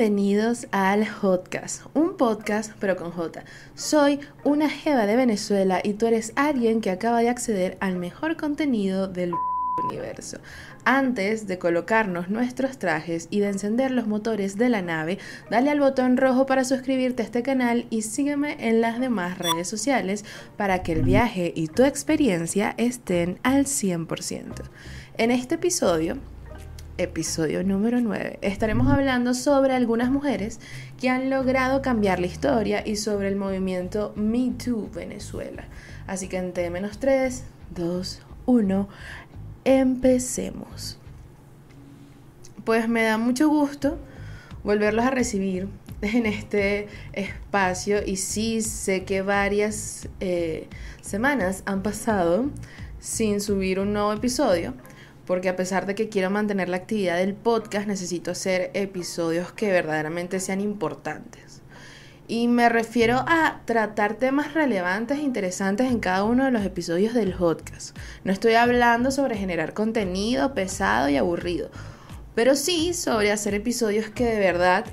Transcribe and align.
Bienvenidos 0.00 0.66
al 0.70 1.06
Hotcast, 1.06 1.82
un 1.92 2.16
podcast 2.16 2.72
pero 2.80 2.96
con 2.96 3.10
J. 3.10 3.44
Soy 3.74 4.18
una 4.44 4.70
jeva 4.70 5.04
de 5.04 5.14
Venezuela 5.14 5.82
y 5.84 5.92
tú 5.92 6.06
eres 6.06 6.32
alguien 6.36 6.80
que 6.80 6.88
acaba 6.88 7.20
de 7.20 7.28
acceder 7.28 7.76
al 7.80 7.96
mejor 7.96 8.38
contenido 8.38 9.08
del 9.08 9.34
universo. 9.86 10.38
Antes 10.86 11.46
de 11.46 11.58
colocarnos 11.58 12.30
nuestros 12.30 12.78
trajes 12.78 13.28
y 13.30 13.40
de 13.40 13.48
encender 13.50 13.90
los 13.90 14.06
motores 14.06 14.56
de 14.56 14.70
la 14.70 14.80
nave, 14.80 15.18
dale 15.50 15.68
al 15.68 15.80
botón 15.80 16.16
rojo 16.16 16.46
para 16.46 16.64
suscribirte 16.64 17.22
a 17.22 17.26
este 17.26 17.42
canal 17.42 17.84
y 17.90 18.00
sígueme 18.00 18.56
en 18.58 18.80
las 18.80 19.00
demás 19.00 19.36
redes 19.36 19.68
sociales 19.68 20.24
para 20.56 20.82
que 20.82 20.92
el 20.92 21.02
viaje 21.02 21.52
y 21.54 21.66
tu 21.66 21.84
experiencia 21.84 22.74
estén 22.78 23.38
al 23.42 23.66
100%. 23.66 24.62
En 25.18 25.30
este 25.30 25.56
episodio 25.56 26.16
episodio 27.02 27.64
número 27.64 28.00
9, 28.00 28.38
estaremos 28.42 28.88
hablando 28.88 29.32
sobre 29.32 29.74
algunas 29.74 30.10
mujeres 30.10 30.60
que 31.00 31.08
han 31.08 31.30
logrado 31.30 31.80
cambiar 31.80 32.20
la 32.20 32.26
historia 32.26 32.86
y 32.86 32.96
sobre 32.96 33.28
el 33.28 33.36
movimiento 33.36 34.12
Me 34.16 34.52
Too 34.62 34.90
Venezuela. 34.94 35.64
Así 36.06 36.28
que 36.28 36.36
en 36.36 36.52
T-3, 36.52 37.40
2, 37.74 38.22
1, 38.44 38.88
empecemos. 39.64 40.98
Pues 42.64 42.88
me 42.88 43.02
da 43.02 43.16
mucho 43.16 43.48
gusto 43.48 43.98
volverlos 44.62 45.06
a 45.06 45.10
recibir 45.10 45.68
en 46.02 46.26
este 46.26 46.88
espacio 47.14 48.04
y 48.04 48.16
sí 48.16 48.60
sé 48.60 49.04
que 49.04 49.22
varias 49.22 50.08
eh, 50.20 50.68
semanas 51.00 51.62
han 51.64 51.82
pasado 51.82 52.50
sin 52.98 53.40
subir 53.40 53.80
un 53.80 53.94
nuevo 53.94 54.12
episodio 54.12 54.74
porque 55.30 55.48
a 55.48 55.54
pesar 55.54 55.86
de 55.86 55.94
que 55.94 56.08
quiero 56.08 56.28
mantener 56.28 56.68
la 56.68 56.78
actividad 56.78 57.16
del 57.16 57.34
podcast, 57.34 57.86
necesito 57.86 58.32
hacer 58.32 58.72
episodios 58.74 59.52
que 59.52 59.70
verdaderamente 59.70 60.40
sean 60.40 60.60
importantes. 60.60 61.62
Y 62.26 62.48
me 62.48 62.68
refiero 62.68 63.24
a 63.28 63.60
tratar 63.64 64.14
temas 64.14 64.54
relevantes 64.54 65.18
e 65.18 65.22
interesantes 65.22 65.88
en 65.88 66.00
cada 66.00 66.24
uno 66.24 66.46
de 66.46 66.50
los 66.50 66.64
episodios 66.64 67.14
del 67.14 67.32
podcast. 67.32 67.96
No 68.24 68.32
estoy 68.32 68.54
hablando 68.54 69.12
sobre 69.12 69.36
generar 69.36 69.72
contenido 69.72 70.52
pesado 70.52 71.08
y 71.08 71.16
aburrido, 71.16 71.70
pero 72.34 72.56
sí 72.56 72.92
sobre 72.92 73.30
hacer 73.30 73.54
episodios 73.54 74.10
que 74.10 74.24
de 74.24 74.40
verdad 74.40 74.84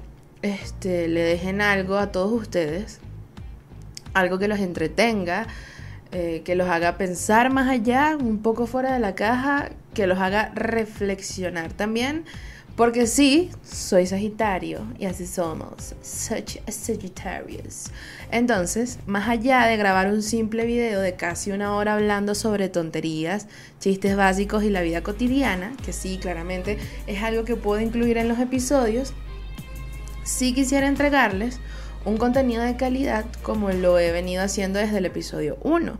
este, 0.44 1.08
le 1.08 1.22
dejen 1.22 1.62
algo 1.62 1.98
a 1.98 2.12
todos 2.12 2.32
ustedes, 2.32 3.00
algo 4.14 4.38
que 4.38 4.48
los 4.48 4.60
entretenga, 4.60 5.48
eh, 6.12 6.44
que 6.46 6.56
los 6.56 6.70
haga 6.70 6.96
pensar 6.98 7.52
más 7.52 7.68
allá, 7.68 8.16
un 8.18 8.38
poco 8.44 8.68
fuera 8.68 8.94
de 8.94 9.00
la 9.00 9.16
caja, 9.16 9.70
que 9.98 10.06
los 10.06 10.20
haga 10.20 10.52
reflexionar 10.54 11.74
también. 11.74 12.24
Porque 12.76 13.08
sí, 13.08 13.50
soy 13.64 14.06
Sagitario 14.06 14.82
y 15.00 15.06
así 15.06 15.26
somos, 15.26 15.96
such 16.04 16.58
a 16.68 16.72
Sagittarius. 16.72 17.86
Entonces, 18.30 19.00
más 19.08 19.28
allá 19.28 19.66
de 19.66 19.78
grabar 19.78 20.06
un 20.14 20.22
simple 20.22 20.68
video 20.68 21.02
de 21.02 21.16
casi 21.16 21.50
una 21.50 21.76
hora 21.76 21.96
hablando 21.96 22.36
sobre 22.36 22.70
tonterías, 22.70 23.48
chistes 23.80 24.16
básicos 24.16 24.64
y 24.64 24.70
la 24.70 24.84
vida 24.84 25.02
cotidiana, 25.02 25.74
que 25.84 25.92
sí, 25.92 26.20
claramente 26.22 26.78
es 27.08 27.24
algo 27.24 27.44
que 27.44 27.56
puedo 27.56 27.82
incluir 27.82 28.20
en 28.20 28.28
los 28.28 28.38
episodios, 28.38 29.14
sí 30.24 30.54
quisiera 30.54 30.88
entregarles 30.88 31.60
un 32.06 32.18
contenido 32.18 32.62
de 32.62 32.78
calidad 32.78 33.26
como 33.42 33.72
lo 33.72 33.98
he 33.98 34.12
venido 34.12 34.44
haciendo 34.44 34.78
desde 34.78 35.00
el 35.00 35.08
episodio 35.08 35.58
1 35.64 35.98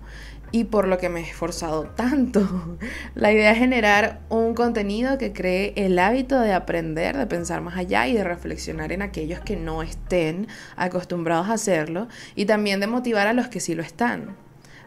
y 0.52 0.66
por 0.66 0.88
lo 0.88 0.98
que 0.98 1.10
me 1.10 1.22
he 1.22 1.24
esforzado 1.24 1.84
tanto. 1.84 2.78
La 3.16 3.32
idea 3.32 3.52
es 3.52 3.58
generar 3.58 4.22
un 4.30 4.54
contenido 4.54 5.18
que 5.18 5.34
cree 5.34 5.74
el 5.76 6.00
hábito 6.00 6.40
de 6.40 6.54
aprender, 6.54 7.18
de 7.18 7.28
pensar 7.28 7.62
más 7.62 7.78
allá 7.78 8.08
y 8.08 8.14
de 8.14 8.24
reflexionar 8.24 8.92
en 8.92 9.02
aquellos 9.02 9.40
que 9.42 9.56
no 9.56 9.84
estén 9.84 10.48
acostumbrados 10.76 11.50
a 11.50 11.54
hacerlo 11.54 12.08
y 12.36 12.46
también 12.46 12.80
de 12.80 12.88
motivar 12.88 13.28
a 13.28 13.34
los 13.34 13.48
que 13.48 13.60
sí 13.60 13.76
lo 13.76 13.84
están 13.84 14.36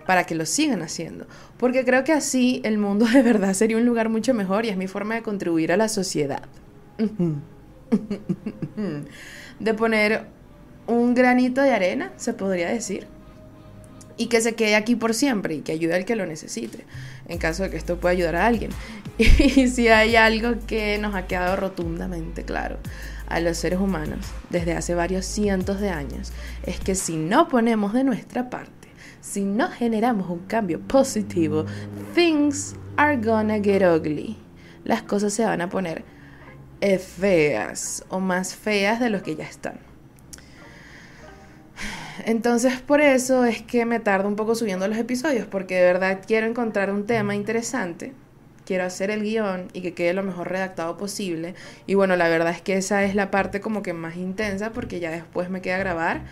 para 0.06 0.24
que 0.24 0.34
lo 0.34 0.46
sigan 0.46 0.82
haciendo. 0.82 1.26
Porque 1.56 1.84
creo 1.84 2.04
que 2.04 2.12
así 2.12 2.60
el 2.64 2.78
mundo 2.78 3.06
de 3.12 3.22
verdad 3.22 3.54
sería 3.54 3.76
un 3.76 3.84
lugar 3.84 4.08
mucho 4.08 4.34
mejor 4.34 4.64
y 4.64 4.70
es 4.70 4.76
mi 4.76 4.88
forma 4.88 5.14
de 5.14 5.22
contribuir 5.22 5.72
a 5.72 5.76
la 5.76 5.88
sociedad. 5.88 6.42
de 9.60 9.74
poner 9.74 10.26
un 10.86 11.14
granito 11.14 11.62
de 11.62 11.72
arena, 11.72 12.12
se 12.16 12.34
podría 12.34 12.68
decir, 12.68 13.06
y 14.20 14.26
que 14.26 14.42
se 14.42 14.54
quede 14.54 14.76
aquí 14.76 14.96
por 14.96 15.14
siempre 15.14 15.54
y 15.54 15.60
que 15.62 15.72
ayude 15.72 15.94
al 15.94 16.04
que 16.04 16.14
lo 16.14 16.26
necesite, 16.26 16.84
en 17.26 17.38
caso 17.38 17.62
de 17.62 17.70
que 17.70 17.78
esto 17.78 17.98
pueda 17.98 18.12
ayudar 18.12 18.36
a 18.36 18.46
alguien. 18.46 18.70
Y 19.18 19.68
si 19.68 19.88
hay 19.88 20.14
algo 20.14 20.56
que 20.66 20.98
nos 20.98 21.14
ha 21.14 21.26
quedado 21.26 21.56
rotundamente 21.56 22.44
claro 22.44 22.76
a 23.28 23.40
los 23.40 23.56
seres 23.56 23.80
humanos 23.80 24.26
desde 24.50 24.74
hace 24.74 24.94
varios 24.94 25.24
cientos 25.24 25.80
de 25.80 25.88
años, 25.88 26.32
es 26.66 26.80
que 26.80 26.94
si 26.94 27.16
no 27.16 27.48
ponemos 27.48 27.94
de 27.94 28.04
nuestra 28.04 28.50
parte, 28.50 28.88
si 29.22 29.42
no 29.42 29.70
generamos 29.70 30.28
un 30.28 30.40
cambio 30.40 30.80
positivo, 30.80 31.64
things 32.14 32.74
are 32.98 33.16
gonna 33.16 33.58
get 33.58 33.82
ugly. 33.82 34.36
Las 34.84 35.02
cosas 35.02 35.32
se 35.32 35.46
van 35.46 35.62
a 35.62 35.70
poner 35.70 36.04
feas 36.98 38.04
o 38.10 38.20
más 38.20 38.54
feas 38.54 39.00
de 39.00 39.08
lo 39.08 39.22
que 39.22 39.34
ya 39.34 39.44
están. 39.44 39.89
Entonces 42.24 42.80
por 42.80 43.00
eso 43.00 43.44
es 43.44 43.62
que 43.62 43.84
me 43.86 44.00
tardo 44.00 44.28
un 44.28 44.36
poco 44.36 44.54
subiendo 44.54 44.86
los 44.88 44.98
episodios, 44.98 45.46
porque 45.46 45.76
de 45.76 45.82
verdad 45.82 46.20
quiero 46.26 46.46
encontrar 46.46 46.90
un 46.90 47.06
tema 47.06 47.34
interesante, 47.34 48.12
quiero 48.64 48.84
hacer 48.84 49.10
el 49.10 49.22
guion 49.22 49.68
y 49.72 49.80
que 49.80 49.94
quede 49.94 50.14
lo 50.14 50.22
mejor 50.22 50.48
redactado 50.48 50.96
posible. 50.96 51.54
Y 51.86 51.94
bueno, 51.94 52.16
la 52.16 52.28
verdad 52.28 52.52
es 52.52 52.62
que 52.62 52.76
esa 52.76 53.02
es 53.02 53.14
la 53.14 53.30
parte 53.30 53.60
como 53.60 53.82
que 53.82 53.92
más 53.92 54.16
intensa, 54.16 54.70
porque 54.70 55.00
ya 55.00 55.10
después 55.10 55.50
me 55.50 55.60
queda 55.60 55.78
grabar, 55.78 56.22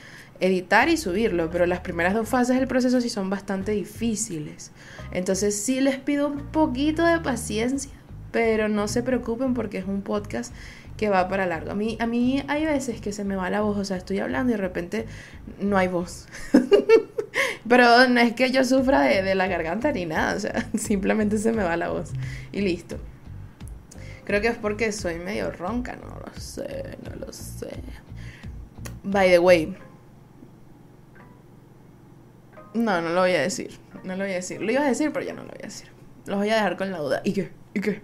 editar 0.40 0.88
y 0.88 0.96
subirlo, 0.96 1.50
pero 1.50 1.66
las 1.66 1.80
primeras 1.80 2.14
dos 2.14 2.28
fases 2.28 2.56
del 2.56 2.68
proceso 2.68 3.00
sí 3.00 3.08
son 3.08 3.28
bastante 3.28 3.72
difíciles. 3.72 4.70
Entonces 5.10 5.60
sí 5.60 5.80
les 5.80 5.96
pido 5.96 6.28
un 6.28 6.46
poquito 6.52 7.04
de 7.04 7.18
paciencia, 7.20 7.90
pero 8.30 8.68
no 8.68 8.88
se 8.88 9.02
preocupen 9.02 9.54
porque 9.54 9.78
es 9.78 9.86
un 9.86 10.02
podcast 10.02 10.54
que 10.98 11.08
va 11.08 11.28
para 11.28 11.46
largo. 11.46 11.70
A 11.70 11.74
mí, 11.74 11.96
a 12.00 12.06
mí 12.06 12.42
hay 12.48 12.66
veces 12.66 13.00
que 13.00 13.12
se 13.12 13.24
me 13.24 13.36
va 13.36 13.48
la 13.48 13.62
voz, 13.62 13.78
o 13.78 13.84
sea, 13.84 13.96
estoy 13.96 14.18
hablando 14.18 14.52
y 14.52 14.56
de 14.56 14.60
repente 14.60 15.06
no 15.60 15.78
hay 15.78 15.88
voz. 15.88 16.26
Pero 17.68 18.08
no 18.08 18.20
es 18.20 18.34
que 18.34 18.50
yo 18.50 18.64
sufra 18.64 19.02
de, 19.02 19.22
de, 19.22 19.34
la 19.34 19.46
garganta 19.46 19.92
ni 19.92 20.04
nada, 20.04 20.36
o 20.36 20.40
sea, 20.40 20.68
simplemente 20.76 21.38
se 21.38 21.52
me 21.52 21.62
va 21.62 21.76
la 21.76 21.88
voz 21.88 22.10
y 22.52 22.60
listo. 22.60 22.98
Creo 24.24 24.42
que 24.42 24.48
es 24.48 24.58
porque 24.58 24.92
soy 24.92 25.14
medio 25.14 25.50
ronca, 25.50 25.96
no 25.96 26.20
lo 26.20 26.38
sé, 26.38 26.98
no 27.08 27.16
lo 27.24 27.32
sé. 27.32 27.70
By 29.04 29.30
the 29.30 29.38
way. 29.38 29.74
No, 32.74 33.00
no 33.00 33.08
lo 33.10 33.20
voy 33.20 33.32
a 33.32 33.40
decir, 33.40 33.70
no 34.04 34.16
lo 34.16 34.24
voy 34.24 34.32
a 34.32 34.36
decir. 34.36 34.60
Lo 34.60 34.70
iba 34.70 34.82
a 34.82 34.88
decir, 34.88 35.12
pero 35.12 35.24
ya 35.24 35.32
no 35.32 35.42
lo 35.42 35.48
voy 35.48 35.60
a 35.62 35.66
decir. 35.66 35.88
Lo 36.26 36.36
voy 36.36 36.50
a 36.50 36.56
dejar 36.56 36.76
con 36.76 36.90
la 36.90 36.98
duda. 36.98 37.22
¿Y 37.24 37.32
qué? 37.32 37.50
¿Y 37.72 37.80
qué? 37.80 38.02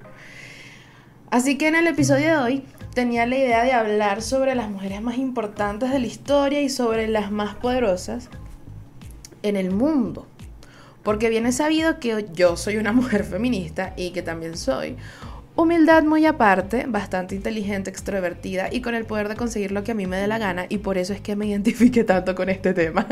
Así 1.30 1.58
que 1.58 1.66
en 1.66 1.74
el 1.74 1.88
episodio 1.88 2.28
de 2.28 2.36
hoy 2.36 2.64
tenía 2.94 3.26
la 3.26 3.36
idea 3.36 3.64
de 3.64 3.72
hablar 3.72 4.22
sobre 4.22 4.54
las 4.54 4.70
mujeres 4.70 5.02
más 5.02 5.18
importantes 5.18 5.90
de 5.90 5.98
la 5.98 6.06
historia 6.06 6.62
y 6.62 6.68
sobre 6.68 7.08
las 7.08 7.30
más 7.30 7.56
poderosas 7.56 8.28
en 9.42 9.56
el 9.56 9.70
mundo. 9.70 10.26
Porque 11.02 11.28
bien 11.28 11.44
es 11.44 11.56
sabido 11.56 12.00
que 12.00 12.26
yo 12.32 12.56
soy 12.56 12.76
una 12.76 12.92
mujer 13.00 13.24
feminista 13.24 13.92
y 13.96 14.10
que 14.12 14.22
también 14.22 14.56
soy 14.56 14.96
Humildad 15.56 16.02
muy 16.02 16.26
aparte, 16.26 16.84
bastante 16.88 17.36
inteligente, 17.36 17.88
extrovertida 17.88 18.70
y 18.72 18.80
con 18.80 18.96
el 18.96 19.04
poder 19.04 19.28
de 19.28 19.36
conseguir 19.36 19.70
lo 19.70 19.84
que 19.84 19.92
a 19.92 19.94
mí 19.94 20.04
me 20.04 20.16
dé 20.16 20.26
la 20.26 20.38
gana 20.38 20.66
y 20.68 20.78
por 20.78 20.98
eso 20.98 21.12
es 21.12 21.20
que 21.20 21.36
me 21.36 21.46
identifique 21.50 22.02
tanto 22.02 22.34
con 22.34 22.48
este 22.48 22.74
tema. 22.74 23.06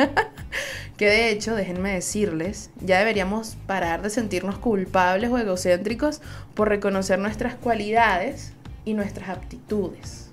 que 0.96 1.06
de 1.06 1.30
hecho, 1.30 1.54
déjenme 1.54 1.92
decirles, 1.92 2.70
ya 2.80 2.98
deberíamos 2.98 3.56
parar 3.68 4.02
de 4.02 4.10
sentirnos 4.10 4.58
culpables 4.58 5.30
o 5.30 5.38
egocéntricos 5.38 6.20
por 6.54 6.68
reconocer 6.68 7.20
nuestras 7.20 7.54
cualidades 7.54 8.54
y 8.84 8.94
nuestras 8.94 9.28
aptitudes. 9.28 10.30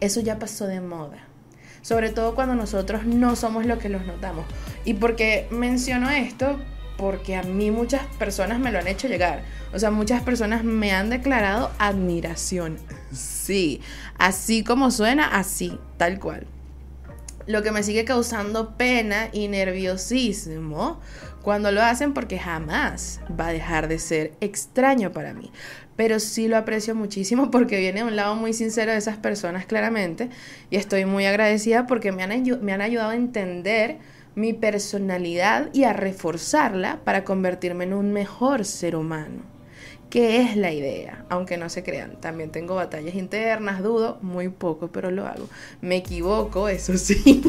Eso 0.00 0.20
ya 0.20 0.38
pasó 0.38 0.66
de 0.66 0.80
moda. 0.80 1.18
Sobre 1.82 2.10
todo 2.10 2.34
cuando 2.34 2.54
nosotros 2.54 3.04
no 3.04 3.36
somos 3.36 3.66
lo 3.66 3.78
que 3.78 3.88
los 3.88 4.06
notamos. 4.06 4.46
Y 4.84 4.94
porque 4.94 5.46
menciono 5.50 6.10
esto, 6.10 6.58
porque 6.96 7.36
a 7.36 7.42
mí 7.42 7.70
muchas 7.70 8.06
personas 8.18 8.58
me 8.58 8.72
lo 8.72 8.78
han 8.78 8.86
hecho 8.86 9.08
llegar. 9.08 9.42
O 9.72 9.78
sea, 9.78 9.90
muchas 9.90 10.22
personas 10.22 10.64
me 10.64 10.92
han 10.92 11.10
declarado 11.10 11.70
admiración. 11.78 12.78
Sí, 13.12 13.80
así 14.18 14.64
como 14.64 14.90
suena, 14.90 15.26
así, 15.26 15.78
tal 15.96 16.18
cual. 16.18 16.46
Lo 17.46 17.62
que 17.62 17.72
me 17.72 17.82
sigue 17.82 18.06
causando 18.06 18.76
pena 18.76 19.28
y 19.32 19.48
nerviosismo 19.48 21.00
cuando 21.42 21.70
lo 21.70 21.82
hacen 21.82 22.14
porque 22.14 22.38
jamás 22.38 23.20
va 23.38 23.48
a 23.48 23.52
dejar 23.52 23.86
de 23.86 23.98
ser 23.98 24.32
extraño 24.40 25.12
para 25.12 25.34
mí. 25.34 25.52
Pero 25.96 26.18
sí 26.18 26.48
lo 26.48 26.56
aprecio 26.56 26.94
muchísimo 26.94 27.50
porque 27.52 27.78
viene 27.78 28.00
de 28.00 28.06
un 28.06 28.16
lado 28.16 28.34
muy 28.34 28.52
sincero 28.52 28.92
de 28.92 28.98
esas 28.98 29.16
personas 29.16 29.66
claramente 29.66 30.30
y 30.70 30.76
estoy 30.76 31.04
muy 31.04 31.26
agradecida 31.26 31.86
porque 31.86 32.12
me 32.12 32.22
han, 32.22 32.44
me 32.62 32.72
han 32.72 32.80
ayudado 32.80 33.10
a 33.10 33.16
entender 33.16 33.98
mi 34.34 34.52
personalidad 34.52 35.70
y 35.72 35.84
a 35.84 35.92
reforzarla 35.92 37.00
para 37.04 37.24
convertirme 37.24 37.84
en 37.84 37.94
un 37.94 38.12
mejor 38.12 38.64
ser 38.64 38.96
humano. 38.96 39.53
Que 40.10 40.40
es 40.40 40.56
la 40.56 40.72
idea, 40.72 41.24
aunque 41.28 41.56
no 41.56 41.68
se 41.68 41.82
crean. 41.82 42.20
También 42.20 42.50
tengo 42.50 42.74
batallas 42.74 43.14
internas, 43.14 43.82
dudo 43.82 44.18
muy 44.22 44.48
poco, 44.48 44.88
pero 44.88 45.10
lo 45.10 45.26
hago. 45.26 45.48
Me 45.80 45.96
equivoco, 45.96 46.68
eso 46.68 46.96
sí, 46.98 47.42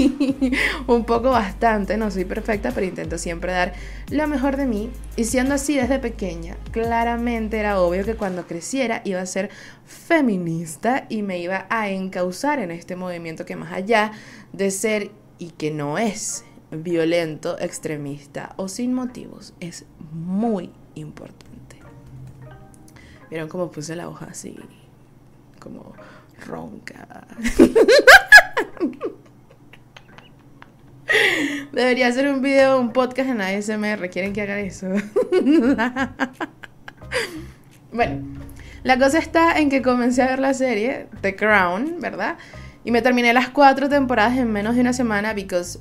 un 0.88 1.06
poco 1.06 1.30
bastante, 1.30 1.98
no 1.98 2.10
soy 2.12 2.26
perfecta, 2.26 2.72
pero 2.72 2.88
intento 2.88 3.18
siempre 3.18 3.52
dar 3.52 3.74
lo 4.10 4.28
mejor 4.28 4.58
de 4.58 4.66
mí. 4.66 4.90
Y 5.16 5.26
siendo 5.26 5.54
así 5.56 5.76
desde 5.76 6.00
pequeña, 6.00 6.58
claramente 6.72 7.60
era 7.60 7.80
obvio 7.80 8.04
que 8.04 8.16
cuando 8.16 8.48
creciera 8.48 9.02
iba 9.06 9.22
a 9.22 9.26
ser 9.26 9.50
feminista 9.86 11.06
y 11.10 11.22
me 11.22 11.40
iba 11.40 11.68
a 11.70 11.90
encauzar 11.90 12.60
en 12.60 12.72
este 12.72 12.96
movimiento 12.96 13.46
que 13.46 13.56
más 13.56 13.72
allá 13.74 14.12
de 14.54 14.72
ser 14.72 15.12
y 15.38 15.52
que 15.52 15.72
no 15.72 15.98
es 15.98 16.46
violento, 16.72 17.58
extremista 17.60 18.54
o 18.58 18.68
sin 18.68 18.94
motivos, 18.94 19.54
es 19.60 19.86
muy 20.12 20.72
importante. 20.96 21.65
Vieron 23.30 23.50
cómo 23.50 23.72
puse 23.72 23.96
la 23.96 24.08
hoja 24.08 24.28
así, 24.30 24.58
como 25.60 25.94
ronca. 26.46 27.28
Debería 31.72 32.08
hacer 32.08 32.28
un 32.28 32.42
video, 32.42 32.80
un 32.80 32.92
podcast 32.94 33.30
en 33.30 33.42
ASMR. 33.42 34.10
¿Quieren 34.10 34.34
que 34.34 34.42
haga 34.42 34.60
eso? 34.60 34.88
bueno, 37.92 38.22
la 38.84 38.98
cosa 39.00 39.20
está 39.20 39.60
en 39.60 39.70
que 39.70 39.82
comencé 39.82 40.24
a 40.24 40.28
ver 40.28 40.40
la 40.40 40.54
serie 40.54 41.08
The 41.22 41.36
Crown, 41.36 42.00
¿verdad? 42.00 42.38
Y 42.84 42.92
me 42.92 43.02
terminé 43.02 43.34
las 43.34 43.50
cuatro 43.50 43.90
temporadas 43.90 44.38
en 44.38 44.52
menos 44.52 44.76
de 44.76 44.82
una 44.82 44.94
semana 44.94 45.34
because, 45.34 45.80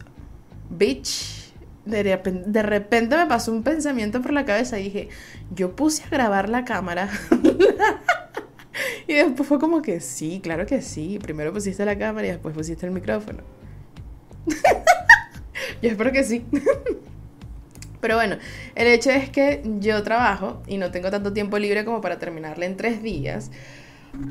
bitch, 0.71 1.44
de 1.85 2.03
repente, 2.03 2.45
de 2.47 2.63
repente 2.63 3.17
me 3.17 3.27
pasó 3.27 3.53
un 3.53 3.63
pensamiento 3.63 4.23
por 4.23 4.33
la 4.33 4.45
cabeza 4.45 4.79
y 4.79 4.85
dije, 4.85 5.09
yo 5.55 5.77
puse 5.77 6.05
a 6.05 6.09
grabar 6.09 6.49
la 6.49 6.65
cámara. 6.65 7.09
y 9.07 9.15
después 9.15 9.49
fue 9.49 9.59
como 9.59 9.83
que 9.83 10.01
sí, 10.01 10.41
claro 10.43 10.67
que 10.67 10.83
sí. 10.83 11.19
Primero 11.23 11.53
pusiste 11.53 11.85
la 11.85 11.99
cámara 11.99 12.27
y 12.27 12.31
después 12.31 12.55
pusiste 12.55 12.87
el 12.87 12.93
micrófono. 12.93 13.43
yo 15.83 15.91
espero 15.91 16.13
que 16.13 16.25
sí. 16.25 16.45
Pero 18.01 18.17
bueno, 18.17 18.37
el 18.75 18.87
hecho 18.87 19.11
es 19.11 19.31
que 19.31 19.63
yo 19.79 20.03
trabajo 20.03 20.63
y 20.67 20.77
no 20.77 20.91
tengo 20.91 21.11
tanto 21.11 21.33
tiempo 21.33 21.59
libre 21.59 21.87
como 21.87 22.03
para 22.03 22.19
terminarla 22.19 22.67
en 22.67 22.77
tres 22.77 23.03
días. 23.03 23.51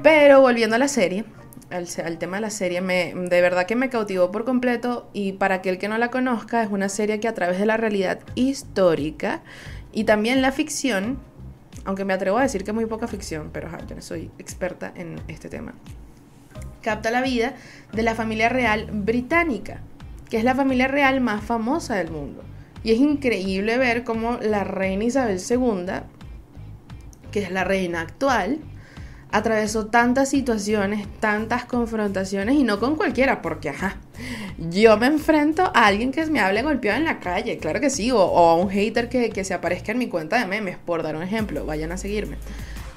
Pero 0.03 0.41
volviendo 0.41 0.75
a 0.75 0.79
la 0.79 0.87
serie, 0.87 1.25
al, 1.69 2.17
tema 2.17 2.37
de 2.37 2.41
la 2.41 2.49
serie, 2.49 2.81
me, 2.81 3.13
de 3.13 3.41
verdad 3.41 3.65
que 3.65 3.75
me 3.75 3.89
cautivó 3.89 4.31
por 4.31 4.45
completo 4.45 5.09
y 5.13 5.33
para 5.33 5.55
aquel 5.55 5.77
que 5.77 5.87
no 5.87 5.97
la 5.97 6.11
conozca, 6.11 6.63
es 6.63 6.69
una 6.69 6.89
serie 6.89 7.19
que 7.19 7.27
a 7.27 7.33
través 7.33 7.59
de 7.59 7.65
la 7.65 7.77
realidad 7.77 8.19
histórica 8.35 9.41
y 9.91 10.03
también 10.03 10.41
la 10.41 10.51
ficción, 10.51 11.19
aunque 11.85 12.05
me 12.05 12.13
atrevo 12.13 12.37
a 12.37 12.43
decir 12.43 12.63
que 12.63 12.73
muy 12.73 12.85
poca 12.85 13.07
ficción, 13.07 13.49
pero 13.51 13.69
no 13.69 14.01
soy 14.01 14.31
experta 14.37 14.91
en 14.95 15.19
este 15.27 15.49
tema, 15.49 15.73
capta 16.81 17.11
la 17.11 17.21
vida 17.21 17.55
de 17.91 18.03
la 18.03 18.15
familia 18.15 18.49
real 18.49 18.89
británica, 18.91 19.81
que 20.29 20.37
es 20.37 20.43
la 20.43 20.55
familia 20.55 20.87
real 20.87 21.21
más 21.21 21.43
famosa 21.43 21.95
del 21.95 22.11
mundo. 22.11 22.43
Y 22.83 22.91
es 22.91 22.99
increíble 22.99 23.77
ver 23.77 24.03
cómo 24.03 24.37
la 24.41 24.63
reina 24.63 25.05
Isabel 25.05 25.39
II, 25.39 25.85
que 27.31 27.43
es 27.43 27.51
la 27.51 27.63
reina 27.63 28.01
actual, 28.01 28.59
atravesó 29.33 29.87
tantas 29.87 30.29
situaciones, 30.29 31.07
tantas 31.19 31.65
confrontaciones 31.65 32.55
y 32.55 32.63
no 32.63 32.79
con 32.79 32.95
cualquiera, 32.95 33.41
porque 33.41 33.69
ajá, 33.69 33.97
yo 34.59 34.95
me 34.97 35.07
enfrento 35.07 35.71
a 35.73 35.87
alguien 35.87 36.11
que 36.11 36.23
me 36.27 36.39
hable 36.39 36.61
golpeado 36.61 36.99
en 36.99 37.03
la 37.03 37.19
calle, 37.19 37.57
claro 37.57 37.81
que 37.81 37.89
sí, 37.89 38.11
o, 38.11 38.19
a 38.19 38.55
un 38.55 38.69
hater 38.69 39.09
que, 39.09 39.31
que, 39.31 39.43
se 39.43 39.55
aparezca 39.55 39.91
en 39.91 39.97
mi 39.97 40.07
cuenta 40.07 40.37
de 40.37 40.45
memes, 40.45 40.77
por 40.77 41.01
dar 41.01 41.15
un 41.15 41.23
ejemplo, 41.23 41.65
vayan 41.65 41.91
a 41.91 41.97
seguirme. 41.97 42.37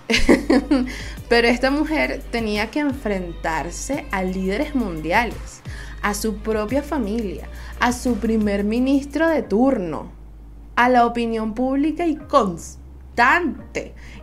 Pero 1.31 1.49
esta 1.49 1.71
mujer 1.71 2.23
tenía 2.31 2.71
que 2.71 2.81
enfrentarse 2.81 4.05
a 4.11 4.23
líderes 4.23 4.75
mundiales, 4.75 5.63
a 6.03 6.13
su 6.13 6.37
propia 6.37 6.83
familia, 6.83 7.49
a 7.81 7.93
su 7.93 8.17
primer 8.17 8.63
ministro 8.63 9.27
de 9.27 9.43
turno, 9.43 10.13
a 10.75 10.91
la 10.91 11.07
opinión 11.07 11.55
pública 11.55 12.07
y 12.07 12.17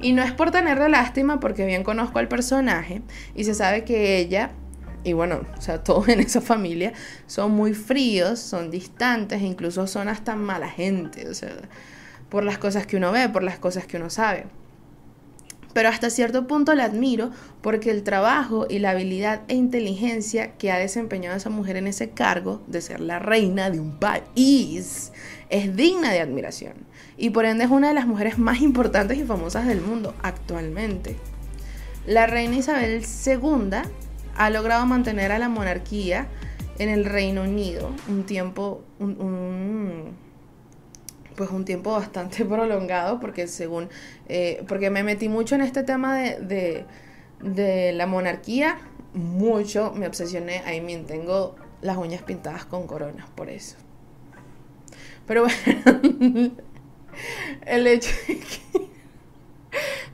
y 0.02 0.14
no 0.14 0.22
es 0.22 0.32
por 0.32 0.52
tenerle 0.52 0.88
lástima, 0.90 1.40
porque 1.40 1.66
bien 1.66 1.84
conozco 1.84 2.20
al 2.20 2.28
personaje 2.28 3.02
y 3.34 3.44
se 3.44 3.56
sabe 3.56 3.84
que 3.84 4.18
ella, 4.18 4.52
y 5.04 5.14
bueno, 5.14 5.42
o 5.58 5.62
sea, 5.62 5.84
todos 5.84 6.08
en 6.10 6.20
esa 6.20 6.42
familia 6.42 6.94
son 7.26 7.52
muy 7.52 7.74
fríos, 7.74 8.40
son 8.40 8.70
distantes, 8.70 9.42
incluso 9.42 9.88
son 9.88 10.10
hasta 10.10 10.36
mala 10.36 10.70
gente, 10.70 11.28
o 11.28 11.34
sea, 11.34 11.54
por 12.30 12.44
las 12.44 12.58
cosas 12.58 12.86
que 12.86 12.98
uno 12.98 13.12
ve, 13.12 13.30
por 13.30 13.44
las 13.44 13.58
cosas 13.58 13.86
que 13.88 13.98
uno 13.98 14.10
sabe. 14.10 14.46
Pero 15.74 15.90
hasta 15.90 16.12
cierto 16.12 16.46
punto 16.46 16.76
la 16.76 16.84
admiro 16.84 17.32
porque 17.64 17.90
el 17.90 18.04
trabajo 18.04 18.68
y 18.70 18.78
la 18.78 18.92
habilidad 18.92 19.42
e 19.48 19.56
inteligencia 19.56 20.52
que 20.52 20.72
ha 20.72 20.78
desempeñado 20.78 21.36
esa 21.36 21.50
mujer 21.50 21.78
en 21.78 21.88
ese 21.88 22.12
cargo 22.12 22.62
de 22.68 22.80
ser 22.80 23.00
la 23.00 23.18
reina 23.18 23.72
de 23.72 23.80
un 23.80 23.98
país 23.98 25.12
es 25.50 25.76
digna 25.76 26.12
de 26.12 26.20
admiración 26.20 26.93
y 27.18 27.30
por 27.30 27.46
ende 27.46 27.66
es 27.66 27.72
una 27.72 27.90
de 27.90 27.94
las 27.94 28.08
mujeres 28.08 28.38
más 28.38 28.62
importantes 28.62 29.18
y 29.18 29.24
famosas 29.24 29.68
del 29.68 29.82
mundo 29.82 30.16
actualmente. 30.22 31.16
La 32.06 32.28
reina 32.28 32.56
Isabel 32.56 33.04
II 33.04 33.78
ha 34.36 34.50
logrado 34.50 34.86
mantener 34.86 35.32
a 35.32 35.40
la 35.40 35.50
monarquía 35.50 36.28
en 36.80 36.90
el 36.90 37.06
Reino 37.06 37.44
Unido 37.44 37.92
un 38.10 38.24
tiempo, 38.24 38.84
pues 41.36 41.50
un 41.50 41.66
tiempo 41.66 41.92
bastante 41.94 42.44
prolongado, 42.46 43.20
porque 43.20 43.48
según, 43.48 43.90
eh, 44.28 44.64
porque 44.68 44.90
me 44.90 45.04
metí 45.04 45.30
mucho 45.30 45.56
en 45.56 45.62
este 45.62 45.84
tema 45.84 46.18
de, 46.18 46.86
de, 47.42 47.94
la 47.94 48.08
monarquía, 48.08 48.80
mucho 49.14 49.94
me 49.96 50.08
obsesioné, 50.08 50.60
ahí 50.66 50.82
tengo 51.08 51.56
las 51.82 51.98
uñas 51.98 52.24
pintadas 52.24 52.66
con 52.66 52.88
coronas 52.88 53.30
por 53.36 53.50
eso. 53.50 53.78
Pero 55.28 55.46
bueno, 55.84 56.52
el 57.66 57.88
hecho 57.88 58.10
es 58.28 58.38
que 58.38 58.88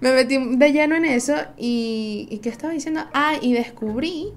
me 0.02 0.14
metí 0.14 0.38
de 0.38 0.72
lleno 0.72 0.96
en 0.96 1.06
eso 1.06 1.36
y, 1.58 2.28
y 2.30 2.38
¿qué 2.40 2.50
estaba 2.50 2.74
diciendo? 2.74 3.06
Ah, 3.14 3.36
y 3.42 3.54
descubrí 3.54 4.34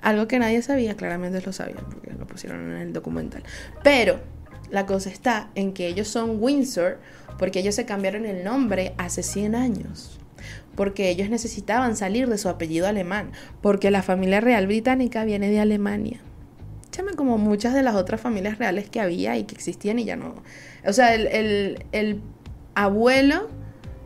algo 0.00 0.26
que 0.26 0.38
nadie 0.38 0.62
sabía, 0.62 0.96
claramente 0.96 1.40
lo 1.42 1.52
sabían 1.52 1.84
porque 1.90 2.12
lo 2.12 2.26
pusieron 2.26 2.72
en 2.72 2.78
el 2.78 2.92
documental. 2.92 3.42
Pero 3.82 4.20
la 4.70 4.86
cosa 4.86 5.10
está 5.10 5.50
en 5.54 5.72
que 5.72 5.86
ellos 5.86 6.08
son 6.08 6.42
Windsor 6.42 6.98
porque 7.38 7.60
ellos 7.60 7.74
se 7.74 7.84
cambiaron 7.84 8.24
el 8.24 8.44
nombre 8.44 8.94
hace 8.98 9.22
100 9.22 9.54
años. 9.54 10.18
Porque 10.74 11.10
ellos 11.10 11.28
necesitaban 11.28 11.96
salir 11.96 12.28
de 12.28 12.38
su 12.38 12.48
apellido 12.48 12.86
alemán. 12.86 13.32
Porque 13.60 13.90
la 13.90 14.02
familia 14.02 14.40
real 14.40 14.66
británica 14.66 15.24
viene 15.24 15.50
de 15.50 15.60
Alemania. 15.60 16.20
Chame 16.92 17.14
como 17.14 17.38
muchas 17.38 17.72
de 17.74 17.82
las 17.82 17.94
otras 17.94 18.20
familias 18.20 18.58
reales 18.58 18.88
que 18.88 19.00
había 19.00 19.36
y 19.36 19.44
que 19.44 19.54
existían 19.54 19.98
y 19.98 20.04
ya 20.04 20.14
no. 20.14 20.34
O 20.86 20.92
sea, 20.92 21.14
el, 21.14 22.20
abuelo 22.74 23.48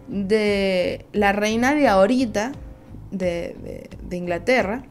de 0.08 1.04
la 1.12 1.32
reina 1.32 1.74
de 1.74 1.88
ahorita, 1.88 2.52
de, 3.10 3.88
de, 4.02 4.16
Inglaterra, 4.16 4.84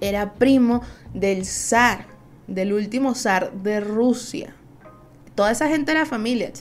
era 0.00 0.34
primo 0.34 0.82
del 1.14 1.46
zar, 1.46 2.06
del 2.48 2.72
último 2.72 3.14
zar 3.14 3.52
de 3.52 3.80
Rusia. 3.80 4.54
Toda 5.36 5.52
esa 5.52 5.68
gente 5.68 5.92
era 5.92 6.04
familia. 6.06 6.52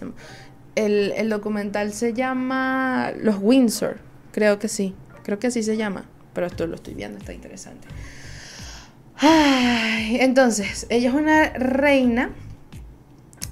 El, 0.75 1.12
el, 1.17 1.29
documental 1.29 1.91
se 1.91 2.13
llama 2.13 3.12
Los 3.17 3.38
Windsor, 3.41 3.98
creo 4.31 4.59
que 4.59 4.67
sí, 4.67 4.93
creo 5.24 5.39
que 5.39 5.48
así 5.48 5.63
se 5.63 5.75
llama, 5.75 6.05
pero 6.33 6.45
esto 6.45 6.67
lo 6.67 6.75
estoy 6.75 6.93
viendo, 6.93 7.17
está 7.17 7.33
interesante. 7.33 7.88
Ay, 9.21 10.17
entonces, 10.21 10.88
ella 10.89 11.09
es 11.09 11.15
una 11.15 11.49
reina 11.49 12.31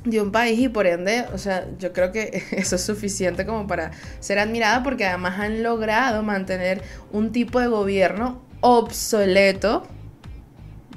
de 0.06 0.22
un 0.22 0.32
país 0.32 0.58
y 0.60 0.70
por 0.70 0.88
ende, 0.88 1.26
o 1.34 1.38
sea, 1.38 1.68
yo 1.78 1.92
creo 1.92 2.14
que 2.14 2.44
eso 2.52 2.78
es 2.78 2.82
suficiente 2.82 3.46
como 3.46 3.68
para 3.68 3.92
ser 4.20 4.40
admirada 4.40 4.82
porque 4.84 5.06
además 5.06 5.40
han 5.40 5.64
logrado 5.64 6.24
mantener 6.24 6.82
un 7.12 7.34
tipo 7.34 7.60
de 7.60 7.68
gobierno 7.68 8.42
obsoleto 8.62 9.86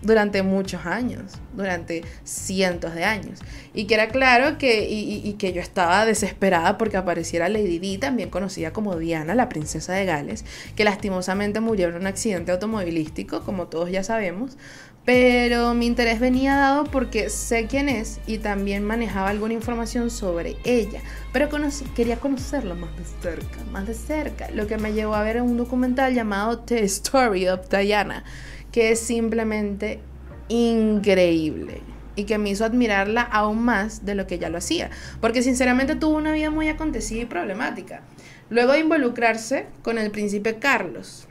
durante 0.02 0.42
muchos 0.42 0.86
años, 0.86 1.38
durante 1.54 2.02
cientos 2.24 2.94
de 2.94 3.04
años. 3.04 3.40
Y 3.74 3.84
que 3.84 3.94
era 3.94 4.08
claro 4.08 4.58
que, 4.58 4.88
y, 4.88 5.32
que 5.34 5.52
yo 5.52 5.60
estaba 5.60 6.04
desesperada 6.06 6.78
porque 6.78 6.96
apareciera 6.96 7.48
Lady 7.48 7.78
Di, 7.78 7.98
también 7.98 8.30
conocida 8.30 8.72
como 8.72 8.96
Diana, 8.96 9.34
la 9.34 9.48
princesa 9.48 9.92
de 9.92 10.06
Gales, 10.06 10.44
que 10.76 10.84
lastimosamente 10.84 11.60
murió 11.60 11.88
en 11.88 11.96
un 11.96 12.06
accidente 12.06 12.52
automovilístico, 12.52 13.40
como 13.40 13.66
todos 13.66 13.90
ya 13.90 14.02
sabemos. 14.02 14.56
Pero 15.04 15.72
mi 15.72 15.86
interés 15.86 16.20
venía 16.20 16.56
dado 16.56 16.84
porque 16.84 17.30
sé 17.30 17.66
quién 17.66 17.88
es 17.88 18.20
y 18.26 18.36
también 18.38 18.84
manejaba 18.84 19.30
alguna 19.30 19.54
información 19.54 20.10
sobre 20.10 20.56
ella. 20.64 21.00
Pero 21.32 21.48
quería 21.96 22.16
conocerla 22.16 22.74
más 22.74 22.94
de 22.96 23.04
cerca, 23.22 23.64
más 23.72 23.86
de 23.86 23.94
cerca. 23.94 24.50
Lo 24.50 24.66
que 24.66 24.76
me 24.76 24.92
llevó 24.92 25.14
a 25.14 25.22
ver 25.22 25.40
un 25.40 25.56
documental 25.56 26.14
llamado 26.14 26.58
The 26.60 26.84
Story 26.84 27.48
of 27.48 27.68
Diana 27.70 28.24
que 28.72 28.92
es 28.92 29.00
simplemente 29.00 30.00
increíble. 30.48 31.82
y 32.16 32.24
que 32.24 32.38
me 32.38 32.50
hizo 32.50 32.64
admirarla 32.64 33.22
aún 33.22 33.62
más 33.62 34.04
de 34.04 34.14
lo 34.14 34.26
que 34.26 34.38
ya 34.38 34.50
lo 34.50 34.58
hacía, 34.58 34.90
porque 35.20 35.42
sinceramente 35.42 35.94
tuvo 35.94 36.16
una 36.16 36.32
vida 36.32 36.50
muy 36.50 36.68
acontecida 36.68 37.22
y 37.22 37.24
problemática. 37.24 38.02
Luego 38.50 38.72
de 38.72 38.80
involucrarse 38.80 39.66
con 39.82 39.96
el 39.96 40.10
príncipe 40.10 40.58
Carlos, 40.58 41.28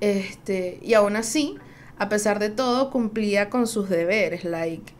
este, 0.00 0.80
y 0.82 0.94
aún 0.94 1.14
así, 1.14 1.56
a 1.98 2.08
pesar 2.08 2.40
de 2.40 2.48
todo, 2.48 2.90
cumplía 2.90 3.48
con 3.48 3.68
sus 3.68 3.88
deberes, 3.90 4.44
like 4.44 4.94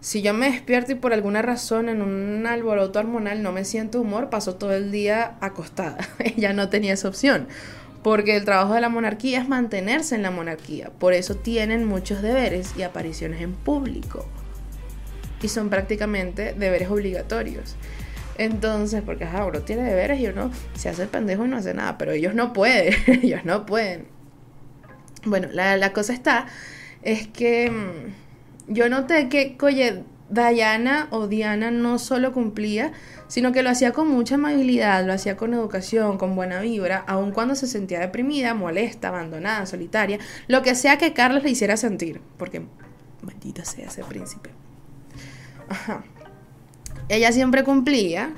si 0.00 0.22
yo 0.22 0.32
me 0.32 0.50
despierto 0.50 0.92
y 0.92 0.94
por 0.94 1.12
alguna 1.12 1.42
razón 1.42 1.90
en 1.90 2.00
un 2.00 2.46
alboroto 2.46 2.98
hormonal 2.98 3.42
no 3.42 3.52
me 3.52 3.66
siento 3.66 4.00
humor, 4.00 4.30
paso 4.30 4.56
todo 4.56 4.72
el 4.72 4.90
día 4.90 5.36
acostada. 5.40 5.98
Ella 6.18 6.54
no 6.54 6.70
tenía 6.70 6.94
esa 6.94 7.08
opción. 7.08 7.48
Porque 8.02 8.36
el 8.36 8.44
trabajo 8.44 8.74
de 8.74 8.80
la 8.80 8.88
monarquía 8.88 9.40
es 9.40 9.48
mantenerse 9.48 10.14
en 10.14 10.22
la 10.22 10.30
monarquía. 10.30 10.90
Por 10.98 11.12
eso 11.12 11.36
tienen 11.36 11.84
muchos 11.84 12.22
deberes 12.22 12.72
y 12.76 12.82
apariciones 12.82 13.42
en 13.42 13.52
público. 13.52 14.26
Y 15.42 15.48
son 15.48 15.68
prácticamente 15.68 16.54
deberes 16.54 16.90
obligatorios. 16.90 17.76
Entonces, 18.38 19.02
porque 19.04 19.24
ajá, 19.24 19.44
uno 19.44 19.60
tiene 19.60 19.82
deberes 19.82 20.18
y 20.20 20.26
uno 20.26 20.50
se 20.74 20.88
hace 20.88 21.02
el 21.02 21.08
pendejo 21.08 21.44
y 21.44 21.48
no 21.48 21.58
hace 21.58 21.74
nada. 21.74 21.98
Pero 21.98 22.12
ellos 22.12 22.34
no 22.34 22.52
pueden. 22.52 22.94
ellos 23.22 23.44
no 23.44 23.66
pueden. 23.66 24.06
Bueno, 25.24 25.48
la, 25.52 25.76
la 25.76 25.92
cosa 25.92 26.14
está. 26.14 26.46
Es 27.02 27.28
que 27.28 27.70
mm, 27.70 28.72
yo 28.72 28.88
noté 28.88 29.28
que, 29.28 29.58
oye, 29.60 30.04
Diana 30.30 31.08
o 31.10 31.26
Diana 31.26 31.70
no 31.70 31.98
solo 31.98 32.32
cumplía, 32.32 32.92
sino 33.30 33.52
que 33.52 33.62
lo 33.62 33.70
hacía 33.70 33.92
con 33.92 34.08
mucha 34.08 34.34
amabilidad, 34.34 35.06
lo 35.06 35.12
hacía 35.12 35.36
con 35.36 35.54
educación, 35.54 36.18
con 36.18 36.34
buena 36.34 36.60
vibra, 36.60 37.04
aun 37.06 37.30
cuando 37.30 37.54
se 37.54 37.68
sentía 37.68 38.00
deprimida, 38.00 38.54
molesta, 38.54 39.08
abandonada, 39.08 39.66
solitaria, 39.66 40.18
lo 40.48 40.62
que 40.62 40.74
sea 40.74 40.98
que 40.98 41.12
Carlos 41.12 41.44
le 41.44 41.50
hiciera 41.50 41.76
sentir, 41.76 42.20
porque 42.36 42.62
maldita 43.22 43.64
sea 43.64 43.86
ese 43.86 44.02
príncipe. 44.02 44.50
Ajá. 45.68 46.02
Ella 47.08 47.30
siempre 47.30 47.62
cumplía, 47.62 48.32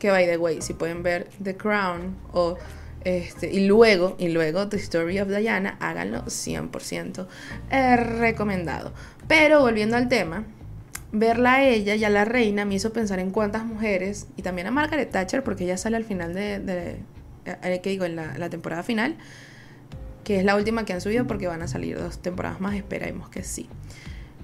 que 0.00 0.10
by 0.10 0.26
the 0.26 0.36
way, 0.36 0.60
si 0.62 0.74
pueden 0.74 1.04
ver 1.04 1.28
The 1.40 1.56
Crown 1.56 2.16
o 2.32 2.56
este, 3.04 3.52
y 3.52 3.66
luego, 3.66 4.16
y 4.18 4.30
luego 4.30 4.68
The 4.68 4.78
Story 4.78 5.20
of 5.20 5.28
Diana, 5.28 5.76
háganlo 5.78 6.24
100% 6.24 7.28
recomendado. 7.70 8.92
Pero 9.28 9.60
volviendo 9.60 9.96
al 9.96 10.08
tema, 10.08 10.44
verla 11.12 11.54
a 11.54 11.64
ella 11.64 11.94
y 11.94 12.04
a 12.04 12.10
la 12.10 12.24
reina 12.24 12.64
me 12.64 12.74
hizo 12.74 12.92
pensar 12.92 13.18
en 13.18 13.30
cuántas 13.30 13.64
mujeres, 13.64 14.26
y 14.36 14.42
también 14.42 14.66
a 14.66 14.70
Margaret 14.70 15.10
Thatcher, 15.10 15.42
porque 15.42 15.64
ella 15.64 15.76
sale 15.76 15.96
al 15.96 16.04
final 16.04 16.34
de, 16.34 16.58
de, 16.58 16.96
eh, 17.44 17.80
digo, 17.82 18.04
en 18.04 18.16
la, 18.16 18.50
temporada 18.50 18.82
final, 18.82 19.16
que 20.24 20.38
es 20.38 20.44
la 20.44 20.56
última 20.56 20.84
que 20.84 20.92
han 20.92 21.00
subido 21.00 21.26
porque 21.26 21.46
van 21.46 21.62
a 21.62 21.68
salir 21.68 21.98
dos 21.98 22.18
temporadas 22.18 22.60
más, 22.60 22.74
esperemos 22.74 23.28
que 23.30 23.42
sí. 23.42 23.68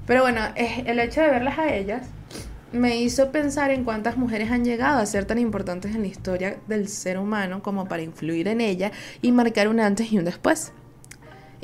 Pero 0.07 0.23
bueno, 0.23 0.41
el 0.57 0.99
hecho 0.99 1.21
de 1.21 1.29
verlas 1.29 1.59
a 1.59 1.75
ellas 1.75 2.07
me 2.73 2.97
hizo 2.97 3.31
pensar 3.31 3.71
en 3.71 3.85
cuántas 3.85 4.17
mujeres 4.17 4.51
han 4.51 4.65
llegado 4.65 4.99
a 4.99 5.07
ser 5.07 5.25
tan 5.25 5.39
importantes 5.39 5.95
en 5.95 6.03
la 6.03 6.09
historia 6.09 6.57
del 6.67 6.89
ser 6.89 7.19
humano 7.19 7.63
como 7.63 7.87
para 7.87 8.03
influir 8.03 8.49
en 8.49 8.61
ella 8.61 8.91
y 9.23 9.33
marcar 9.33 9.69
un 9.69 9.81
antes 9.81 10.13
y 10.13 10.19
un 10.19 10.25
después. 10.25 10.73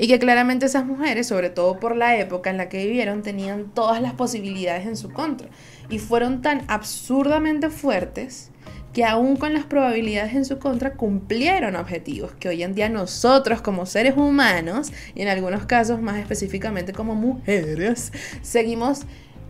Y 0.02 0.08
que 0.08 0.18
claramente 0.18 0.64
esas 0.64 0.86
mujeres, 0.86 1.26
sobre 1.26 1.50
todo 1.50 1.78
por 1.78 1.94
la 1.94 2.16
época 2.16 2.48
en 2.48 2.56
la 2.56 2.70
que 2.70 2.86
vivieron, 2.86 3.22
tenían 3.22 3.66
todas 3.74 4.00
las 4.00 4.14
posibilidades 4.14 4.86
en 4.86 4.96
su 4.96 5.12
contra. 5.12 5.50
Y 5.90 5.98
fueron 5.98 6.40
tan 6.40 6.62
absurdamente 6.68 7.68
fuertes 7.68 8.50
que 8.94 9.04
aún 9.04 9.36
con 9.36 9.52
las 9.52 9.66
probabilidades 9.66 10.32
en 10.34 10.46
su 10.46 10.58
contra 10.58 10.94
cumplieron 10.94 11.76
objetivos 11.76 12.32
que 12.40 12.48
hoy 12.48 12.62
en 12.62 12.74
día 12.74 12.88
nosotros 12.88 13.60
como 13.60 13.84
seres 13.84 14.16
humanos, 14.16 14.90
y 15.14 15.20
en 15.20 15.28
algunos 15.28 15.66
casos 15.66 16.00
más 16.00 16.16
específicamente 16.16 16.94
como 16.94 17.14
mujeres, 17.14 18.10
seguimos 18.40 19.02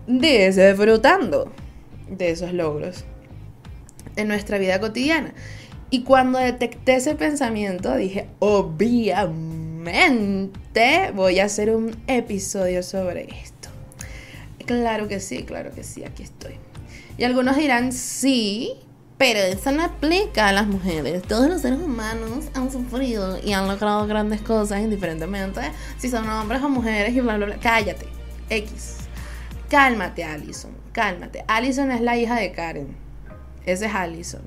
disfrutando 0.08 1.52
de 2.08 2.30
esos 2.32 2.52
logros 2.52 3.04
en 4.16 4.26
nuestra 4.26 4.58
vida 4.58 4.80
cotidiana. 4.80 5.32
Y 5.90 6.02
cuando 6.02 6.40
detecté 6.40 6.96
ese 6.96 7.14
pensamiento 7.14 7.94
dije, 7.94 8.26
obviamente, 8.40 9.59
voy 11.14 11.40
a 11.40 11.44
hacer 11.44 11.74
un 11.74 11.96
episodio 12.06 12.82
sobre 12.82 13.28
esto. 13.42 13.68
Claro 14.66 15.08
que 15.08 15.20
sí, 15.20 15.44
claro 15.44 15.72
que 15.72 15.82
sí, 15.82 16.04
aquí 16.04 16.22
estoy. 16.22 16.54
Y 17.18 17.24
algunos 17.24 17.56
dirán, 17.56 17.92
sí, 17.92 18.74
pero 19.18 19.40
eso 19.40 19.72
no 19.72 19.84
aplica 19.84 20.48
a 20.48 20.52
las 20.52 20.66
mujeres. 20.66 21.22
Todos 21.22 21.48
los 21.48 21.62
seres 21.62 21.78
humanos 21.78 22.46
han 22.54 22.70
sufrido 22.70 23.38
y 23.42 23.52
han 23.52 23.68
logrado 23.68 24.06
grandes 24.06 24.40
cosas 24.40 24.80
indiferentemente 24.80 25.60
si 25.98 26.08
son 26.08 26.28
hombres 26.28 26.62
o 26.62 26.68
mujeres 26.68 27.14
y 27.14 27.20
bla, 27.20 27.36
bla, 27.36 27.46
bla. 27.46 27.58
Cállate, 27.58 28.06
X. 28.48 28.96
Cálmate, 29.68 30.24
Allison, 30.24 30.72
cálmate. 30.92 31.44
Allison 31.46 31.90
es 31.90 32.00
la 32.00 32.16
hija 32.16 32.36
de 32.36 32.52
Karen. 32.52 32.96
Ese 33.66 33.86
es 33.86 33.94
Allison. 33.94 34.42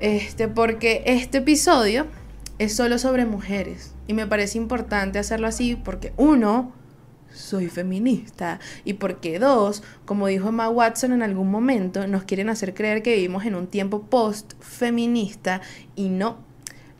Este, 0.00 0.48
porque 0.48 1.02
este 1.06 1.38
episodio 1.38 2.06
es 2.58 2.74
solo 2.74 2.98
sobre 2.98 3.26
mujeres. 3.26 3.94
Y 4.06 4.14
me 4.14 4.26
parece 4.26 4.58
importante 4.58 5.18
hacerlo 5.18 5.46
así 5.46 5.76
porque 5.76 6.12
uno, 6.16 6.72
soy 7.32 7.68
feminista. 7.68 8.60
Y 8.84 8.94
porque 8.94 9.38
dos, 9.38 9.82
como 10.04 10.26
dijo 10.26 10.48
Emma 10.48 10.68
Watson 10.68 11.12
en 11.12 11.22
algún 11.22 11.50
momento, 11.50 12.06
nos 12.06 12.24
quieren 12.24 12.48
hacer 12.48 12.74
creer 12.74 13.02
que 13.02 13.14
vivimos 13.14 13.44
en 13.44 13.54
un 13.54 13.66
tiempo 13.66 14.02
post-feminista 14.02 15.60
y 15.96 16.08
no. 16.08 16.38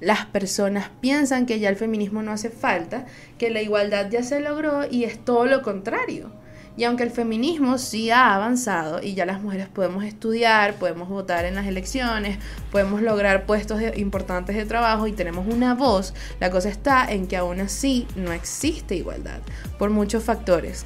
Las 0.00 0.26
personas 0.26 0.90
piensan 1.00 1.46
que 1.46 1.60
ya 1.60 1.68
el 1.68 1.76
feminismo 1.76 2.22
no 2.22 2.32
hace 2.32 2.50
falta, 2.50 3.06
que 3.38 3.50
la 3.50 3.62
igualdad 3.62 4.10
ya 4.10 4.24
se 4.24 4.40
logró 4.40 4.84
y 4.90 5.04
es 5.04 5.24
todo 5.24 5.46
lo 5.46 5.62
contrario. 5.62 6.32
Y 6.74 6.84
aunque 6.84 7.02
el 7.02 7.10
feminismo 7.10 7.76
sí 7.76 8.10
ha 8.10 8.34
avanzado 8.34 9.02
y 9.02 9.14
ya 9.14 9.26
las 9.26 9.42
mujeres 9.42 9.68
podemos 9.68 10.04
estudiar, 10.04 10.74
podemos 10.74 11.08
votar 11.08 11.44
en 11.44 11.54
las 11.54 11.66
elecciones, 11.66 12.38
podemos 12.70 13.02
lograr 13.02 13.44
puestos 13.44 13.80
importantes 13.96 14.56
de 14.56 14.64
trabajo 14.64 15.06
y 15.06 15.12
tenemos 15.12 15.46
una 15.52 15.74
voz, 15.74 16.14
la 16.40 16.50
cosa 16.50 16.70
está 16.70 17.04
en 17.12 17.26
que 17.26 17.36
aún 17.36 17.60
así 17.60 18.06
no 18.16 18.32
existe 18.32 18.94
igualdad 18.94 19.40
por 19.78 19.90
muchos 19.90 20.24
factores. 20.24 20.84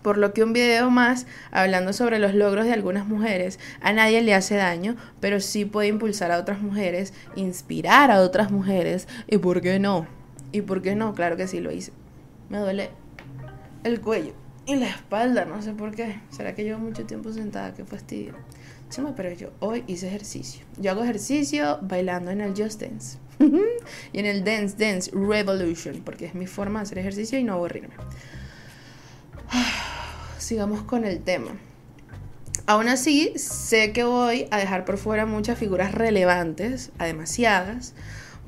Por 0.00 0.16
lo 0.16 0.32
que 0.32 0.42
un 0.42 0.54
video 0.54 0.90
más 0.90 1.26
hablando 1.50 1.92
sobre 1.92 2.18
los 2.18 2.32
logros 2.32 2.64
de 2.64 2.72
algunas 2.72 3.06
mujeres 3.06 3.58
a 3.82 3.92
nadie 3.92 4.22
le 4.22 4.32
hace 4.32 4.54
daño, 4.54 4.96
pero 5.20 5.38
sí 5.40 5.66
puede 5.66 5.88
impulsar 5.88 6.32
a 6.32 6.38
otras 6.38 6.62
mujeres, 6.62 7.12
inspirar 7.36 8.10
a 8.10 8.20
otras 8.20 8.50
mujeres. 8.50 9.06
¿Y 9.26 9.36
por 9.36 9.60
qué 9.60 9.78
no? 9.78 10.06
¿Y 10.50 10.62
por 10.62 10.80
qué 10.80 10.94
no? 10.94 11.12
Claro 11.14 11.36
que 11.36 11.46
sí 11.46 11.60
lo 11.60 11.72
hice. 11.72 11.92
Me 12.48 12.58
duele 12.58 12.90
el 13.84 14.00
cuello. 14.00 14.47
Y 14.68 14.76
la 14.76 14.86
espalda, 14.86 15.46
no 15.46 15.62
sé 15.62 15.72
por 15.72 15.94
qué. 15.94 16.20
¿Será 16.28 16.54
que 16.54 16.62
llevo 16.62 16.78
mucho 16.78 17.06
tiempo 17.06 17.32
sentada? 17.32 17.72
Qué 17.72 17.86
fastidio. 17.86 18.34
Chama, 18.90 19.14
pero 19.16 19.32
yo 19.32 19.50
hoy 19.60 19.82
hice 19.86 20.08
ejercicio. 20.08 20.62
Yo 20.76 20.90
hago 20.90 21.02
ejercicio 21.02 21.78
bailando 21.80 22.30
en 22.32 22.42
el 22.42 22.50
Just 22.54 22.82
Dance. 22.82 23.16
y 24.12 24.18
en 24.18 24.26
el 24.26 24.44
Dance 24.44 24.76
Dance 24.76 25.10
Revolution, 25.14 26.02
porque 26.04 26.26
es 26.26 26.34
mi 26.34 26.46
forma 26.46 26.80
de 26.80 26.82
hacer 26.82 26.98
ejercicio 26.98 27.38
y 27.38 27.44
no 27.44 27.54
aburrirme. 27.54 27.94
Sigamos 30.38 30.82
con 30.82 31.06
el 31.06 31.20
tema. 31.20 31.52
Aún 32.66 32.88
así, 32.88 33.32
sé 33.36 33.94
que 33.94 34.04
voy 34.04 34.48
a 34.50 34.58
dejar 34.58 34.84
por 34.84 34.98
fuera 34.98 35.24
muchas 35.24 35.58
figuras 35.58 35.94
relevantes, 35.94 36.90
a 36.98 37.06
demasiadas, 37.06 37.94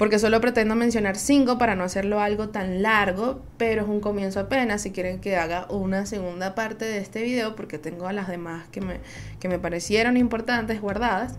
porque 0.00 0.18
solo 0.18 0.40
pretendo 0.40 0.76
mencionar 0.76 1.16
cinco 1.16 1.58
para 1.58 1.76
no 1.76 1.84
hacerlo 1.84 2.20
algo 2.20 2.48
tan 2.48 2.80
largo, 2.80 3.42
pero 3.58 3.82
es 3.82 3.88
un 3.88 4.00
comienzo 4.00 4.40
apenas. 4.40 4.80
Si 4.80 4.92
quieren 4.92 5.20
que 5.20 5.36
haga 5.36 5.66
una 5.68 6.06
segunda 6.06 6.54
parte 6.54 6.86
de 6.86 6.96
este 6.96 7.22
video, 7.22 7.54
porque 7.54 7.76
tengo 7.76 8.06
a 8.06 8.14
las 8.14 8.26
demás 8.26 8.66
que 8.68 8.80
me, 8.80 9.00
que 9.40 9.50
me 9.50 9.58
parecieron 9.58 10.16
importantes 10.16 10.80
guardadas, 10.80 11.34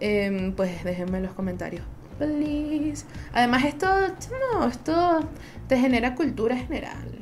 em, 0.00 0.52
pues 0.52 0.84
déjenme 0.84 1.16
en 1.16 1.22
los 1.22 1.32
comentarios. 1.32 1.86
Please. 2.18 3.06
Además, 3.32 3.64
esto, 3.64 3.88
no, 4.52 4.68
esto 4.68 5.26
te 5.66 5.78
genera 5.78 6.14
cultura 6.14 6.54
general. 6.54 7.18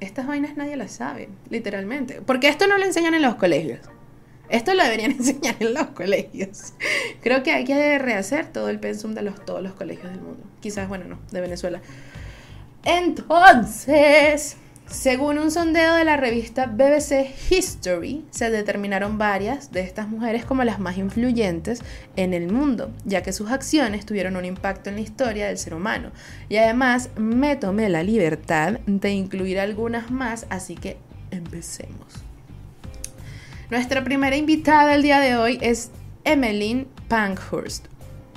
Estas 0.00 0.26
vainas 0.26 0.54
nadie 0.54 0.76
las 0.76 0.92
sabe, 0.92 1.30
literalmente. 1.48 2.20
Porque 2.20 2.50
esto 2.50 2.66
no 2.66 2.76
lo 2.76 2.84
enseñan 2.84 3.14
en 3.14 3.22
los 3.22 3.36
colegios. 3.36 3.80
Esto 4.48 4.74
lo 4.74 4.82
deberían 4.82 5.12
enseñar 5.18 5.56
en 5.60 5.74
los 5.74 5.88
colegios. 5.88 6.72
Creo 7.22 7.42
que 7.42 7.52
hay 7.52 7.64
que 7.64 7.98
rehacer 7.98 8.46
todo 8.52 8.68
el 8.68 8.80
pensum 8.80 9.14
de 9.14 9.22
los, 9.22 9.44
todos 9.44 9.62
los 9.62 9.72
colegios 9.72 10.10
del 10.10 10.20
mundo. 10.20 10.44
Quizás, 10.60 10.88
bueno, 10.88 11.04
no, 11.04 11.18
de 11.30 11.40
Venezuela. 11.40 11.80
Entonces, 12.84 14.56
según 14.90 15.38
un 15.38 15.50
sondeo 15.50 15.96
de 15.96 16.04
la 16.04 16.16
revista 16.16 16.66
BBC 16.66 17.30
History, 17.50 18.24
se 18.30 18.50
determinaron 18.50 19.18
varias 19.18 19.70
de 19.70 19.80
estas 19.80 20.08
mujeres 20.08 20.46
como 20.46 20.64
las 20.64 20.78
más 20.78 20.96
influyentes 20.96 21.82
en 22.16 22.32
el 22.32 22.50
mundo, 22.50 22.90
ya 23.04 23.22
que 23.22 23.34
sus 23.34 23.50
acciones 23.50 24.06
tuvieron 24.06 24.36
un 24.36 24.46
impacto 24.46 24.88
en 24.88 24.96
la 24.96 25.02
historia 25.02 25.48
del 25.48 25.58
ser 25.58 25.74
humano. 25.74 26.10
Y 26.48 26.56
además 26.56 27.10
me 27.16 27.56
tomé 27.56 27.90
la 27.90 28.02
libertad 28.02 28.80
de 28.86 29.10
incluir 29.10 29.60
algunas 29.60 30.10
más, 30.10 30.46
así 30.48 30.74
que 30.74 30.96
empecemos. 31.30 32.27
Nuestra 33.70 34.02
primera 34.02 34.34
invitada 34.34 34.94
el 34.94 35.02
día 35.02 35.20
de 35.20 35.36
hoy 35.36 35.58
es 35.60 35.90
Emmeline 36.24 36.86
Pankhurst. 37.08 37.84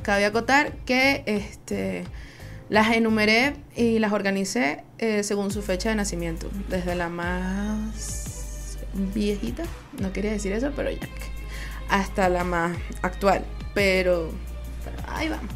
Cabe 0.03 0.25
acotar 0.25 0.73
que 0.85 1.23
este, 1.25 2.03
las 2.67 2.91
enumeré 2.91 3.53
y 3.77 3.99
las 3.99 4.11
organicé 4.11 4.83
eh, 4.97 5.23
según 5.23 5.51
su 5.51 5.61
fecha 5.61 5.87
de 5.87 5.95
nacimiento, 5.95 6.49
desde 6.67 6.95
la 6.95 7.07
más 7.07 8.77
viejita, 9.13 9.63
no 10.01 10.11
quería 10.11 10.31
decir 10.31 10.51
eso, 10.51 10.73
pero 10.75 10.91
ya 10.91 11.07
hasta 11.87 12.27
la 12.27 12.43
más 12.43 12.75
actual. 13.01 13.45
Pero, 13.73 14.31
pero 14.83 14.97
ahí 15.07 15.29
vamos. 15.29 15.49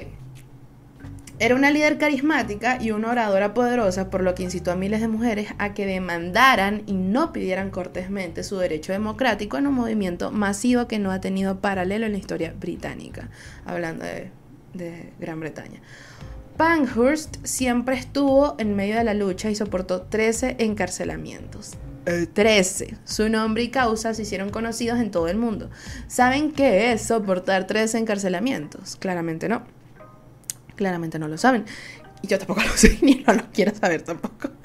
Era 1.42 1.56
una 1.56 1.72
líder 1.72 1.98
carismática 1.98 2.78
y 2.80 2.92
una 2.92 3.10
oradora 3.10 3.56
poderosa, 3.56 4.12
por 4.12 4.22
lo 4.22 4.36
que 4.36 4.44
incitó 4.44 4.72
a 4.72 4.76
miles 4.76 5.02
de 5.02 5.08
mujeres 5.08 5.48
a 5.58 5.74
que 5.74 5.88
demandaran 5.88 6.84
y 6.86 6.94
no 6.94 7.34
pidieran 7.34 7.72
cortésmente 7.72 8.44
su 8.44 8.60
derecho 8.60 8.92
democrático 8.92 9.58
en 9.58 9.66
un 9.66 9.74
movimiento 9.74 10.30
masivo 10.30 10.88
que 10.88 11.00
no 11.00 11.10
ha 11.10 11.20
tenido 11.20 11.60
paralelo 11.60 12.06
en 12.06 12.12
la 12.12 12.20
historia 12.20 12.54
británica, 12.60 13.32
hablando 13.66 14.06
de, 14.06 14.30
de 14.76 15.14
Gran 15.20 15.40
Bretaña. 15.40 15.82
Pankhurst 16.58 17.38
siempre 17.44 17.96
estuvo 17.96 18.54
en 18.60 18.76
medio 18.76 18.98
de 18.98 19.04
la 19.04 19.16
lucha 19.16 19.50
y 19.50 19.56
soportó 19.56 20.04
13 20.04 20.58
encarcelamientos. 20.60 21.72
13. 22.06 22.98
Su 23.04 23.30
nombre 23.30 23.64
y 23.64 23.70
causa 23.70 24.14
se 24.14 24.22
hicieron 24.22 24.52
conocidos 24.52 25.00
en 25.00 25.10
todo 25.10 25.28
el 25.28 25.38
mundo. 25.38 25.72
¿Saben 26.08 26.52
qué 26.52 26.92
es 26.92 27.02
soportar 27.02 27.66
13 27.66 27.98
encarcelamientos? 27.98 28.96
Claramente 28.96 29.50
no. 29.50 29.81
Claramente 30.82 31.20
no 31.20 31.28
lo 31.28 31.38
saben. 31.38 31.66
Y 32.24 32.28
yo 32.28 32.40
tampoco 32.40 32.62
lo 32.68 32.76
sé 32.76 32.98
ni 33.04 33.24
no 33.28 33.34
lo 33.34 33.44
quiero 33.54 33.72
saber 33.76 34.02
tampoco. 34.02 34.50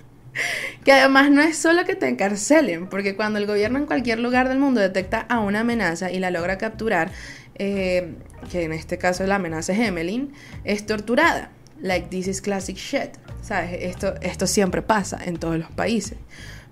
Que 0.84 0.92
además 0.92 1.30
no 1.30 1.42
es 1.42 1.58
solo 1.58 1.84
que 1.84 1.94
te 1.94 2.08
encarcelen, 2.08 2.88
porque 2.88 3.16
cuando 3.16 3.38
el 3.38 3.46
gobierno 3.46 3.78
en 3.78 3.84
cualquier 3.84 4.18
lugar 4.18 4.48
del 4.48 4.58
mundo 4.58 4.80
detecta 4.80 5.20
a 5.28 5.40
una 5.40 5.60
amenaza 5.60 6.10
y 6.10 6.18
la 6.18 6.30
logra 6.30 6.56
capturar, 6.56 7.10
eh, 7.56 8.14
que 8.50 8.64
en 8.64 8.72
este 8.72 8.96
caso 8.96 9.26
la 9.26 9.34
amenaza 9.34 9.74
es 9.74 9.78
Emmeline, 9.78 10.32
es 10.64 10.86
torturada. 10.86 11.50
Like 11.80 12.08
this 12.08 12.28
is 12.28 12.40
classic 12.40 12.76
shit. 12.76 13.16
¿Sabes? 13.42 13.78
Esto, 13.80 14.14
esto 14.22 14.46
siempre 14.46 14.80
pasa 14.80 15.18
en 15.22 15.36
todos 15.36 15.58
los 15.58 15.70
países. 15.70 16.16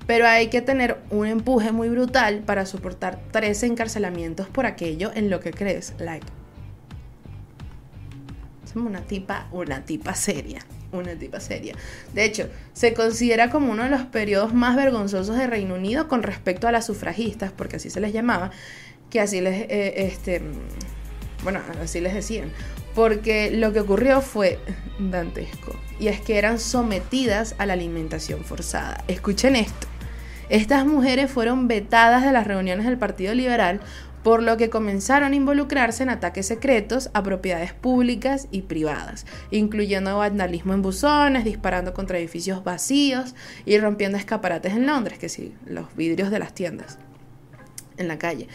Pero 0.06 0.26
hay 0.26 0.48
que 0.48 0.62
tener 0.62 0.98
un 1.10 1.26
empuje 1.26 1.70
muy 1.72 1.90
brutal 1.90 2.40
para 2.46 2.64
soportar 2.64 3.20
13 3.30 3.66
encarcelamientos 3.66 4.48
por 4.48 4.64
aquello 4.64 5.10
en 5.14 5.28
lo 5.28 5.40
que 5.40 5.50
crees. 5.50 5.92
Like. 5.98 6.43
Una 8.74 9.00
tipa, 9.00 9.46
una 9.52 9.84
tipa 9.84 10.14
seria. 10.14 10.60
Una 10.92 11.14
tipa 11.14 11.40
seria. 11.40 11.74
De 12.12 12.24
hecho, 12.24 12.48
se 12.72 12.94
considera 12.94 13.50
como 13.50 13.72
uno 13.72 13.84
de 13.84 13.90
los 13.90 14.02
periodos 14.02 14.54
más 14.54 14.76
vergonzosos 14.76 15.36
de 15.36 15.46
Reino 15.46 15.74
Unido 15.74 16.08
con 16.08 16.22
respecto 16.22 16.68
a 16.68 16.72
las 16.72 16.86
sufragistas, 16.86 17.52
porque 17.52 17.76
así 17.76 17.90
se 17.90 18.00
les 18.00 18.12
llamaba, 18.12 18.50
que 19.10 19.20
así 19.20 19.40
les, 19.40 19.66
eh, 19.68 20.06
este, 20.06 20.40
bueno, 21.42 21.60
así 21.82 22.00
les 22.00 22.14
decían, 22.14 22.50
porque 22.94 23.50
lo 23.50 23.72
que 23.72 23.80
ocurrió 23.80 24.20
fue 24.20 24.58
dantesco, 24.98 25.76
y 25.98 26.08
es 26.08 26.20
que 26.20 26.38
eran 26.38 26.58
sometidas 26.60 27.54
a 27.58 27.66
la 27.66 27.72
alimentación 27.72 28.44
forzada. 28.44 29.02
Escuchen 29.08 29.56
esto. 29.56 29.88
Estas 30.48 30.86
mujeres 30.86 31.30
fueron 31.30 31.68
vetadas 31.68 32.22
de 32.24 32.30
las 32.32 32.46
reuniones 32.46 32.86
del 32.86 32.98
Partido 32.98 33.34
Liberal, 33.34 33.80
por 34.24 34.42
lo 34.42 34.56
que 34.56 34.70
comenzaron 34.70 35.32
a 35.32 35.36
involucrarse 35.36 36.02
en 36.02 36.08
ataques 36.08 36.46
secretos 36.46 37.10
a 37.12 37.22
propiedades 37.22 37.74
públicas 37.74 38.48
y 38.50 38.62
privadas, 38.62 39.26
incluyendo 39.52 40.18
vandalismo 40.18 40.72
en 40.72 40.82
buzones, 40.82 41.44
disparando 41.44 41.94
contra 41.94 42.18
edificios 42.18 42.64
vacíos 42.64 43.34
y 43.66 43.78
rompiendo 43.78 44.18
escaparates 44.18 44.72
en 44.72 44.86
Londres, 44.86 45.18
que 45.18 45.28
sí, 45.28 45.54
los 45.66 45.94
vidrios 45.94 46.30
de 46.30 46.38
las 46.40 46.54
tiendas 46.54 46.98
en 47.98 48.08
la 48.08 48.18
calle. 48.18 48.48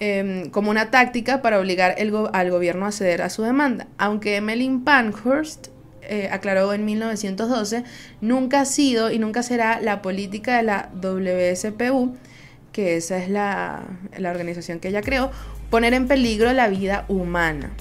Em, 0.00 0.50
como 0.50 0.70
una 0.70 0.90
táctica 0.90 1.42
para 1.42 1.60
obligar 1.60 1.94
al 2.32 2.50
gobierno 2.50 2.86
a 2.86 2.90
ceder 2.90 3.22
a 3.22 3.30
su 3.30 3.42
demanda. 3.42 3.86
Aunque 3.98 4.36
Emmeline 4.36 4.82
Pankhurst 4.82 5.68
eh, 6.00 6.28
aclaró 6.32 6.72
en 6.72 6.84
1912, 6.84 7.84
nunca 8.20 8.62
ha 8.62 8.64
sido 8.64 9.12
y 9.12 9.18
nunca 9.18 9.44
será 9.44 9.80
la 9.80 10.02
política 10.02 10.56
de 10.56 10.62
la 10.64 10.90
WSPU, 10.94 12.16
que 12.72 12.96
esa 12.96 13.18
es 13.18 13.28
la, 13.28 13.84
la 14.16 14.30
organización 14.30 14.80
que 14.80 14.88
ella 14.88 15.02
creó, 15.02 15.30
poner 15.70 15.94
en 15.94 16.08
peligro 16.08 16.52
la 16.52 16.68
vida 16.68 17.04
humana. 17.08 17.72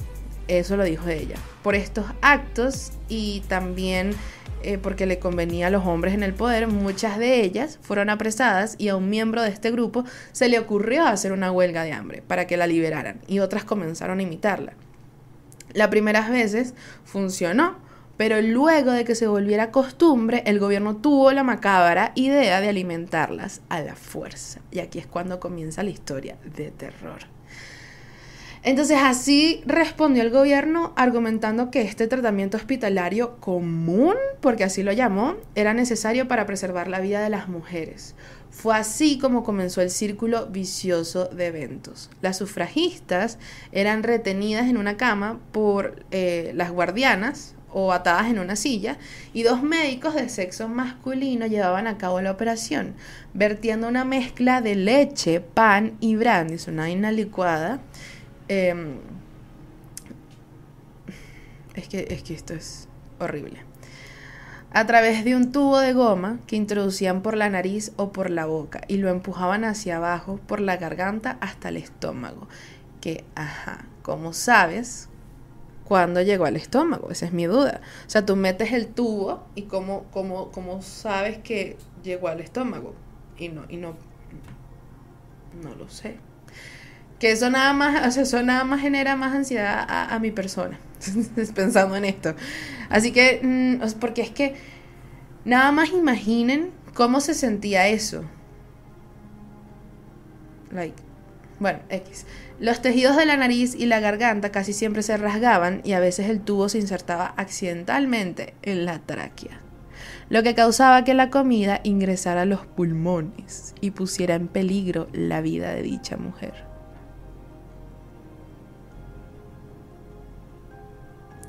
Eso 0.47 0.77
lo 0.77 0.83
dijo 0.83 1.07
ella. 1.07 1.35
Por 1.63 1.75
estos 1.75 2.05
actos 2.21 2.91
y 3.07 3.41
también 3.47 4.15
eh, 4.63 4.77
porque 4.77 5.07
le 5.07 5.17
convenía 5.17 5.67
a 5.67 5.69
los 5.71 5.85
hombres 5.87 6.13
en 6.13 6.21
el 6.21 6.35
poder, 6.35 6.67
muchas 6.67 7.17
de 7.17 7.41
ellas 7.41 7.79
fueron 7.81 8.11
apresadas 8.11 8.75
y 8.77 8.89
a 8.89 8.95
un 8.95 9.09
miembro 9.09 9.41
de 9.41 9.49
este 9.49 9.71
grupo 9.71 10.05
se 10.33 10.49
le 10.49 10.59
ocurrió 10.59 11.05
hacer 11.05 11.31
una 11.31 11.51
huelga 11.51 11.83
de 11.83 11.93
hambre 11.93 12.21
para 12.21 12.45
que 12.45 12.57
la 12.57 12.67
liberaran 12.67 13.21
y 13.27 13.39
otras 13.39 13.63
comenzaron 13.63 14.19
a 14.19 14.21
imitarla. 14.21 14.73
Las 15.73 15.87
primeras 15.87 16.29
veces 16.29 16.75
funcionó, 17.05 17.77
pero 18.21 18.39
luego 18.39 18.91
de 18.91 19.03
que 19.03 19.15
se 19.15 19.25
volviera 19.25 19.71
costumbre, 19.71 20.43
el 20.45 20.59
gobierno 20.59 20.97
tuvo 20.97 21.31
la 21.31 21.41
macabra 21.41 22.11
idea 22.13 22.61
de 22.61 22.69
alimentarlas 22.69 23.61
a 23.67 23.81
la 23.81 23.95
fuerza. 23.95 24.61
Y 24.69 24.77
aquí 24.77 24.99
es 24.99 25.07
cuando 25.07 25.39
comienza 25.39 25.81
la 25.81 25.89
historia 25.89 26.37
de 26.55 26.69
terror. 26.69 27.21
Entonces 28.61 28.99
así 29.01 29.63
respondió 29.65 30.21
el 30.21 30.29
gobierno 30.29 30.93
argumentando 30.95 31.71
que 31.71 31.81
este 31.81 32.05
tratamiento 32.05 32.57
hospitalario 32.57 33.37
común, 33.37 34.13
porque 34.39 34.65
así 34.65 34.83
lo 34.83 34.91
llamó, 34.91 35.37
era 35.55 35.73
necesario 35.73 36.27
para 36.27 36.45
preservar 36.45 36.87
la 36.87 36.99
vida 36.99 37.23
de 37.23 37.29
las 37.31 37.49
mujeres. 37.49 38.13
Fue 38.51 38.75
así 38.75 39.17
como 39.17 39.43
comenzó 39.43 39.81
el 39.81 39.89
círculo 39.89 40.45
vicioso 40.45 41.25
de 41.25 41.47
eventos. 41.47 42.11
Las 42.21 42.37
sufragistas 42.37 43.39
eran 43.71 44.03
retenidas 44.03 44.69
en 44.69 44.77
una 44.77 44.95
cama 44.95 45.39
por 45.51 46.05
eh, 46.11 46.51
las 46.53 46.69
guardianas 46.69 47.55
o 47.73 47.91
atadas 47.91 48.29
en 48.29 48.39
una 48.39 48.55
silla, 48.55 48.97
y 49.33 49.43
dos 49.43 49.63
médicos 49.63 50.15
de 50.15 50.29
sexo 50.29 50.67
masculino 50.67 51.45
llevaban 51.45 51.87
a 51.87 51.97
cabo 51.97 52.21
la 52.21 52.31
operación, 52.31 52.93
vertiendo 53.33 53.87
una 53.87 54.05
mezcla 54.05 54.61
de 54.61 54.75
leche, 54.75 55.41
pan 55.41 55.97
y 55.99 56.15
brandy, 56.15 56.57
una 56.67 56.83
vaina 56.83 57.11
licuada. 57.11 57.79
Em, 58.47 58.97
es, 61.75 61.87
que, 61.87 62.07
es 62.09 62.23
que 62.23 62.33
esto 62.33 62.53
es 62.53 62.87
horrible. 63.19 63.71
A 64.73 64.85
través 64.87 65.25
de 65.25 65.35
un 65.35 65.51
tubo 65.51 65.79
de 65.79 65.91
goma 65.91 66.39
que 66.47 66.55
introducían 66.55 67.21
por 67.21 67.35
la 67.35 67.49
nariz 67.49 67.91
o 67.97 68.13
por 68.13 68.29
la 68.29 68.45
boca 68.45 68.79
y 68.87 68.97
lo 68.97 69.09
empujaban 69.09 69.65
hacia 69.65 69.97
abajo 69.97 70.39
por 70.47 70.61
la 70.61 70.77
garganta 70.77 71.37
hasta 71.41 71.67
el 71.69 71.75
estómago. 71.75 72.47
Que, 73.01 73.25
ajá, 73.35 73.85
como 74.01 74.31
sabes, 74.31 75.09
cuándo 75.91 76.21
llegó 76.21 76.45
al 76.45 76.55
estómago, 76.55 77.11
esa 77.11 77.25
es 77.25 77.33
mi 77.33 77.47
duda. 77.47 77.81
O 78.07 78.09
sea, 78.09 78.25
tú 78.25 78.37
metes 78.37 78.71
el 78.71 78.87
tubo 78.87 79.45
y 79.55 79.63
cómo, 79.63 80.05
cómo, 80.13 80.49
cómo 80.49 80.81
sabes 80.81 81.39
que 81.39 81.75
llegó 82.01 82.29
al 82.29 82.39
estómago. 82.39 82.95
Y 83.37 83.49
no, 83.49 83.65
y 83.67 83.75
no, 83.75 83.97
no 85.61 85.75
lo 85.75 85.89
sé. 85.89 86.15
Que 87.19 87.33
eso 87.33 87.49
nada 87.49 87.73
más, 87.73 88.07
o 88.07 88.11
sea, 88.11 88.23
eso 88.23 88.41
nada 88.41 88.63
más 88.63 88.79
genera 88.79 89.17
más 89.17 89.35
ansiedad 89.35 89.85
a, 89.85 90.17
mi 90.19 90.31
persona, 90.31 90.79
pensando 91.55 91.97
en 91.97 92.05
esto. 92.05 92.35
Así 92.87 93.11
que, 93.11 93.41
mm, 93.43 93.99
porque 93.99 94.21
es 94.21 94.31
que 94.31 94.55
nada 95.43 95.73
más 95.73 95.89
imaginen 95.89 96.71
cómo 96.93 97.19
se 97.19 97.33
sentía 97.33 97.89
eso. 97.89 98.23
like, 100.71 100.95
bueno, 101.59 101.79
X. 101.89 102.25
Los 102.61 102.79
tejidos 102.79 103.17
de 103.17 103.25
la 103.25 103.37
nariz 103.37 103.73
y 103.73 103.87
la 103.87 103.99
garganta 103.99 104.51
casi 104.51 104.71
siempre 104.71 105.01
se 105.01 105.17
rasgaban 105.17 105.81
y 105.83 105.93
a 105.93 105.99
veces 105.99 106.29
el 106.29 106.41
tubo 106.41 106.69
se 106.69 106.77
insertaba 106.77 107.33
accidentalmente 107.35 108.53
en 108.61 108.85
la 108.85 108.99
tráquea, 108.99 109.59
lo 110.29 110.43
que 110.43 110.53
causaba 110.53 111.03
que 111.03 111.15
la 111.15 111.31
comida 111.31 111.81
ingresara 111.81 112.43
a 112.43 112.45
los 112.45 112.67
pulmones 112.67 113.73
y 113.81 113.89
pusiera 113.89 114.35
en 114.35 114.47
peligro 114.47 115.07
la 115.11 115.41
vida 115.41 115.73
de 115.73 115.81
dicha 115.81 116.17
mujer. 116.17 116.53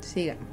Sigamos. 0.01 0.52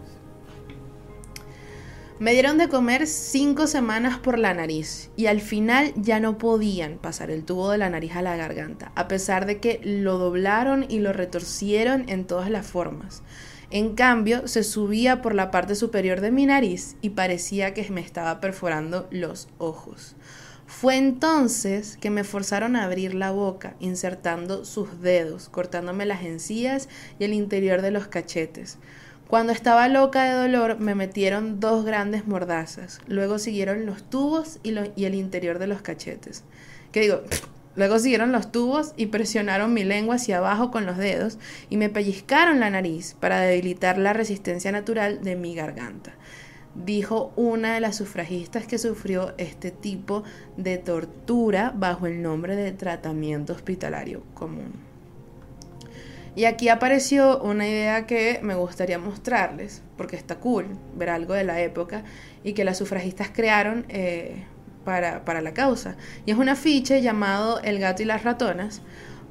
Me 2.20 2.32
dieron 2.32 2.58
de 2.58 2.68
comer 2.68 3.06
cinco 3.06 3.66
semanas 3.66 4.18
por 4.18 4.38
la 4.38 4.52
nariz 4.52 5.08
y 5.16 5.24
al 5.24 5.40
final 5.40 5.94
ya 5.96 6.20
no 6.20 6.36
podían 6.36 6.98
pasar 6.98 7.30
el 7.30 7.44
tubo 7.44 7.70
de 7.70 7.78
la 7.78 7.88
nariz 7.88 8.14
a 8.14 8.20
la 8.20 8.36
garganta, 8.36 8.92
a 8.94 9.08
pesar 9.08 9.46
de 9.46 9.58
que 9.58 9.80
lo 9.82 10.18
doblaron 10.18 10.84
y 10.86 10.98
lo 10.98 11.14
retorcieron 11.14 12.06
en 12.10 12.26
todas 12.26 12.50
las 12.50 12.66
formas. 12.66 13.22
En 13.70 13.94
cambio, 13.94 14.46
se 14.48 14.64
subía 14.64 15.22
por 15.22 15.34
la 15.34 15.50
parte 15.50 15.74
superior 15.74 16.20
de 16.20 16.30
mi 16.30 16.44
nariz 16.44 16.94
y 17.00 17.08
parecía 17.08 17.72
que 17.72 17.88
me 17.90 18.02
estaba 18.02 18.38
perforando 18.38 19.08
los 19.10 19.48
ojos. 19.56 20.14
Fue 20.66 20.98
entonces 20.98 21.96
que 21.96 22.10
me 22.10 22.24
forzaron 22.24 22.76
a 22.76 22.84
abrir 22.84 23.14
la 23.14 23.30
boca, 23.30 23.76
insertando 23.80 24.66
sus 24.66 25.00
dedos, 25.00 25.48
cortándome 25.48 26.04
las 26.04 26.22
encías 26.22 26.90
y 27.18 27.24
el 27.24 27.32
interior 27.32 27.80
de 27.80 27.92
los 27.92 28.08
cachetes. 28.08 28.76
Cuando 29.30 29.52
estaba 29.52 29.86
loca 29.86 30.24
de 30.24 30.32
dolor 30.32 30.80
me 30.80 30.96
metieron 30.96 31.60
dos 31.60 31.84
grandes 31.84 32.26
mordazas. 32.26 32.98
Luego 33.06 33.38
siguieron 33.38 33.86
los 33.86 34.02
tubos 34.02 34.58
y, 34.64 34.70
el 34.70 35.14
interior 35.14 35.60
de 35.60 35.68
los 35.68 35.82
cachetes. 35.82 36.42
¿Qué 36.90 37.02
digo? 37.02 37.22
Luego 37.76 38.00
siguieron 38.00 38.32
los 38.32 38.50
tubos 38.50 38.92
y 38.96 39.06
presionaron 39.06 39.72
mi 39.72 39.84
lengua 39.84 40.16
hacia 40.16 40.38
abajo 40.38 40.72
con 40.72 40.84
los 40.84 40.96
dedos 40.96 41.38
y 41.68 41.76
me 41.76 41.88
pellizcaron 41.88 42.58
la 42.58 42.70
nariz 42.70 43.14
para 43.20 43.38
debilitar 43.38 43.98
la 43.98 44.14
resistencia 44.14 44.72
natural 44.72 45.22
de 45.22 45.36
mi 45.36 45.54
garganta. 45.54 46.10
Dijo 46.74 47.32
una 47.36 47.74
de 47.74 47.80
las 47.80 47.94
sufragistas 47.94 48.66
que 48.66 48.78
sufrió 48.78 49.32
este 49.38 49.70
tipo 49.70 50.24
de 50.56 50.78
tortura 50.78 51.72
bajo 51.72 52.08
el 52.08 52.20
nombre 52.20 52.56
de 52.56 52.72
tratamiento 52.72 53.52
hospitalario 53.52 54.24
común. 54.34 54.89
Y 56.36 56.44
aquí 56.44 56.68
apareció 56.68 57.40
una 57.40 57.66
idea 57.66 58.06
que 58.06 58.38
me 58.42 58.54
gustaría 58.54 58.98
mostrarles, 58.98 59.82
porque 59.96 60.16
está 60.16 60.36
cool 60.36 60.66
ver 60.94 61.10
algo 61.10 61.34
de 61.34 61.44
la 61.44 61.60
época 61.60 62.04
y 62.44 62.52
que 62.52 62.64
las 62.64 62.78
sufragistas 62.78 63.30
crearon 63.32 63.84
eh, 63.88 64.44
para, 64.84 65.24
para 65.24 65.40
la 65.40 65.52
causa. 65.52 65.96
Y 66.26 66.30
es 66.30 66.36
un 66.36 66.48
afiche 66.48 67.02
llamado 67.02 67.60
El 67.60 67.78
gato 67.78 68.02
y 68.02 68.06
las 68.06 68.22
ratonas 68.22 68.82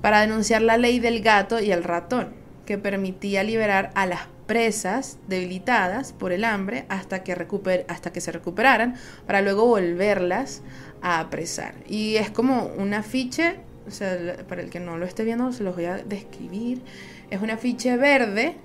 para 0.02 0.22
denunciar 0.22 0.62
la 0.62 0.78
ley 0.78 1.00
del 1.00 1.22
gato 1.22 1.60
y 1.60 1.72
el 1.72 1.84
ratón, 1.84 2.34
que 2.66 2.78
permitía 2.78 3.44
liberar 3.44 3.92
a 3.96 4.06
las 4.06 4.28
presas 4.50 5.20
debilitadas 5.28 6.12
por 6.12 6.32
el 6.32 6.44
hambre 6.44 6.86
hasta 6.90 7.24
que, 7.24 7.36
recuper 7.36 7.86
hasta 7.88 8.12
que 8.12 8.20
se 8.20 8.32
recuperaran 8.32 8.96
para 9.28 9.42
luego 9.42 9.66
volverlas 9.66 10.64
a 11.02 11.20
apresar. 11.20 11.76
Y 11.88 12.16
es 12.16 12.32
como 12.32 12.66
un 12.78 12.94
afiche 12.94 13.60
o 13.90 13.92
sea, 13.92 14.38
para 14.48 14.62
el 14.62 14.70
que 14.70 14.80
no 14.80 14.98
lo 14.98 15.06
esté 15.06 15.24
viendo, 15.24 15.52
se 15.52 15.64
los 15.64 15.76
voy 15.76 15.86
a 15.86 15.98
describir. 15.98 16.82
Es 17.30 17.42
un 17.42 17.50
afiche 17.50 17.98
verde 17.98 18.56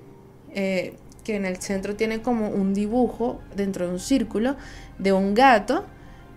eh, 0.54 0.94
que 1.24 1.36
en 1.36 1.44
el 1.44 1.56
centro 1.56 1.96
tiene 1.96 2.22
como 2.22 2.48
un 2.48 2.74
dibujo 2.74 3.40
dentro 3.56 3.86
de 3.86 3.92
un 3.92 4.00
círculo 4.00 4.56
de 4.98 5.12
un 5.12 5.34
gato 5.34 5.84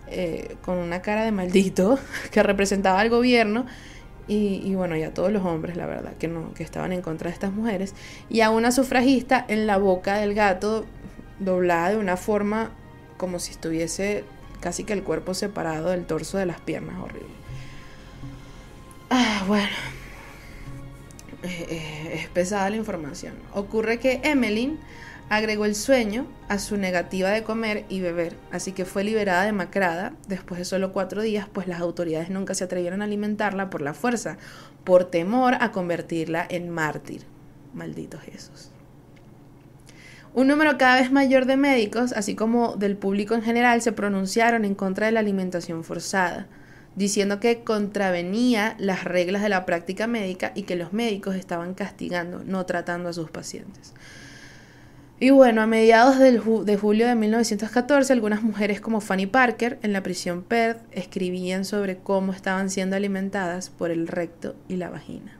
eh, 0.08 0.56
con 0.64 0.78
una 0.78 1.02
cara 1.02 1.24
de 1.26 1.32
maldito 1.32 2.00
que 2.32 2.42
representaba 2.42 3.00
al 3.00 3.10
gobierno 3.10 3.66
y, 4.30 4.76
bueno, 4.76 4.98
y 4.98 5.04
a 5.04 5.14
todos 5.14 5.32
los 5.32 5.46
hombres, 5.46 5.78
la 5.78 5.86
verdad, 5.86 6.14
que, 6.18 6.28
no, 6.28 6.54
que 6.54 6.62
estaban 6.62 6.92
en 6.92 7.02
contra 7.02 7.30
de 7.30 7.34
estas 7.34 7.54
mujeres, 7.54 7.96
y 8.30 8.42
a 8.42 8.50
una 8.50 8.74
sufragista 8.74 9.46
en 9.48 9.68
la 9.68 9.78
boca 9.78 10.18
del 10.18 10.34
gato 10.34 10.86
doblada 11.40 11.92
de 11.92 11.98
una 11.98 12.18
forma 12.18 12.72
como 13.16 13.40
si 13.40 13.52
estuviese 13.52 14.26
casi 14.60 14.84
que 14.84 14.92
el 14.92 15.04
cuerpo 15.04 15.34
separado 15.34 15.92
del 15.92 16.06
torso 16.06 16.38
de 16.38 16.46
las 16.46 16.60
piernas, 16.60 16.98
horrible. 17.02 17.37
Ah, 19.10 19.44
bueno. 19.48 19.68
Eh, 21.44 21.68
eh, 21.70 22.12
es 22.16 22.30
pesada 22.30 22.70
la 22.70 22.76
información. 22.76 23.34
Ocurre 23.54 24.00
que 24.00 24.22
Emmeline 24.24 24.80
agregó 25.30 25.66
el 25.66 25.76
sueño 25.76 26.26
a 26.48 26.58
su 26.60 26.78
negativa 26.78 27.30
de 27.30 27.44
comer 27.44 27.86
y 27.90 28.02
beber, 28.02 28.36
así 28.52 28.72
que 28.72 28.86
fue 28.86 29.04
liberada 29.04 29.44
de 29.44 29.52
Macrada 29.52 30.14
después 30.28 30.58
de 30.58 30.66
solo 30.66 30.94
cuatro 30.94 31.22
días, 31.22 31.48
pues 31.52 31.68
las 31.68 31.82
autoridades 31.82 32.30
nunca 32.30 32.54
se 32.54 32.64
atrevieron 32.64 33.02
a 33.02 33.06
alimentarla 33.06 33.70
por 33.70 33.82
la 33.82 33.94
fuerza, 33.94 34.38
por 34.84 35.06
temor 35.06 35.56
a 35.60 35.72
convertirla 35.72 36.46
en 36.50 36.70
mártir. 36.70 37.24
Malditos 37.74 38.22
Jesús. 38.22 38.72
Un 40.34 40.48
número 40.48 40.78
cada 40.78 41.00
vez 41.00 41.12
mayor 41.12 41.46
de 41.46 41.58
médicos, 41.58 42.14
así 42.14 42.36
como 42.36 42.76
del 42.76 42.96
público 42.96 43.34
en 43.34 43.42
general, 43.42 43.82
se 43.82 43.92
pronunciaron 43.92 44.66
en 44.66 44.76
contra 44.76 45.08
de 45.08 45.12
la 45.12 45.20
alimentación 45.20 45.84
forzada 45.84 46.48
diciendo 46.98 47.40
que 47.40 47.64
contravenía 47.64 48.76
las 48.80 49.04
reglas 49.04 49.44
de 49.44 49.50
la 49.50 49.66
práctica 49.66 50.08
médica 50.08 50.52
y 50.56 50.64
que 50.64 50.76
los 50.76 50.94
médicos 50.94 51.36
estaban 51.36 51.76
castigando, 51.76 52.44
no 52.44 52.66
tratando 52.66 53.10
a 53.10 53.14
sus 53.14 53.30
pacientes. 53.30 53.94
Y 55.20 55.30
bueno, 55.30 55.62
a 55.62 55.68
mediados 55.68 56.18
de 56.20 56.78
julio 56.78 57.08
de 57.08 57.16
1914, 57.16 58.14
algunas 58.14 58.42
mujeres 58.42 58.82
como 58.82 59.00
Fanny 59.00 59.28
Parker 59.28 59.78
en 59.84 59.94
la 59.94 60.02
prisión 60.02 60.44
Perth 60.44 60.80
escribían 60.92 61.66
sobre 61.66 61.98
cómo 61.98 62.34
estaban 62.34 62.72
siendo 62.72 62.96
alimentadas 62.96 63.70
por 63.70 63.92
el 63.92 64.08
recto 64.08 64.56
y 64.68 64.78
la 64.78 64.90
vagina. 64.90 65.38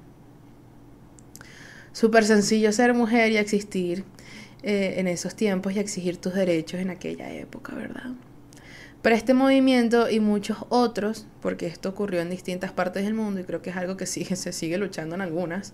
Súper 1.92 2.24
sencillo 2.24 2.72
ser 2.72 2.94
mujer 2.94 3.32
y 3.32 3.38
existir 3.38 4.04
eh, 4.62 4.96
en 4.98 5.08
esos 5.08 5.36
tiempos 5.36 5.74
y 5.74 5.80
exigir 5.80 6.18
tus 6.18 6.36
derechos 6.36 6.80
en 6.80 6.92
aquella 6.92 7.32
época, 7.32 7.74
¿verdad? 7.74 8.12
Pero 9.02 9.16
este 9.16 9.34
movimiento 9.34 10.10
y 10.10 10.20
muchos 10.20 10.58
otros, 10.70 11.28
porque 11.42 11.68
esto 11.68 11.90
ocurrió 11.90 12.22
en 12.22 12.30
distintas 12.30 12.72
partes 12.72 13.04
del 13.06 13.14
mundo 13.14 13.40
y 13.40 13.44
creo 13.44 13.62
que 13.62 13.70
es 13.70 13.78
algo 13.78 13.96
que 13.96 14.06
sigue, 14.06 14.36
se 14.36 14.52
sigue 14.52 14.78
luchando 14.78 15.16
en 15.16 15.22
algunas, 15.22 15.74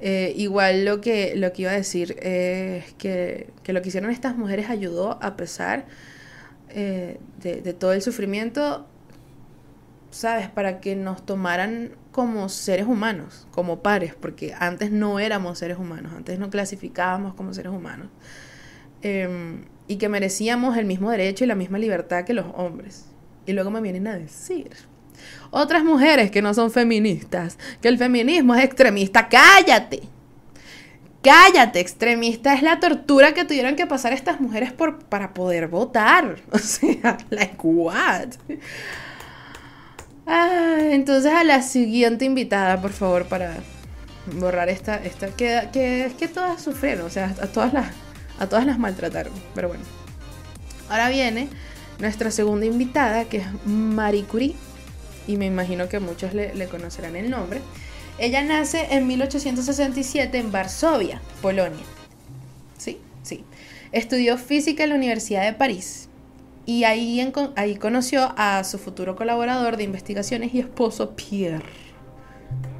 eh, 0.00 0.32
igual 0.36 0.84
lo 0.84 1.00
que, 1.00 1.34
lo 1.36 1.52
que 1.52 1.62
iba 1.62 1.72
a 1.72 1.74
decir 1.74 2.16
es 2.20 2.92
que, 2.94 3.50
lo 3.66 3.82
que 3.82 3.88
hicieron 3.88 4.10
estas 4.10 4.36
mujeres 4.36 4.70
ayudó 4.70 5.18
a 5.22 5.36
pesar 5.36 5.86
eh, 6.68 7.18
de, 7.42 7.60
de, 7.62 7.72
todo 7.72 7.92
el 7.92 8.02
sufrimiento, 8.02 8.86
¿sabes? 10.10 10.48
Para 10.48 10.80
que 10.80 10.94
nos 10.94 11.26
tomaran 11.26 11.92
como 12.12 12.48
seres 12.48 12.86
humanos, 12.86 13.48
como 13.50 13.82
pares, 13.82 14.14
porque 14.14 14.54
antes 14.58 14.90
no 14.92 15.18
éramos 15.18 15.58
seres 15.58 15.78
humanos, 15.78 16.12
antes 16.14 16.38
no 16.38 16.50
clasificábamos 16.50 17.34
como 17.34 17.52
seres 17.54 17.72
humanos. 17.72 18.08
Em, 19.02 19.64
y 19.88 19.96
que 19.96 20.08
merecíamos 20.08 20.76
el 20.76 20.84
mismo 20.84 21.10
derecho 21.10 21.44
y 21.44 21.46
la 21.48 21.54
misma 21.54 21.78
libertad 21.78 22.24
que 22.24 22.34
los 22.34 22.46
hombres. 22.54 23.06
Y 23.46 23.52
luego 23.52 23.70
me 23.70 23.80
vienen 23.80 24.06
a 24.06 24.16
decir 24.16 24.70
otras 25.50 25.84
mujeres 25.84 26.30
que 26.30 26.42
no 26.42 26.54
son 26.54 26.70
feministas, 26.70 27.58
que 27.80 27.88
el 27.88 27.98
feminismo 27.98 28.54
es 28.54 28.64
extremista. 28.64 29.28
Cállate. 29.28 30.02
Cállate, 31.22 31.80
extremista 31.80 32.54
es 32.54 32.62
la 32.62 32.78
tortura 32.78 33.34
que 33.34 33.44
tuvieron 33.44 33.74
que 33.74 33.86
pasar 33.86 34.12
estas 34.12 34.40
mujeres 34.40 34.72
por, 34.72 35.00
para 35.00 35.34
poder 35.34 35.68
votar. 35.68 36.36
O 36.52 36.58
sea, 36.58 37.18
like 37.30 37.56
what? 37.60 38.28
Ah, 40.26 40.78
entonces 40.80 41.32
a 41.32 41.42
la 41.42 41.62
siguiente 41.62 42.24
invitada, 42.24 42.80
por 42.80 42.92
favor, 42.92 43.24
para 43.26 43.56
borrar 44.32 44.68
esta, 44.68 44.96
esta 44.96 45.28
que, 45.28 45.68
que 45.72 46.04
es 46.04 46.14
que 46.14 46.28
todas 46.28 46.60
sufrieron, 46.60 47.06
o 47.06 47.10
sea, 47.10 47.34
a 47.42 47.46
todas 47.46 47.72
las 47.72 47.86
a 48.38 48.46
todas 48.46 48.66
las 48.66 48.78
maltrataron, 48.78 49.32
pero 49.54 49.68
bueno. 49.68 49.84
Ahora 50.88 51.10
viene 51.10 51.48
nuestra 51.98 52.30
segunda 52.30 52.66
invitada, 52.66 53.24
que 53.24 53.38
es 53.38 53.46
Marie 53.64 54.24
Curie, 54.24 54.54
y 55.26 55.36
me 55.36 55.46
imagino 55.46 55.88
que 55.88 56.00
muchos 56.00 56.32
le, 56.34 56.68
conocerán 56.68 57.16
el 57.16 57.30
nombre. 57.30 57.60
Ella 58.18 58.42
nace 58.42 58.88
en 58.90 59.06
1867 59.06 60.38
en 60.38 60.50
Varsovia, 60.50 61.20
Polonia. 61.42 61.84
Sí, 62.78 62.98
sí. 63.22 63.44
Estudió 63.92 64.38
física 64.38 64.84
en 64.84 64.90
la 64.90 64.96
Universidad 64.96 65.44
de 65.44 65.52
París 65.52 66.08
y 66.66 66.84
ahí, 66.84 67.20
ahí 67.56 67.76
conoció 67.76 68.34
a 68.36 68.64
su 68.64 68.78
futuro 68.78 69.16
colaborador 69.16 69.76
de 69.76 69.84
investigaciones 69.84 70.52
y 70.54 70.60
esposo 70.60 71.14
Pierre. 71.14 71.62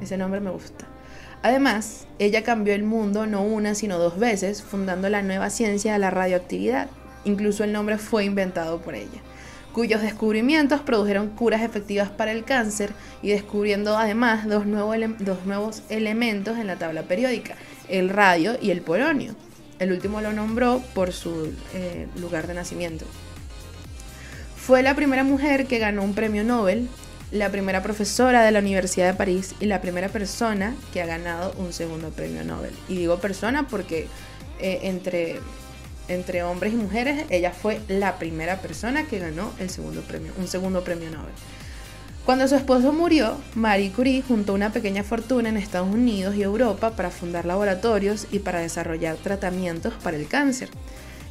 Ese 0.01 0.17
nombre 0.17 0.39
me 0.39 0.49
gusta. 0.49 0.88
Además, 1.41 2.05
ella 2.19 2.43
cambió 2.43 2.73
el 2.73 2.83
mundo 2.83 3.25
no 3.25 3.43
una, 3.43 3.73
sino 3.73 3.97
dos 3.97 4.19
veces, 4.19 4.61
fundando 4.61 5.09
la 5.09 5.21
nueva 5.21 5.49
ciencia 5.49 5.93
de 5.93 5.99
la 5.99 6.09
radioactividad. 6.09 6.89
Incluso 7.23 7.63
el 7.63 7.71
nombre 7.71 7.97
fue 7.97 8.25
inventado 8.25 8.81
por 8.81 8.95
ella, 8.95 9.21
cuyos 9.73 10.01
descubrimientos 10.01 10.81
produjeron 10.81 11.29
curas 11.29 11.61
efectivas 11.61 12.09
para 12.09 12.31
el 12.31 12.43
cáncer 12.43 12.91
y 13.21 13.29
descubriendo 13.29 13.97
además 13.97 14.47
dos, 14.47 14.65
nuevos 14.65 15.83
elementos 15.89 16.57
en 16.57 16.67
la 16.67 16.77
tabla 16.77 17.03
periódica, 17.03 17.55
el 17.87 18.09
radio 18.09 18.57
y 18.61 18.71
el 18.71 18.81
polonio. 18.81 19.35
El 19.79 19.93
último 19.93 20.19
lo 20.19 20.33
nombró 20.33 20.81
por 20.93 21.13
su 21.13 21.53
eh, 21.73 22.07
lugar 22.19 22.47
de 22.47 22.53
nacimiento. 22.53 23.05
Fue 24.57 24.83
la 24.83 24.93
primera 24.93 25.23
mujer 25.23 25.67
que 25.67 25.79
ganó 25.79 26.03
un 26.03 26.13
premio 26.13 26.43
Nobel 26.43 26.89
la 27.31 27.51
primera 27.51 27.83
profesora 27.83 28.43
de 28.43 28.51
la 28.51 28.59
Universidad 28.59 29.07
de 29.07 29.13
París 29.13 29.53
y 29.59 29.65
la 29.65 29.81
primera 29.81 30.09
persona 30.09 30.75
que 30.91 31.01
ha 31.01 31.05
ganado 31.05 31.53
un 31.57 31.73
segundo 31.73 32.09
premio 32.09 32.43
Nobel. 32.43 32.73
Y 32.87 32.95
digo 32.95 33.19
persona 33.19 33.67
porque 33.67 34.07
eh, 34.59 34.79
entre, 34.83 35.39
entre 36.07 36.43
hombres 36.43 36.73
y 36.73 36.77
mujeres, 36.77 37.25
ella 37.29 37.51
fue 37.51 37.81
la 37.87 38.17
primera 38.17 38.61
persona 38.61 39.05
que 39.05 39.19
ganó 39.19 39.53
el 39.59 39.69
segundo 39.69 40.01
premio, 40.01 40.33
un 40.37 40.47
segundo 40.47 40.83
premio 40.83 41.11
Nobel. 41.11 41.33
Cuando 42.25 42.47
su 42.47 42.55
esposo 42.55 42.93
murió, 42.93 43.37
Marie 43.55 43.91
Curie 43.91 44.21
juntó 44.21 44.53
una 44.53 44.71
pequeña 44.71 45.03
fortuna 45.03 45.49
en 45.49 45.57
Estados 45.57 45.91
Unidos 45.91 46.35
y 46.35 46.43
Europa 46.43 46.91
para 46.91 47.09
fundar 47.09 47.45
laboratorios 47.45 48.27
y 48.31 48.39
para 48.39 48.59
desarrollar 48.59 49.17
tratamientos 49.17 49.93
para 50.03 50.17
el 50.17 50.27
cáncer. 50.27 50.69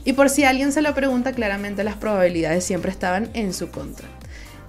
Y 0.05 0.15
por 0.15 0.31
si 0.31 0.45
alguien 0.45 0.73
se 0.73 0.83
lo 0.83 0.95
pregunta, 0.95 1.33
claramente 1.33 1.85
las 1.85 1.97
probabilidades 1.97 2.65
siempre 2.65 2.91
estaban 2.91 3.31
en 3.35 3.53
su 3.53 3.71
contra. 3.71 4.09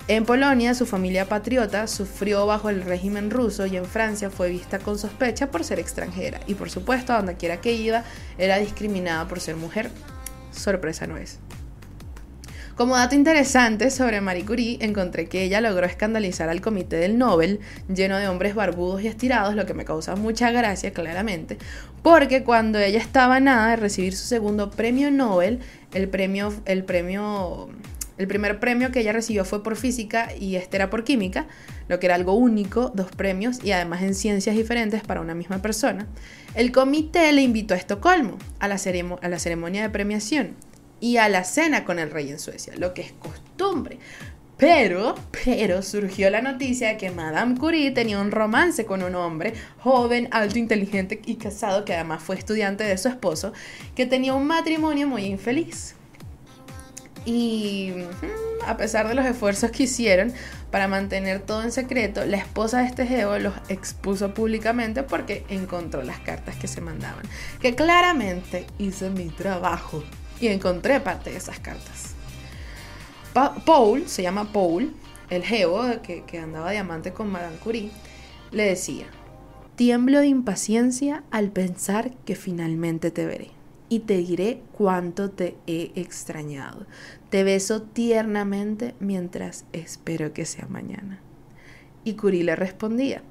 En 0.09 0.25
Polonia, 0.25 0.73
su 0.73 0.87
familia 0.87 1.29
patriota 1.29 1.85
sufrió 1.85 2.47
bajo 2.47 2.71
el 2.71 2.81
régimen 2.81 3.29
ruso 3.29 3.67
y 3.67 3.77
en 3.77 3.85
Francia 3.85 4.31
fue 4.31 4.49
vista 4.49 4.79
con 4.79 4.97
sospecha 4.97 5.51
por 5.51 5.63
ser 5.63 5.77
extranjera. 5.77 6.39
Y 6.47 6.55
por 6.55 6.71
supuesto, 6.71 7.13
a 7.13 7.17
donde 7.17 7.37
quiera 7.37 7.61
que 7.61 7.73
iba, 7.73 8.03
era 8.39 8.57
discriminada 8.57 9.27
por 9.27 9.39
ser 9.39 9.55
mujer. 9.55 9.91
Sorpresa 10.51 11.05
no 11.05 11.15
es. 11.15 11.37
Como 12.75 12.95
dato 12.95 13.13
interesante 13.13 13.91
sobre 13.91 14.19
Marie 14.19 14.45
Curie, 14.45 14.79
encontré 14.81 15.27
que 15.27 15.43
ella 15.43 15.61
logró 15.61 15.85
escandalizar 15.85 16.49
al 16.49 16.59
comité 16.59 16.95
del 16.95 17.19
Nobel, 17.19 17.59
lleno 17.93 18.17
de 18.17 18.29
hombres 18.29 18.55
barbudos 18.55 19.03
y 19.03 19.07
estirados, 19.07 19.53
lo 19.53 19.67
que 19.67 19.75
me 19.75 19.85
causa 19.85 20.15
mucha 20.15 20.49
gracia, 20.49 20.91
claramente, 20.91 21.59
porque 22.01 22.43
cuando 22.43 22.79
ella 22.79 22.97
estaba 22.97 23.39
nada 23.39 23.71
de 23.71 23.75
recibir 23.75 24.15
su 24.15 24.25
segundo 24.25 24.71
premio 24.71 25.11
Nobel, 25.11 25.59
el 25.93 26.07
premio, 26.09 26.51
el 26.65 26.83
premio, 26.83 27.69
el 28.19 28.27
primer 28.27 28.59
premio 28.59 28.91
que 28.91 28.99
ella 28.99 29.13
recibió 29.13 29.45
fue 29.45 29.63
por 29.63 29.77
física 29.77 30.27
y 30.37 30.57
este 30.57 30.75
era 30.75 30.89
por 30.89 31.05
química, 31.05 31.47
lo 31.87 31.99
que 31.99 32.07
era 32.07 32.15
algo 32.15 32.33
único, 32.33 32.91
dos 32.93 33.09
premios 33.11 33.63
y 33.63 33.71
además 33.71 34.03
en 34.03 34.13
ciencias 34.13 34.57
diferentes 34.57 35.01
para 35.01 35.21
una 35.21 35.33
misma 35.33 35.61
persona. 35.61 36.05
El 36.53 36.73
comité 36.73 37.31
le 37.31 37.41
invitó 37.41 37.73
a 37.73 37.77
Estocolmo 37.77 38.37
a 38.59 38.67
la, 38.67 38.75
a 38.75 39.29
la 39.29 39.39
ceremonia 39.39 39.83
de 39.83 39.89
premiación 39.89 40.57
y 40.99 41.15
a 41.15 41.29
la 41.29 41.45
cena 41.45 41.85
con 41.85 41.97
el 41.97 42.11
rey 42.11 42.29
en 42.29 42.39
Suecia, 42.39 42.73
lo 42.75 42.93
que 42.93 43.03
es 43.03 43.13
costumbre. 43.13 43.99
Pero, 44.57 45.15
pero 45.45 45.81
surgió 45.81 46.29
la 46.29 46.41
noticia 46.41 46.89
de 46.89 46.97
que 46.97 47.11
Madame 47.11 47.57
Curie 47.57 47.91
tenía 47.91 48.19
un 48.19 48.31
romance 48.31 48.85
con 48.85 49.01
un 49.01 49.15
hombre 49.15 49.53
joven, 49.77 50.27
alto, 50.31 50.59
inteligente 50.59 51.21
y 51.25 51.35
casado, 51.35 51.85
que 51.85 51.93
además 51.93 52.21
fue 52.21 52.35
estudiante 52.35 52.83
de 52.83 52.97
su 52.97 53.07
esposo, 53.07 53.53
que 53.95 54.05
tenía 54.05 54.33
un 54.33 54.45
matrimonio 54.45 55.07
muy 55.07 55.23
infeliz. 55.23 55.95
Y 57.25 57.93
a 58.65 58.77
pesar 58.77 59.07
de 59.07 59.15
los 59.15 59.25
esfuerzos 59.25 59.71
que 59.71 59.83
hicieron 59.83 60.33
para 60.71 60.87
mantener 60.87 61.41
todo 61.41 61.63
en 61.63 61.71
secreto, 61.71 62.25
la 62.25 62.37
esposa 62.37 62.79
de 62.79 62.87
este 62.87 63.05
geo 63.05 63.37
los 63.39 63.53
expuso 63.69 64.33
públicamente 64.33 65.03
porque 65.03 65.45
encontró 65.49 66.03
las 66.03 66.19
cartas 66.19 66.55
que 66.55 66.67
se 66.67 66.81
mandaban. 66.81 67.23
Que 67.61 67.75
claramente 67.75 68.67
hice 68.77 69.09
mi 69.09 69.29
trabajo 69.29 70.03
y 70.39 70.47
encontré 70.47 70.99
parte 70.99 71.31
de 71.31 71.37
esas 71.37 71.59
cartas. 71.59 72.15
Paul, 73.65 74.07
se 74.07 74.21
llama 74.21 74.51
Paul, 74.51 74.93
el 75.29 75.43
geo 75.43 76.01
que, 76.01 76.23
que 76.23 76.39
andaba 76.39 76.71
diamante 76.71 77.13
con 77.13 77.31
Madame 77.31 77.57
Curie, 77.57 77.91
le 78.51 78.63
decía, 78.63 79.05
tiemblo 79.75 80.19
de 80.19 80.27
impaciencia 80.27 81.23
al 81.31 81.51
pensar 81.51 82.11
que 82.25 82.35
finalmente 82.35 83.11
te 83.11 83.25
veré 83.25 83.58
y 83.89 83.99
te 83.99 84.17
diré 84.17 84.61
cuánto 84.71 85.31
te 85.31 85.57
he 85.67 85.91
extrañado. 85.95 86.85
Te 87.29 87.43
beso 87.43 87.81
tiernamente 87.81 88.95
mientras 88.99 89.65
espero 89.73 90.31
que 90.31 90.45
sea 90.45 90.67
mañana. 90.67 91.19
Y 92.03 92.13
Curie 92.13 92.43
le 92.43 92.55
respondía, 92.55 93.23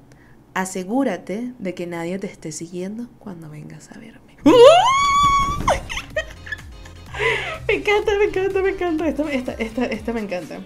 asegúrate 0.53 1.53
de 1.57 1.73
que 1.73 1.87
nadie 1.87 2.19
te 2.19 2.27
esté 2.27 2.51
siguiendo 2.51 3.07
cuando 3.19 3.49
vengas 3.49 3.89
a 3.91 3.97
verme. 3.99 4.37
me 7.67 7.73
encanta, 7.75 8.11
me 8.17 8.25
encanta, 8.25 8.61
me 8.61 8.69
encanta. 8.69 9.07
Esta, 9.07 9.53
esta, 9.53 9.85
esta, 9.85 10.13
me 10.13 10.19
encanta. 10.21 10.59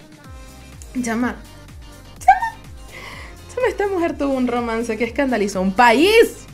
Llama. 0.95 1.37
Llama, 3.55 3.67
esta 3.67 3.87
mujer 3.87 4.17
tuvo 4.17 4.33
un 4.33 4.47
romance 4.47 4.97
que 4.97 5.03
escandalizó 5.03 5.59
a 5.59 5.61
un 5.61 5.73
país 5.73 6.45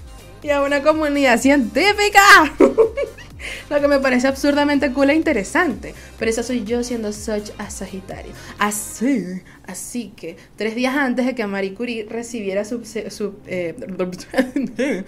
y 0.44 0.50
a 0.50 0.62
una 0.62 0.84
comunidad 0.84 1.40
científica. 1.40 2.22
Lo 3.70 3.80
que 3.80 3.88
me 3.88 4.00
parece 4.00 4.28
absurdamente 4.28 4.92
cool 4.92 5.10
e 5.10 5.16
interesante. 5.16 5.94
Pero 6.18 6.32
eso 6.32 6.44
soy 6.44 6.64
yo 6.64 6.84
siendo 6.84 7.14
such 7.14 7.52
a 7.58 7.70
Sagitario. 7.70 8.32
Así, 8.58 9.42
así 9.66 10.14
que 10.16 10.38
tres 10.56 10.76
días 10.76 10.96
antes 10.96 11.26
de 11.26 11.36
que 11.36 11.46
Marie 11.46 11.74
Curie 11.74 12.06
recibiera 12.10 12.66
su, 12.66 12.84
su, 12.86 13.36
eh, 13.48 13.76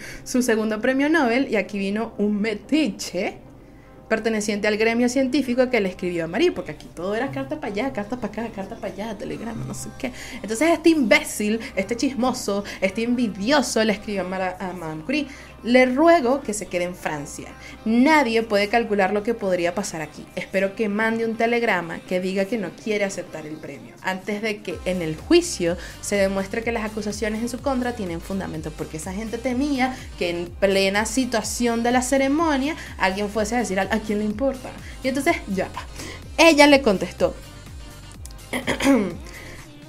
su 0.23 0.41
segundo 0.41 0.81
premio 0.81 1.09
Nobel, 1.09 1.47
y 1.49 1.55
aquí 1.55 1.77
vino 1.77 2.13
un 2.17 2.41
metiche 2.41 3.37
perteneciente 4.11 4.67
al 4.67 4.75
gremio 4.75 5.07
científico 5.07 5.69
que 5.69 5.79
le 5.79 5.87
escribió 5.87 6.25
a 6.25 6.27
Marie, 6.27 6.51
porque 6.51 6.71
aquí 6.71 6.85
todo 6.93 7.15
era 7.15 7.31
carta 7.31 7.61
para 7.61 7.71
allá, 7.71 7.93
carta 7.93 8.17
para 8.19 8.43
acá, 8.43 8.53
carta 8.53 8.75
para 8.75 8.93
allá, 8.93 9.17
telegrama, 9.17 9.63
no 9.63 9.73
sé 9.73 9.87
qué. 9.97 10.11
Entonces 10.43 10.69
este 10.69 10.89
imbécil, 10.89 11.61
este 11.77 11.95
chismoso, 11.95 12.65
este 12.81 13.03
envidioso 13.03 13.81
le 13.85 13.93
escribió 13.93 14.23
a 14.23 14.73
Madame 14.73 15.03
Curie, 15.05 15.27
le 15.63 15.85
ruego 15.85 16.41
que 16.41 16.53
se 16.53 16.67
quede 16.67 16.85
en 16.85 16.95
Francia. 16.95 17.49
Nadie 17.85 18.43
puede 18.43 18.69
calcular 18.69 19.13
lo 19.13 19.23
que 19.23 19.33
podría 19.33 19.75
pasar 19.75 20.01
aquí. 20.01 20.25
Espero 20.35 20.75
que 20.75 20.89
mande 20.89 21.25
un 21.25 21.35
telegrama 21.35 21.99
que 21.99 22.19
diga 22.19 22.45
que 22.45 22.57
no 22.57 22.71
quiere 22.71 23.05
aceptar 23.05 23.45
el 23.45 23.57
premio, 23.57 23.95
antes 24.01 24.41
de 24.41 24.61
que 24.61 24.77
en 24.85 25.01
el 25.01 25.15
juicio 25.15 25.77
se 26.01 26.15
demuestre 26.15 26.63
que 26.63 26.71
las 26.71 26.85
acusaciones 26.85 27.41
en 27.41 27.49
su 27.49 27.59
contra 27.59 27.95
tienen 27.95 28.21
fundamento, 28.21 28.71
porque 28.71 28.97
esa 28.97 29.13
gente 29.13 29.37
temía 29.37 29.95
que 30.17 30.29
en 30.29 30.45
plena 30.47 31.05
situación 31.05 31.83
de 31.83 31.91
la 31.91 32.01
ceremonia 32.01 32.75
alguien 32.97 33.29
fuese 33.29 33.55
a 33.55 33.59
decir 33.59 33.79
a, 33.79 33.87
quién 33.99 34.19
le 34.19 34.25
importa. 34.25 34.69
Y 35.03 35.09
entonces, 35.09 35.37
ya, 35.47 35.69
ella 36.37 36.67
le 36.67 36.81
contestó. 36.81 37.35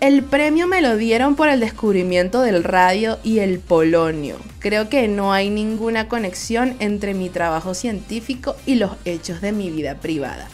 El 0.02 0.24
premio 0.24 0.66
me 0.66 0.82
lo 0.82 0.96
dieron 0.96 1.36
por 1.36 1.48
el 1.48 1.60
descubrimiento 1.60 2.40
del 2.40 2.64
radio 2.64 3.20
y 3.22 3.38
el 3.38 3.60
polonio. 3.60 4.36
Creo 4.58 4.88
que 4.88 5.06
no 5.06 5.32
hay 5.32 5.48
ninguna 5.48 6.08
conexión 6.08 6.74
entre 6.80 7.14
mi 7.14 7.30
trabajo 7.30 7.72
científico 7.72 8.56
y 8.66 8.74
los 8.74 8.90
hechos 9.04 9.40
de 9.40 9.52
mi 9.52 9.70
vida 9.70 9.94
privada. 10.00 10.48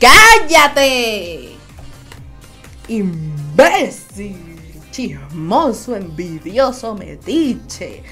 ¡Cállate! 0.00 1.50
Imbécil, 2.88 4.34
chismoso, 4.90 5.94
envidioso, 5.94 6.96
metiche. 6.96 8.02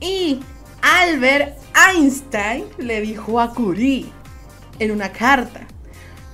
Y 0.00 0.40
Albert 0.80 1.56
Einstein 1.88 2.64
le 2.78 3.00
dijo 3.00 3.38
a 3.38 3.54
Curie 3.54 4.06
en 4.80 4.90
una 4.90 5.12
carta 5.12 5.68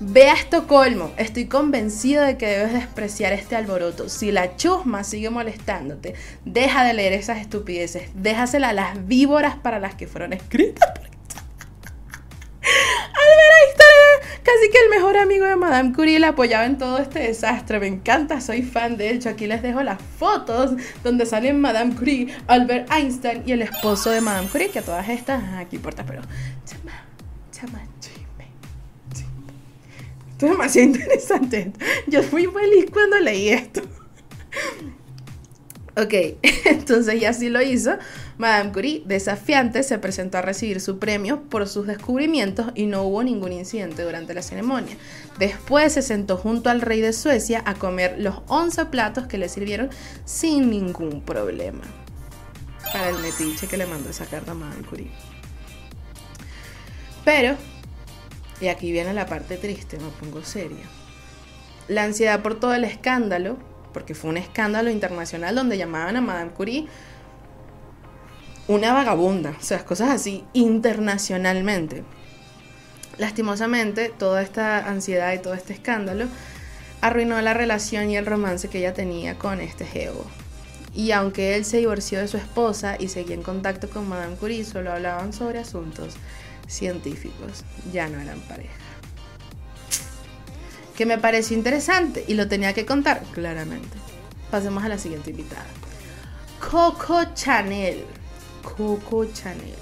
Ve 0.00 0.28
a 0.28 0.34
Estocolmo. 0.34 1.10
Estoy 1.16 1.46
convencido 1.46 2.22
de 2.22 2.38
que 2.38 2.46
debes 2.46 2.72
despreciar 2.72 3.32
este 3.32 3.56
alboroto. 3.56 4.08
Si 4.08 4.30
la 4.30 4.54
chusma 4.54 5.02
sigue 5.02 5.28
molestándote, 5.28 6.14
deja 6.44 6.84
de 6.84 6.94
leer 6.94 7.14
esas 7.14 7.38
estupideces. 7.38 8.10
Déjasela 8.14 8.68
a 8.68 8.72
las 8.72 9.08
víboras 9.08 9.56
para 9.56 9.80
las 9.80 9.96
que 9.96 10.06
fueron 10.06 10.32
escritas. 10.32 10.88
Albert 12.68 13.54
Einstein 13.64 13.88
casi 14.44 14.70
que 14.70 14.78
el 14.84 14.90
mejor 14.90 15.16
amigo 15.16 15.46
de 15.46 15.56
Madame 15.56 15.92
Curie 15.92 16.20
la 16.20 16.28
apoyaba 16.28 16.64
en 16.64 16.78
todo 16.78 16.98
este 16.98 17.18
desastre. 17.18 17.80
Me 17.80 17.88
encanta, 17.88 18.40
soy 18.40 18.62
fan. 18.62 18.96
De 18.96 19.10
hecho, 19.10 19.28
aquí 19.28 19.48
les 19.48 19.62
dejo 19.62 19.82
las 19.82 20.00
fotos 20.00 20.72
donde 21.02 21.26
salen 21.26 21.60
Madame 21.60 21.96
Curie, 21.96 22.28
Albert 22.46 22.88
Einstein 22.92 23.42
y 23.46 23.52
el 23.52 23.62
esposo 23.62 24.10
de 24.10 24.20
Madame 24.20 24.48
Curie, 24.48 24.70
que 24.70 24.78
a 24.78 24.82
todas 24.82 25.08
estas, 25.08 25.42
aquí 25.54 25.74
importa, 25.74 26.04
pero 26.06 26.22
esto 30.38 30.46
es 30.46 30.52
demasiado 30.52 30.86
interesante. 30.86 31.72
Yo 32.06 32.22
fui 32.22 32.46
feliz 32.46 32.86
cuando 32.92 33.18
leí 33.18 33.48
esto. 33.48 33.82
Ok, 35.96 36.14
entonces 36.66 37.20
ya 37.20 37.30
así 37.30 37.48
lo 37.48 37.60
hizo. 37.60 37.96
Madame 38.36 38.70
Curie, 38.70 39.02
desafiante, 39.04 39.82
se 39.82 39.98
presentó 39.98 40.38
a 40.38 40.42
recibir 40.42 40.80
su 40.80 41.00
premio 41.00 41.42
por 41.42 41.66
sus 41.66 41.88
descubrimientos 41.88 42.68
y 42.76 42.86
no 42.86 43.02
hubo 43.02 43.24
ningún 43.24 43.52
incidente 43.52 44.04
durante 44.04 44.32
la 44.32 44.42
ceremonia. 44.42 44.96
Después 45.40 45.94
se 45.94 46.02
sentó 46.02 46.36
junto 46.36 46.70
al 46.70 46.82
rey 46.82 47.00
de 47.00 47.12
Suecia 47.12 47.64
a 47.66 47.74
comer 47.74 48.14
los 48.20 48.36
11 48.46 48.84
platos 48.86 49.26
que 49.26 49.38
le 49.38 49.48
sirvieron 49.48 49.90
sin 50.24 50.70
ningún 50.70 51.20
problema. 51.20 51.82
Para 52.92 53.08
el 53.08 53.18
metiche 53.18 53.66
que 53.66 53.76
le 53.76 53.86
mandó 53.86 54.10
esa 54.10 54.26
carta 54.26 54.52
a 54.52 54.54
Madame 54.54 54.86
Curie. 54.86 55.10
Pero 57.24 57.56
y 58.60 58.68
aquí 58.68 58.92
viene 58.92 59.14
la 59.14 59.26
parte 59.26 59.56
triste, 59.56 59.98
me 59.98 60.10
pongo 60.10 60.44
seria. 60.44 60.84
La 61.88 62.04
ansiedad 62.04 62.42
por 62.42 62.58
todo 62.58 62.74
el 62.74 62.84
escándalo, 62.84 63.56
porque 63.92 64.14
fue 64.14 64.30
un 64.30 64.36
escándalo 64.36 64.90
internacional 64.90 65.54
donde 65.54 65.78
llamaban 65.78 66.16
a 66.16 66.20
Madame 66.20 66.50
Curie 66.50 66.86
una 68.68 68.92
vagabunda, 68.92 69.54
o 69.58 69.62
sea, 69.62 69.82
cosas 69.84 70.10
así 70.10 70.44
internacionalmente. 70.52 72.04
Lastimosamente, 73.16 74.10
toda 74.10 74.42
esta 74.42 74.86
ansiedad 74.86 75.32
y 75.32 75.38
todo 75.38 75.54
este 75.54 75.72
escándalo 75.72 76.26
arruinó 77.00 77.40
la 77.40 77.54
relación 77.54 78.10
y 78.10 78.18
el 78.18 78.26
romance 78.26 78.68
que 78.68 78.78
ella 78.78 78.92
tenía 78.92 79.38
con 79.38 79.60
este 79.60 79.86
Geo. 79.86 80.24
Y 80.94 81.12
aunque 81.12 81.56
él 81.56 81.64
se 81.64 81.78
divorció 81.78 82.18
de 82.18 82.28
su 82.28 82.36
esposa 82.36 82.96
y 82.98 83.08
seguía 83.08 83.34
en 83.34 83.42
contacto 83.42 83.88
con 83.88 84.08
Madame 84.08 84.36
Curie, 84.36 84.64
solo 84.64 84.92
hablaban 84.92 85.32
sobre 85.32 85.60
asuntos 85.60 86.14
científicos, 86.68 87.64
ya 87.92 88.08
no 88.08 88.20
eran 88.20 88.38
pareja. 88.42 88.74
Que 90.96 91.06
me 91.06 91.18
pareció 91.18 91.56
interesante 91.56 92.24
y 92.28 92.34
lo 92.34 92.46
tenía 92.48 92.72
que 92.74 92.86
contar, 92.86 93.22
claramente. 93.32 93.96
Pasemos 94.50 94.84
a 94.84 94.88
la 94.88 94.98
siguiente 94.98 95.30
invitada. 95.30 95.66
Coco 96.60 97.34
Chanel. 97.34 98.04
Coco 98.62 99.24
Chanel. 99.26 99.74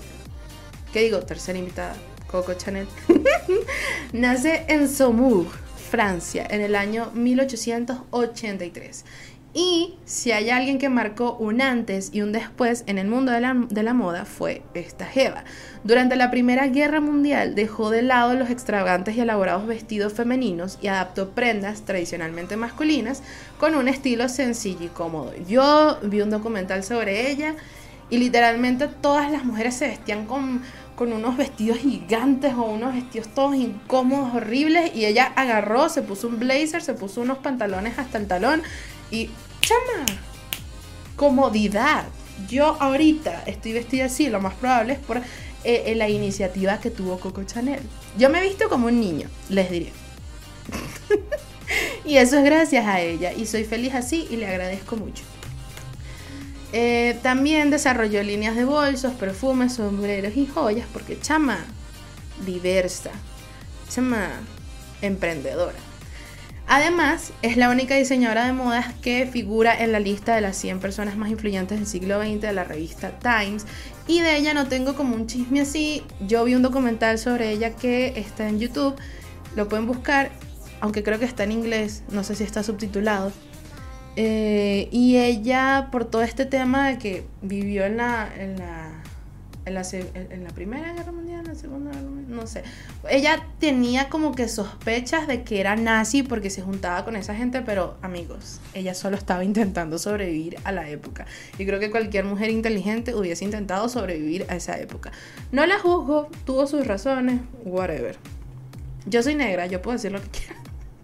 ¿Qué 0.93 1.01
digo? 1.03 1.21
Tercera 1.21 1.59
invitada. 1.59 1.97
Coco 2.27 2.55
Chanel. 2.55 2.87
Nace 4.13 4.65
en 4.69 4.89
Saumur, 4.89 5.47
Francia, 5.91 6.47
en 6.49 6.61
el 6.61 6.75
año 6.75 7.11
1883 7.15 9.05
y 9.57 9.95
si 10.05 10.33
hay 10.33 10.51
alguien 10.51 10.77
que 10.77 10.91
marcó 10.91 11.35
un 11.39 11.63
antes 11.63 12.11
y 12.13 12.21
un 12.21 12.31
después 12.31 12.85
en 12.87 12.99
el 12.99 13.09
mundo 13.09 13.33
de 13.33 13.41
la, 13.41 13.95
moda 13.95 14.27
fue 14.27 14.63
esta 14.75 15.07
Jeva. 15.07 15.45
Durante 15.87 16.17
la 16.17 16.33
Primera 16.33 16.67
Guerra 16.67 17.01
Mundial 17.01 17.55
dejó 17.55 17.91
de 17.91 18.03
lado 18.03 18.35
los 18.35 18.51
extravagantes 18.51 19.15
y 19.15 19.21
elaborados 19.21 19.69
vestidos 19.69 20.13
femeninos 20.13 20.81
y 20.83 20.89
adaptó 20.89 21.31
prendas 21.31 21.83
tradicionalmente 21.83 22.57
masculinas 22.57 23.23
con 23.61 23.77
un 23.77 23.87
estilo 23.87 24.29
sencillo 24.29 24.87
y 24.87 24.89
cómodo. 24.89 25.33
Yo 25.47 26.01
vi 26.03 26.23
un 26.23 26.31
documental 26.31 26.83
sobre 26.83 27.31
ella 27.31 27.55
y 28.11 28.19
literalmente 28.19 28.89
todas 28.89 29.31
las 29.31 29.45
mujeres 29.45 29.77
se 29.77 29.87
vestían 29.87 30.27
con, 30.27 30.61
con 30.97 31.13
unos 31.13 31.37
vestidos 31.37 31.79
gigantes 31.79 32.53
o 32.55 32.65
unos 32.65 32.93
vestidos 32.93 33.29
todos 33.29 33.55
incómodos, 33.55 34.35
horribles 34.35 34.91
y 34.93 35.05
ella 35.05 35.33
agarró, 35.37 35.89
se 35.89 36.03
puso 36.03 36.27
un 36.27 36.41
blazer, 36.41 36.83
se 36.83 36.95
puso 36.95 37.21
unos 37.21 37.39
pantalones 37.39 37.97
hasta 37.97 38.19
el 38.19 38.27
talón 38.27 38.61
y 39.13 39.31
chama, 39.61 40.05
comodidad. 41.15 42.07
Yo 42.49 42.77
ahorita 42.81 43.45
estoy 43.47 43.73
vestida 43.73 44.07
así, 44.07 44.29
lo 44.29 44.41
más 44.41 44.55
probable 44.55 44.95
es 44.95 44.99
por 44.99 45.23
eh, 45.67 45.95
la 45.97 46.09
iniciativa 46.09 46.79
que 46.81 46.91
tuvo 46.91 47.19
Coco 47.19 47.43
Chanel. 47.45 47.81
Yo 48.17 48.31
me 48.31 48.39
he 48.39 48.43
visto 48.43 48.69
como 48.69 48.87
un 48.87 49.01
niño, 49.01 49.29
les 49.49 49.71
diré. 49.71 49.93
y 52.05 52.17
eso 52.17 52.39
es 52.39 52.45
gracias 52.45 52.87
a 52.87 53.01
ella. 53.01 53.33
Y 53.33 53.47
soy 53.47 53.65
feliz 53.65 53.95
así 53.95 54.27
y 54.31 54.37
le 54.37 54.47
agradezco 54.47 54.97
mucho. 54.97 55.25
Eh, 56.73 57.19
también 57.23 57.71
desarrolló 57.71 58.23
líneas 58.23 58.57
de 58.57 58.65
bolsos, 58.65 59.15
perfumes, 59.15 59.75
sombreros 59.75 60.37
y 60.37 60.47
joyas 60.47 60.87
porque 60.93 61.19
chama, 61.21 61.59
diversa, 62.45 63.11
chama, 63.89 64.29
emprendedora. 65.01 65.79
Además, 66.69 67.33
es 67.43 67.57
la 67.57 67.71
única 67.71 67.95
diseñadora 67.95 68.45
de 68.47 68.53
modas 68.53 68.93
que 69.01 69.27
figura 69.27 69.81
en 69.81 69.93
la 69.93 70.01
lista 70.01 70.35
de 70.35 70.41
las 70.41 70.57
100 70.57 70.81
personas 70.81 71.17
más 71.17 71.31
influyentes 71.31 71.79
del 71.79 71.87
siglo 71.87 72.21
XX 72.21 72.41
de 72.41 72.53
la 72.53 72.65
revista 72.65 73.13
Times. 73.21 73.65
Y 74.09 74.21
de 74.21 74.37
ella 74.37 74.55
no 74.55 74.69
tengo 74.69 74.95
como 74.95 75.15
un 75.17 75.27
chisme 75.27 75.61
así. 75.61 76.03
Yo 76.21 76.45
vi 76.45 76.55
un 76.55 76.63
documental 76.63 77.19
sobre 77.19 77.51
ella 77.51 77.75
que 77.75 78.19
está 78.19 78.49
en 78.49 78.61
YouTube. 78.61 78.95
Lo 79.57 79.69
pueden 79.69 79.87
buscar, 79.87 80.31
aunque 80.81 81.03
creo 81.03 81.19
que 81.19 81.25
está 81.25 81.45
en 81.45 81.53
inglés. 81.53 82.03
No 82.11 82.23
sé 82.23 82.37
si 82.37 82.45
está 82.45 82.63
subtitulado. 82.63 83.33
Eh, 84.15 84.89
y 84.93 85.17
ella, 85.19 85.89
por 85.91 86.05
todo 86.05 86.23
este 86.23 86.47
tema 86.47 86.89
de 86.89 86.99
que 86.99 87.25
vivió 87.43 87.85
en 87.85 87.99
la, 87.99 88.29
en 88.39 88.59
la 88.59 88.96
en 89.67 89.75
la, 89.75 89.83
en 89.93 90.45
la 90.45 90.51
Primera 90.51 90.93
Guerra 90.93 91.11
Mundial, 91.11 91.41
en 91.41 91.49
la 91.49 91.55
Segunda 91.57 91.91
Guerra 91.91 92.09
Mundial, 92.09 92.37
no 92.37 92.47
sé. 92.47 92.63
Ella 93.11 93.45
tenía 93.59 94.09
como 94.09 94.33
que 94.33 94.49
sospechas 94.49 95.27
de 95.27 95.43
que 95.43 95.59
era 95.59 95.75
nazi 95.75 96.23
porque 96.23 96.51
se 96.51 96.63
juntaba 96.63 97.05
con 97.05 97.17
esa 97.17 97.35
gente, 97.35 97.63
pero 97.63 97.97
amigos, 98.01 98.61
ella 98.75 98.95
solo 98.95 99.17
estaba 99.17 99.43
intentando 99.43 99.99
sobrevivir 99.99 100.57
a 100.63 100.71
la 100.71 100.89
época. 100.89 101.27
Y 101.59 101.67
creo 101.67 101.81
que 101.81 101.91
cualquier 101.91 102.25
mujer 102.25 102.51
inteligente 102.51 103.13
hubiese 103.17 103.45
intentado 103.45 103.89
sobrevivir 103.89 104.47
a 104.49 104.55
esa 104.55 104.79
época. 104.79 105.11
No 105.51 105.67
la 105.67 105.81
juzgo, 105.81 106.29
tuvo 106.45 106.69
sus 106.69 106.87
razones, 106.87 107.41
whatever. 107.65 108.17
Yo 109.05 109.21
soy 109.25 109.35
negra, 109.35 109.67
yo 109.67 109.83
puedo 109.83 109.97
decir 109.97 110.13
lo 110.13 110.23
que 110.23 110.29
quiera. 110.29 110.55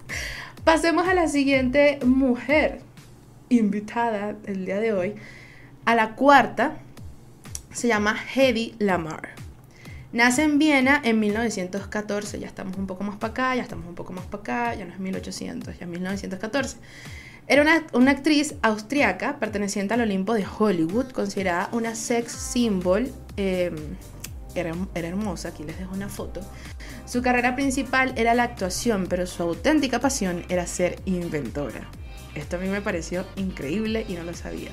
Pasemos 0.64 1.08
a 1.08 1.14
la 1.14 1.26
siguiente 1.26 1.98
mujer 2.04 2.78
invitada 3.48 4.36
el 4.46 4.64
día 4.66 4.78
de 4.78 4.92
hoy, 4.92 5.14
a 5.84 5.96
la 5.96 6.14
cuarta 6.14 6.76
se 7.72 7.88
llama 7.88 8.16
Hedy 8.34 8.74
Lamar. 8.78 9.30
Nace 10.12 10.42
en 10.42 10.58
Viena 10.58 11.00
en 11.02 11.20
1914, 11.20 12.38
ya 12.38 12.46
estamos 12.46 12.76
un 12.76 12.86
poco 12.86 13.02
más 13.02 13.16
para 13.16 13.30
acá, 13.30 13.56
ya 13.56 13.62
estamos 13.62 13.86
un 13.86 13.94
poco 13.94 14.12
más 14.12 14.26
para 14.26 14.42
acá, 14.42 14.74
ya 14.74 14.84
no 14.84 14.92
es 14.92 14.98
1800, 14.98 15.78
ya 15.78 15.84
es 15.84 15.90
1914. 15.90 16.76
Era 17.48 17.62
una, 17.94 18.10
actriz 18.10 18.54
austriaca 18.62 19.38
perteneciente 19.38 19.94
al 19.94 20.02
Olimpo 20.02 20.34
de 20.34 20.46
Hollywood, 20.46 21.10
considerada 21.12 21.70
una 21.72 21.94
sex 21.94 22.30
symbol. 22.30 23.10
Em, 23.36 23.74
era, 24.54 24.74
era 24.94 25.08
hermosa, 25.08 25.48
aquí 25.48 25.64
les 25.64 25.78
dejo 25.78 25.94
una 25.94 26.10
foto. 26.10 26.42
Su 27.06 27.22
carrera 27.22 27.54
principal 27.54 28.12
era 28.16 28.34
la 28.34 28.42
actuación, 28.44 29.06
pero 29.08 29.26
su 29.26 29.42
auténtica 29.42 29.98
pasión 29.98 30.44
era 30.50 30.66
ser 30.66 31.00
inventora. 31.06 31.88
Esto 32.34 32.56
a 32.56 32.58
mí 32.58 32.68
me 32.68 32.80
pareció 32.80 33.24
increíble 33.36 34.04
y 34.08 34.12
no 34.14 34.24
lo 34.24 34.34
sabía. 34.34 34.70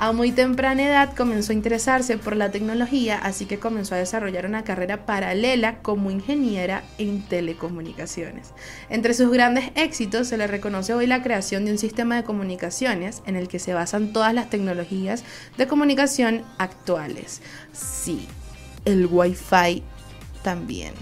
A 0.00 0.12
muy 0.12 0.30
temprana 0.30 0.84
edad 0.84 1.16
comenzó 1.16 1.50
a 1.50 1.56
interesarse 1.56 2.18
por 2.18 2.36
la 2.36 2.52
tecnología, 2.52 3.18
así 3.18 3.46
que 3.46 3.58
comenzó 3.58 3.96
a 3.96 3.98
desarrollar 3.98 4.46
una 4.46 4.62
carrera 4.62 5.06
paralela 5.06 5.78
como 5.82 6.12
ingeniera 6.12 6.84
en 6.98 7.22
telecomunicaciones. 7.22 8.52
Entre 8.90 9.12
sus 9.12 9.32
grandes 9.32 9.72
éxitos 9.74 10.28
se 10.28 10.36
le 10.36 10.46
reconoce 10.46 10.94
hoy 10.94 11.08
la 11.08 11.20
creación 11.24 11.64
de 11.64 11.72
un 11.72 11.78
sistema 11.78 12.14
de 12.14 12.22
comunicaciones 12.22 13.22
en 13.26 13.34
el 13.34 13.48
que 13.48 13.58
se 13.58 13.74
basan 13.74 14.12
todas 14.12 14.32
las 14.32 14.50
tecnologías 14.50 15.24
de 15.56 15.66
comunicación 15.66 16.44
actuales. 16.58 17.42
Sí, 17.72 18.28
el 18.84 19.06
Wi-Fi 19.10 19.82
también. 20.44 20.94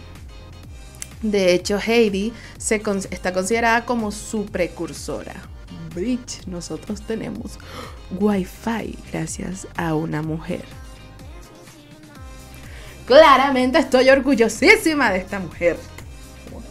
De 1.20 1.52
hecho, 1.52 1.78
Heidi 1.78 2.32
se 2.56 2.82
está 3.10 3.34
considerada 3.34 3.84
como 3.84 4.10
su 4.10 4.46
precursora. 4.46 5.34
Bridge, 5.94 6.46
nosotros 6.46 7.02
tenemos 7.02 7.58
Wi-Fi 8.10 8.98
gracias 9.12 9.66
a 9.76 9.94
una 9.94 10.22
mujer. 10.22 10.64
Claramente 13.06 13.78
estoy 13.78 14.08
orgullosísima 14.08 15.10
de 15.12 15.18
esta 15.18 15.38
mujer. 15.38 15.76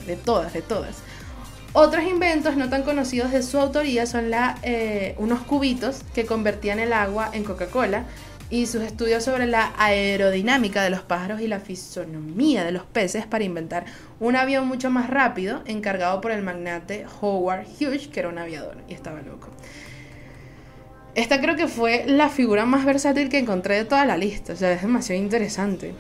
De 0.06 0.16
todas, 0.16 0.54
de 0.54 0.62
todas. 0.62 0.98
Otros 1.74 2.06
inventos 2.06 2.56
no 2.56 2.70
tan 2.70 2.84
conocidos 2.84 3.32
de 3.32 3.44
su 3.44 3.60
autoría 3.60 4.06
son 4.06 4.32
eh, 4.64 5.16
unos 5.18 5.42
cubitos 5.42 6.02
que 6.14 6.26
convertían 6.26 6.80
el 6.80 6.94
agua 6.94 7.30
en 7.34 7.44
Coca-Cola 7.44 8.06
y 8.50 8.68
sus 8.68 8.84
estudios 8.84 9.24
sobre 9.24 9.48
la 9.48 9.74
aerodinámica 9.78 10.84
de 10.84 10.90
los 10.90 11.02
pájaros 11.02 11.42
y 11.42 11.48
la 11.48 11.60
fisonomía 11.60 12.64
de 12.64 12.72
los 12.72 12.84
peces 12.84 13.26
para 13.26 13.44
inventar 13.44 13.86
un 14.20 14.36
avión 14.36 14.68
mucho 14.68 14.92
más 14.92 15.10
rápido 15.10 15.64
encargado 15.66 16.22
por 16.22 16.32
el 16.32 16.44
magnate 16.44 17.06
Howard 17.22 17.66
Hughes, 17.80 18.08
que 18.08 18.20
era 18.20 18.30
un 18.30 18.38
aviador 18.38 18.78
y 18.88 18.94
estaba 18.94 19.22
loco. 19.22 19.50
Esta 21.16 21.40
creo 21.40 21.56
que 21.56 21.68
fue 21.68 22.04
la 22.06 22.30
figura 22.30 22.66
más 22.66 22.86
versátil 22.86 23.30
que 23.30 23.40
encontré 23.40 23.76
de 23.76 23.86
toda 23.86 24.06
la 24.06 24.18
lista, 24.18 24.54
o 24.54 24.56
sea, 24.56 24.74
es 24.74 24.82
demasiado 24.82 25.22
interesante. 25.22 25.94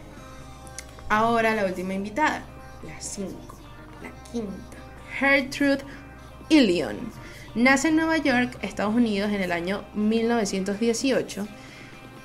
Ahora 1.10 1.56
la 1.56 1.65
última 1.65 1.93
invitada, 1.93 2.43
la 2.86 2.99
5, 2.99 3.32
la 4.04 4.32
quinta, 4.32 4.78
Gertrude 5.17 5.84
Ilion. 6.49 6.97
Nace 7.56 7.88
en 7.88 7.95
Nueva 7.95 8.17
York, 8.17 8.57
Estados 8.61 8.93
Unidos, 8.93 9.32
en 9.32 9.41
el 9.41 9.53
año 9.53 9.86
1918 9.93 11.47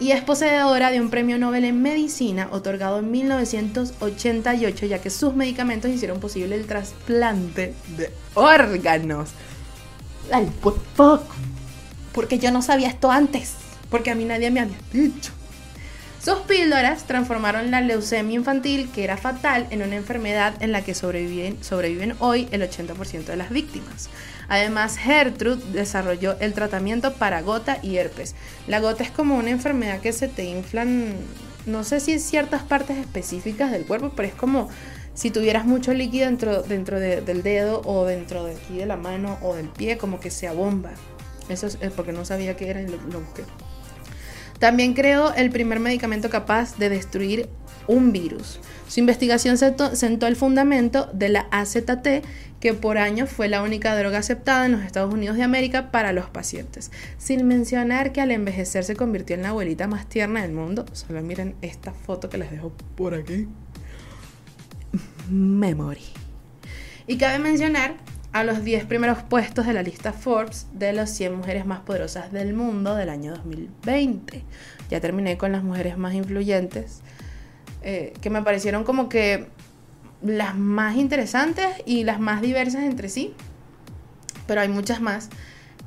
y 0.01 0.13
es 0.13 0.23
poseedora 0.23 0.91
de 0.91 0.99
un 0.99 1.11
premio 1.11 1.39
Nobel 1.39 1.67
en 1.67 1.83
Medicina 1.83 2.49
otorgado 2.51 3.01
en 3.01 3.11
1988, 3.11 4.87
ya 4.87 5.01
que 5.01 5.11
sus 5.11 5.35
medicamentos 5.35 5.91
hicieron 5.91 6.21
posible 6.21 6.57
el 6.57 6.67
trasplante 6.67 7.75
de 7.99 8.11
órganos. 8.35 9.29
Ay, 10.33 10.51
por 10.63 10.79
poco. 10.97 11.27
Porque 12.13 12.39
yo 12.39 12.51
no 12.51 12.63
sabía 12.63 12.89
esto 12.89 13.11
antes, 13.11 13.55
porque 13.91 14.11
a 14.11 14.15
mí 14.15 14.25
nadie 14.25 14.51
me 14.51 14.61
había 14.61 14.77
dicho. 14.93 15.33
Sus 16.23 16.41
píldoras 16.41 17.05
transformaron 17.05 17.71
la 17.71 17.81
leucemia 17.81 18.37
infantil, 18.37 18.91
que 18.93 19.05
era 19.05 19.17
fatal, 19.17 19.67
en 19.71 19.81
una 19.81 19.97
enfermedad 19.97 20.53
en 20.61 20.71
la 20.71 20.83
que 20.83 20.95
sobreviven, 20.95 22.15
hoy 22.19 22.47
el 22.51 22.61
80% 22.61 23.25
de 23.25 23.37
las 23.37 23.49
víctimas. 23.49 24.11
Además, 24.51 24.99
Gertrude 24.99 25.63
desarrolló 25.73 26.39
el 26.41 26.53
tratamiento 26.53 27.15
para 27.15 27.41
gota 27.41 27.79
y 27.83 27.97
herpes. 27.97 28.35
La 28.67 28.81
gota 28.81 29.03
es 29.03 29.11
como 29.11 29.37
una 29.37 29.49
enfermedad 29.49 30.01
que 30.01 30.13
se 30.13 30.29
te 30.29 30.45
inflan, 30.45 31.15
no 31.65 31.85
sé 31.85 32.01
si 32.01 32.13
en 32.13 32.21
ciertas 32.21 32.65
partes 32.65 32.99
específicas 32.99 33.71
del 33.71 33.87
cuerpo, 33.87 34.13
pero 34.15 34.29
es 34.29 34.35
como 34.35 34.69
si 35.15 35.31
tuvieras 35.31 35.65
mucho 35.65 35.95
líquido 35.95 36.27
dentro, 36.27 36.63
dentro 36.63 37.01
del 37.01 37.43
dedo 37.43 37.81
o 37.87 38.05
dentro 38.05 38.45
de 38.45 38.57
aquí 38.57 38.77
de 38.77 38.85
la 38.85 38.97
mano 38.97 39.39
o 39.41 39.55
del 39.55 39.69
pie, 39.69 39.97
como 39.97 40.21
que 40.21 40.31
se 40.31 40.49
abomba. 40.49 40.91
Eso 41.51 41.67
es 41.67 41.93
porque 41.95 42.13
no 42.13 42.25
sabía 42.25 42.57
qué 42.57 42.71
era 42.71 42.83
y 42.83 42.87
lo, 42.87 43.21
busqué. 43.21 43.43
También 44.59 44.95
creó 44.95 45.33
el 45.35 45.51
primer 45.51 45.81
medicamento 45.81 46.29
capaz 46.29 46.77
de 46.77 46.91
destruir 46.91 47.49
un 47.87 48.13
virus. 48.13 48.61
Su 48.89 49.01
investigación 49.01 49.57
sentó 49.59 50.27
el 50.27 50.37
fundamento 50.37 51.09
de 51.13 51.31
la 51.31 51.47
AZT, 51.51 52.25
que 52.61 52.75
por 52.75 52.99
años 52.99 53.31
fue 53.31 53.49
la 53.49 53.63
única 53.63 53.99
droga 53.99 54.19
aceptada 54.19 54.67
en 54.67 54.73
los 54.73 54.83
Estados 54.83 55.13
Unidos 55.13 55.37
de 55.37 55.45
América 55.45 55.91
para 55.91 56.13
los 56.13 56.29
pacientes. 56.29 56.91
Sin 57.17 57.47
mencionar 57.47 58.13
que 58.13 58.21
al 58.21 58.31
envejecer 58.31 58.85
se 58.85 58.97
convirtió 58.97 59.35
en 59.35 59.43
la 59.43 59.49
abuelita 59.49 59.87
más 59.87 60.07
tierna 60.09 60.43
del 60.43 60.53
mundo. 60.53 60.85
Solo 60.93 61.23
miren 61.23 61.55
esta 61.63 61.93
foto 61.93 62.29
que 62.29 62.37
les 62.37 62.51
dejo 62.51 62.73
por 62.97 63.15
aquí. 63.15 63.49
Memory. 65.31 66.05
Y 67.07 67.17
cabe 67.17 67.39
mencionar 67.39 67.95
a 68.33 68.45
los 68.45 68.63
10 68.63 68.85
primeros 68.85 69.23
puestos 69.23 69.67
de 69.67 69.73
la 69.73 69.83
lista 69.83 70.13
Forbes 70.13 70.67
de 70.73 70.93
las 70.93 71.11
100 71.11 71.35
mujeres 71.35 71.67
más 71.67 71.81
poderosas 71.81 72.31
del 72.31 72.55
mundo 72.55 72.95
del 72.95 73.09
año 73.09 73.35
2020. 73.35 74.45
Ya 74.89 75.01
terminé 75.01 75.37
con 75.37 75.53
las 75.53 75.65
mujeres 75.65 75.99
más 75.99 76.15
influyentes, 76.15 77.01
eh, 77.83 78.13
que 78.21 78.31
me 78.31 78.43
parecieron 78.43 78.85
como 78.85 79.09
que 79.09 79.49
las 80.23 80.55
más 80.57 80.97
interesantes 80.97 81.67
y 81.87 82.05
las 82.05 82.21
más 82.21 82.41
diversas 82.41 82.85
entre 82.85 83.09
sí, 83.09 83.35
pero 84.47 84.61
hay 84.61 84.69
muchas 84.69 85.01
más, 85.01 85.31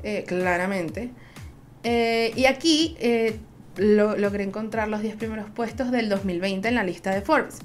eh, 0.04 0.26
claramente. 0.28 1.12
Eh, 1.84 2.34
y 2.36 2.46
aquí 2.46 2.98
logré 3.78 4.44
encontrar 4.44 4.88
los 4.88 5.02
10 5.02 5.16
primeros 5.16 5.50
puestos 5.50 5.92
del 5.92 6.10
2020 6.10 6.68
en 6.68 6.76
la 6.76 6.84
lista 6.84 7.12
de 7.12 7.22
Forbes. 7.22 7.60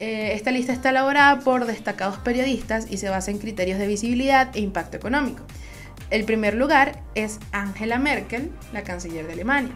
Eh, 0.00 0.32
esta 0.34 0.50
lista 0.50 0.72
está 0.72 0.90
elaborada 0.90 1.40
por 1.40 1.66
destacados 1.66 2.18
periodistas 2.18 2.86
y 2.90 2.98
se 2.98 3.08
basa 3.08 3.30
en 3.30 3.38
criterios 3.38 3.78
de 3.78 3.86
visibilidad 3.86 4.54
e 4.54 4.60
impacto 4.60 4.96
económico. 4.96 5.44
El 6.10 6.24
primer 6.24 6.54
lugar 6.54 7.02
es 7.14 7.38
Angela 7.52 7.98
Merkel, 7.98 8.50
la 8.72 8.82
canciller 8.82 9.26
de 9.26 9.32
Alemania. 9.34 9.74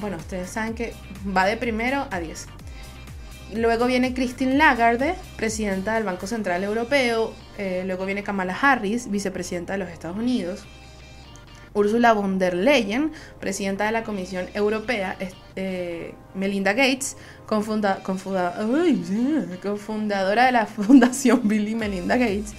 bueno, 0.00 0.16
ustedes 0.16 0.50
saben 0.50 0.74
que 0.74 0.94
va 1.36 1.46
de 1.46 1.56
primero 1.56 2.06
a 2.10 2.20
10. 2.20 2.46
Luego 3.54 3.86
viene 3.86 4.14
Christine 4.14 4.54
Lagarde, 4.54 5.14
presidenta 5.36 5.94
del 5.94 6.04
Banco 6.04 6.26
Central 6.26 6.64
Europeo. 6.64 7.34
Eh, 7.58 7.82
luego 7.86 8.06
viene 8.06 8.22
Kamala 8.22 8.56
Harris, 8.58 9.10
vicepresidenta 9.10 9.74
de 9.74 9.78
los 9.78 9.90
Estados 9.90 10.16
Unidos. 10.16 10.64
Ursula 11.74 12.12
von 12.12 12.38
der 12.38 12.54
Leyen, 12.54 13.12
presidenta 13.40 13.84
de 13.86 13.92
la 13.92 14.04
Comisión 14.04 14.46
Europea, 14.54 15.16
eh, 15.56 16.14
Melinda 16.34 16.72
Gates, 16.72 17.16
cofundadora 17.46 18.06
de 20.46 20.52
la 20.52 20.66
Fundación 20.76 21.40
Bill 21.48 21.68
y 21.68 21.74
Melinda 21.74 22.16
Gates, 22.16 22.52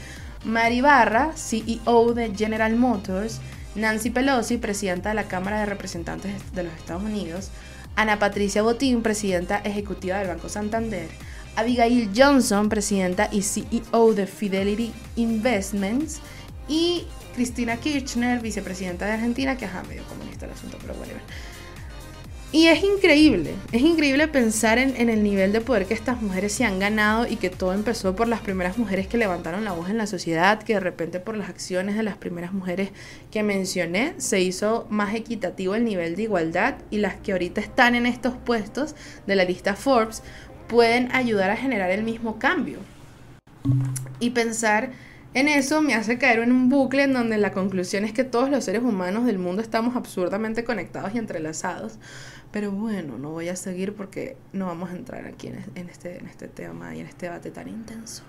Mary 0.44 0.82
Barra, 0.82 1.32
CEO 1.36 2.14
de 2.14 2.36
General 2.36 2.76
Motors, 2.76 3.40
Nancy 3.76 4.10
Pelosi, 4.10 4.58
presidenta 4.58 5.10
de 5.10 5.16
la 5.16 5.28
Cámara 5.28 5.60
de 5.60 5.66
Representantes 5.66 6.34
de 6.54 6.64
los 6.64 6.74
Estados 6.74 7.04
Unidos, 7.04 7.50
Ana 7.96 8.20
Patricia 8.20 8.62
Botín, 8.64 9.04
presidenta 9.04 9.58
ejecutiva 9.58 10.18
del 10.18 10.28
Banco 10.28 10.50
Santander, 10.50 11.08
Abigail 11.56 12.10
Johnson, 12.16 12.68
presidenta 12.68 13.30
y 13.32 13.44
CEO 13.44 14.14
de 14.16 14.26
Fidelity 14.26 14.92
Investments, 15.16 16.20
y 16.68 17.06
Cristina 17.36 17.78
Kirchner, 17.78 18.40
vicepresidenta 18.40 19.06
de 19.06 19.14
Argentina, 19.14 19.58
que 19.58 19.66
es 19.66 19.72
medio 19.88 20.04
comunista 20.04 20.46
el 20.46 20.52
asunto, 20.52 20.78
pero 20.82 20.94
bueno. 20.96 21.14
Y 22.54 22.68
es 22.68 22.84
increíble, 22.84 23.56
es 23.72 23.82
increíble 23.82 24.28
pensar 24.28 24.78
en, 24.78 25.10
el 25.10 25.24
nivel 25.24 25.52
de 25.52 25.60
poder 25.60 25.88
que 25.88 25.96
estas 25.96 26.22
mujeres 26.22 26.54
se 26.54 26.64
han 26.64 26.78
ganado 26.78 27.26
y 27.28 27.38
que 27.38 27.50
todo 27.50 27.74
empezó 27.74 28.16
por 28.16 28.28
las 28.28 28.42
primeras 28.42 28.78
mujeres 28.78 29.08
que 29.08 29.18
levantaron 29.18 29.66
la 29.66 29.72
voz 29.72 29.90
en 29.90 29.98
la 29.98 30.06
sociedad, 30.06 30.62
que 30.62 30.76
de 30.76 30.80
repente 30.80 31.20
por 31.20 31.36
las 31.36 31.50
acciones 31.50 31.96
de 31.96 32.04
las 32.04 32.16
primeras 32.16 32.54
mujeres 32.54 32.92
que 33.32 33.42
mencioné 33.42 34.14
se 34.18 34.40
hizo 34.40 34.86
más 34.92 35.16
equitativo 35.16 35.74
el 35.74 35.84
nivel 35.84 36.16
de 36.16 36.22
igualdad 36.22 36.76
y 36.92 37.00
las 37.00 37.16
que 37.16 37.32
ahorita 37.32 37.60
están 37.60 37.96
en 37.96 38.06
estos 38.06 38.36
puestos 38.36 38.94
de 39.26 39.36
la 39.36 39.46
lista 39.46 39.76
Forbes 39.76 40.22
pueden 40.68 41.12
ayudar 41.12 41.50
a 41.50 41.58
generar 41.58 41.90
el 41.90 42.04
mismo 42.04 42.38
cambio. 42.38 42.78
Y 44.20 44.30
pensar 44.30 44.92
en 45.34 45.48
eso 45.48 45.82
me 45.82 45.96
hace 45.96 46.18
caer 46.18 46.40
en 46.40 46.52
un 46.52 46.70
bucle 46.70 47.04
en 47.04 47.14
donde 47.14 47.38
la 47.38 47.52
conclusión 47.52 48.06
es 48.06 48.14
que 48.14 48.24
todos 48.24 48.50
los 48.50 48.64
seres 48.64 48.84
humanos 48.84 49.26
del 49.26 49.40
mundo 49.40 49.62
estamos 49.62 49.96
absurdamente 49.96 50.64
conectados 50.64 51.16
y 51.16 51.18
entrelazados. 51.18 51.98
Pero 52.52 52.72
bueno, 52.72 53.18
no 53.18 53.32
voy 53.32 53.50
a 53.50 53.56
seguir 53.56 53.94
porque 53.94 54.38
no 54.52 54.68
vamos 54.68 54.92
a 54.92 54.96
entrar 54.96 55.26
aquí 55.26 55.48
en 55.48 55.90
este, 55.90 56.20
en 56.20 56.28
este 56.28 56.48
tema 56.48 56.96
y 56.96 57.00
en 57.00 57.08
este 57.08 57.26
debate 57.26 57.50
tan 57.50 57.68
intenso. 57.68 58.24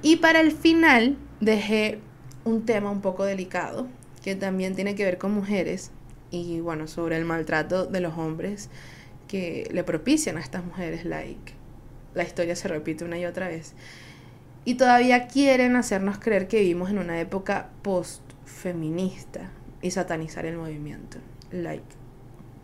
Y 0.00 0.16
para 0.16 0.40
el 0.40 0.52
final 0.52 1.18
dejé 1.40 2.00
un 2.44 2.64
tema 2.64 2.90
un 2.90 3.02
poco 3.02 3.24
delicado 3.24 3.88
que 4.22 4.34
también 4.34 4.74
tiene 4.74 4.94
que 4.94 5.04
ver 5.04 5.18
con 5.18 5.32
mujeres 5.32 5.90
y 6.30 6.60
bueno, 6.60 6.86
sobre 6.86 7.16
el 7.16 7.24
maltrato 7.24 7.86
de 7.86 8.00
los 8.00 8.16
hombres 8.16 8.70
que 9.26 9.68
le 9.72 9.84
propician 9.84 10.36
a 10.36 10.40
estas 10.40 10.64
mujeres, 10.64 11.04
like. 11.04 11.52
La 12.14 12.24
historia 12.24 12.56
se 12.56 12.68
repite 12.68 13.04
una 13.04 13.18
y 13.18 13.26
otra 13.26 13.48
vez 13.48 13.74
y 14.64 14.74
todavía 14.74 15.28
quieren 15.28 15.76
hacernos 15.76 16.18
creer 16.18 16.48
que 16.48 16.60
vivimos 16.60 16.90
en 16.90 16.98
una 16.98 17.20
época 17.20 17.70
post-feminista 17.82 19.50
y 19.82 19.90
satanizar 19.90 20.46
el 20.46 20.56
movimiento. 20.56 21.18
Like, 21.50 21.84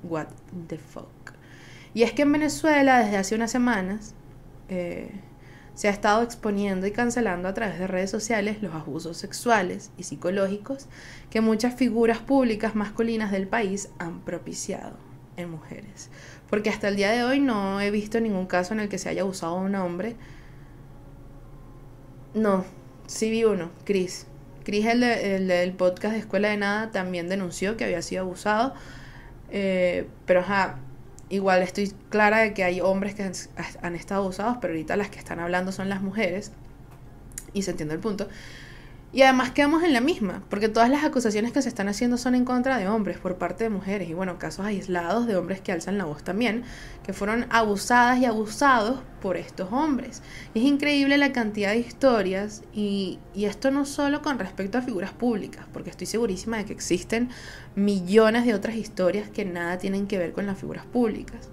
what 0.03 0.27
the 0.69 0.79
fuck. 0.79 1.09
Y 1.95 2.03
es 2.03 2.13
que 2.13 2.23
en 2.23 2.33
Venezuela 2.33 2.99
desde 2.99 3.17
hace 3.17 3.35
unas 3.35 3.51
semanas 3.51 4.15
eh, 4.69 5.11
se 5.75 5.89
ha 5.89 5.91
estado 5.91 6.23
exponiendo 6.23 6.87
y 6.87 6.93
cancelando 6.93 7.49
a 7.49 7.55
través 7.55 7.79
de 7.79 7.87
redes 7.87 8.11
sociales 8.11 8.63
los 8.63 8.75
abusos 8.75 9.17
sexuales 9.17 9.91
y 9.97 10.05
psicológicos 10.05 10.87
que 11.31 11.41
muchas 11.41 11.75
figuras 11.75 12.19
públicas 12.19 12.75
masculinas 12.75 13.33
del 13.33 13.49
país 13.49 13.89
han 13.99 14.21
propiciado 14.21 14.97
en 15.37 15.51
mujeres. 15.51 16.11
Porque 16.49 16.71
hasta 16.71 16.89
el 16.89 16.97
día 16.97 17.11
de 17.11 17.25
hoy 17.25 17.41
no 17.41 17.81
he 17.81 17.91
visto 17.91 18.21
ningún 18.21 18.47
caso 18.47 18.75
en 18.75 18.81
el 18.81 18.89
que 18.89 18.99
se 18.99 19.09
haya 19.09 19.23
abusado 19.23 19.59
a 19.59 19.63
un 19.63 19.75
hombre 19.75 20.17
no, 22.35 22.64
sí 23.07 23.30
vi 23.30 23.45
uno, 23.45 23.70
Chris. 23.85 24.26
Chris, 24.64 24.87
el, 24.87 25.47
del 25.47 25.72
podcast 25.72 26.14
de 26.14 26.20
Escuela 26.20 26.49
de 26.49 26.57
Nada, 26.57 26.91
también 26.91 27.28
denunció 27.28 27.76
que 27.76 27.85
había 27.85 28.03
sido 28.03 28.22
abusado. 28.22 28.74
Eh, 29.51 30.09
pero 30.26 30.41
ajá, 30.41 30.78
igual 31.28 31.62
estoy 31.62 31.93
clara 32.11 32.39
de 32.39 32.55
que 32.55 32.64
hay 32.64 32.80
hombres 32.80 33.14
que 33.14 33.22
han, 33.22 33.95
estado 33.95 34.22
abusados, 34.22 34.59
pero 34.61 34.72
ahorita 34.72 34.97
las 34.97 35.11
que 35.11 35.18
están 35.18 35.39
hablando 35.39 35.70
son 35.70 35.89
las 35.89 36.03
mujeres. 36.03 36.53
Y 37.53 37.62
se 37.62 37.70
entiende 37.70 37.95
el 37.95 38.01
punto. 38.01 38.28
Y 39.15 39.23
además 39.23 39.53
quedamos 39.53 39.85
en 39.85 39.93
la 39.93 40.01
misma, 40.01 40.43
porque 40.51 40.69
todas 40.69 40.91
las 40.91 41.05
acusaciones 41.05 41.53
que 41.53 41.62
se 41.62 41.69
están 41.69 41.87
haciendo 41.87 42.17
son 42.17 42.35
en 42.35 42.45
contra 42.45 42.79
de 42.79 42.89
hombres 42.89 43.17
por 43.17 43.39
parte 43.39 43.62
de 43.62 43.71
mujeres. 43.71 44.09
Y 44.09 44.12
bueno, 44.12 44.41
casos 44.41 44.67
aislados 44.67 45.29
de 45.29 45.37
hombres 45.37 45.61
que 45.61 45.71
alzan 45.71 45.99
la 45.99 46.05
voz 46.05 46.25
también, 46.25 46.65
que 47.05 47.12
fueron 47.12 47.47
abusadas 47.51 48.19
y 48.19 48.25
abusados 48.25 48.99
por 49.23 49.37
estos 49.37 49.73
hombres. 49.73 50.21
es 50.53 50.65
increíble 50.65 51.17
la 51.17 51.33
cantidad 51.33 51.71
de 51.71 51.79
historias 51.79 52.65
y, 52.73 53.21
y 53.37 53.45
esto 53.45 53.71
no 53.71 53.87
solo 53.87 54.21
con 54.21 54.41
respecto 54.41 54.79
a 54.79 54.83
figuras 54.83 55.12
públicas, 55.12 55.65
porque 55.73 55.91
estoy 55.91 56.09
segurísima 56.09 56.57
de 56.57 56.65
que 56.65 56.73
existen 56.73 57.29
millones 57.77 58.45
de 58.45 58.55
otras 58.55 58.75
historias 58.75 59.31
que 59.31 59.45
nada 59.45 59.79
tienen 59.79 60.09
que 60.09 60.19
ver 60.19 60.33
con 60.33 60.45
las 60.45 60.59
figuras 60.59 60.87
públicas. 60.87 61.51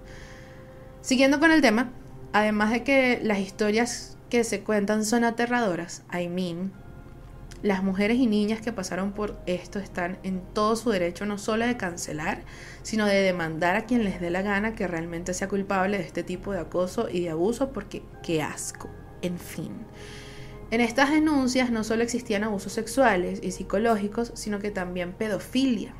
Siguiendo 1.00 1.38
con 1.38 1.52
el 1.52 1.62
tema, 1.62 1.92
además 2.32 2.72
de 2.72 2.82
que 2.82 3.20
las 3.22 3.38
historias 3.38 4.16
que 4.30 4.42
se 4.42 4.62
cuentan 4.62 5.04
son 5.04 5.22
aterradoras, 5.22 6.02
I 6.12 6.26
mean, 6.26 6.72
las 7.62 7.84
mujeres 7.84 8.18
y 8.18 8.26
niñas 8.26 8.60
que 8.60 8.72
pasaron 8.72 9.12
por 9.12 9.40
esto 9.46 9.78
están 9.78 10.18
en 10.24 10.40
todo 10.52 10.74
su 10.74 10.90
derecho 10.90 11.26
no 11.26 11.38
solo 11.38 11.66
de 11.66 11.76
cancelar, 11.76 12.42
sino 12.82 13.06
de 13.06 13.22
demandar 13.22 13.76
a 13.76 13.86
quien 13.86 14.02
les 14.02 14.20
dé 14.20 14.30
la 14.30 14.42
gana 14.42 14.74
que 14.74 14.88
realmente 14.88 15.32
sea 15.32 15.48
culpable 15.48 15.98
de 15.98 16.04
este 16.04 16.24
tipo 16.24 16.52
de 16.52 16.58
acoso 16.58 17.08
y 17.08 17.20
de 17.20 17.30
abuso, 17.30 17.72
porque 17.72 18.02
qué 18.22 18.42
asco, 18.42 18.90
en 19.22 19.38
fin. 19.38 19.72
En 20.72 20.80
estas 20.80 21.12
denuncias 21.12 21.70
no 21.70 21.84
solo 21.84 22.02
existían 22.02 22.44
abusos 22.44 22.72
sexuales 22.72 23.38
y 23.42 23.52
psicológicos, 23.52 24.32
sino 24.34 24.58
que 24.58 24.70
también 24.70 25.12
pedofilia, 25.12 25.94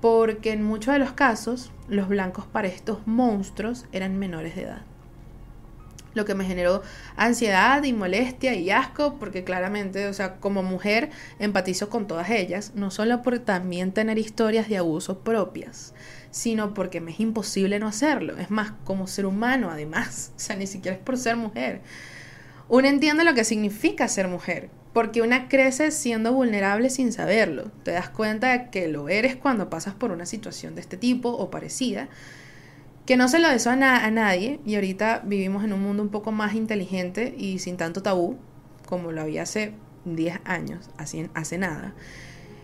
porque 0.00 0.52
en 0.52 0.62
muchos 0.62 0.94
de 0.94 1.00
los 1.00 1.12
casos 1.12 1.70
los 1.88 2.08
blancos 2.08 2.46
para 2.46 2.68
estos 2.68 3.06
monstruos 3.06 3.86
eran 3.92 4.18
menores 4.18 4.54
de 4.54 4.62
edad 4.62 4.97
lo 6.14 6.24
que 6.24 6.34
me 6.34 6.44
generó 6.44 6.82
ansiedad 7.16 7.82
y 7.84 7.92
molestia 7.92 8.54
y 8.54 8.70
asco, 8.70 9.18
porque 9.18 9.44
claramente, 9.44 10.06
o 10.06 10.14
sea, 10.14 10.36
como 10.36 10.62
mujer 10.62 11.10
empatizo 11.38 11.88
con 11.88 12.06
todas 12.06 12.30
ellas, 12.30 12.72
no 12.74 12.90
solo 12.90 13.22
por 13.22 13.38
también 13.38 13.92
tener 13.92 14.18
historias 14.18 14.68
de 14.68 14.78
abuso 14.78 15.20
propias, 15.20 15.94
sino 16.30 16.74
porque 16.74 17.00
me 17.00 17.12
es 17.12 17.20
imposible 17.20 17.78
no 17.78 17.88
hacerlo. 17.88 18.36
Es 18.38 18.50
más, 18.50 18.72
como 18.84 19.06
ser 19.06 19.26
humano 19.26 19.70
además, 19.70 20.32
o 20.36 20.38
sea, 20.38 20.56
ni 20.56 20.66
siquiera 20.66 20.96
es 20.96 21.02
por 21.02 21.16
ser 21.16 21.36
mujer. 21.36 21.80
Uno 22.68 22.86
entiende 22.86 23.24
lo 23.24 23.34
que 23.34 23.44
significa 23.44 24.08
ser 24.08 24.28
mujer, 24.28 24.68
porque 24.92 25.22
una 25.22 25.48
crece 25.48 25.90
siendo 25.90 26.34
vulnerable 26.34 26.90
sin 26.90 27.12
saberlo. 27.12 27.70
Te 27.82 27.92
das 27.92 28.10
cuenta 28.10 28.52
de 28.52 28.70
que 28.70 28.88
lo 28.88 29.08
eres 29.08 29.36
cuando 29.36 29.70
pasas 29.70 29.94
por 29.94 30.10
una 30.10 30.26
situación 30.26 30.74
de 30.74 30.82
este 30.82 30.98
tipo 30.98 31.30
o 31.30 31.50
parecida 31.50 32.08
que 33.08 33.16
no 33.16 33.26
se 33.26 33.38
lo 33.38 33.48
deseo 33.48 33.72
a, 33.72 34.04
a, 34.04 34.10
nadie 34.10 34.60
y 34.66 34.74
ahorita 34.74 35.22
vivimos 35.24 35.64
en 35.64 35.72
un 35.72 35.80
mundo 35.80 36.02
un 36.02 36.10
poco 36.10 36.30
más 36.30 36.52
inteligente 36.52 37.34
y 37.38 37.58
sin 37.58 37.78
tanto 37.78 38.02
tabú 38.02 38.36
como 38.84 39.12
lo 39.12 39.22
había 39.22 39.44
hace 39.44 39.72
10 40.04 40.40
años, 40.44 40.90
así, 40.98 41.26
hace 41.32 41.56
nada. 41.56 41.94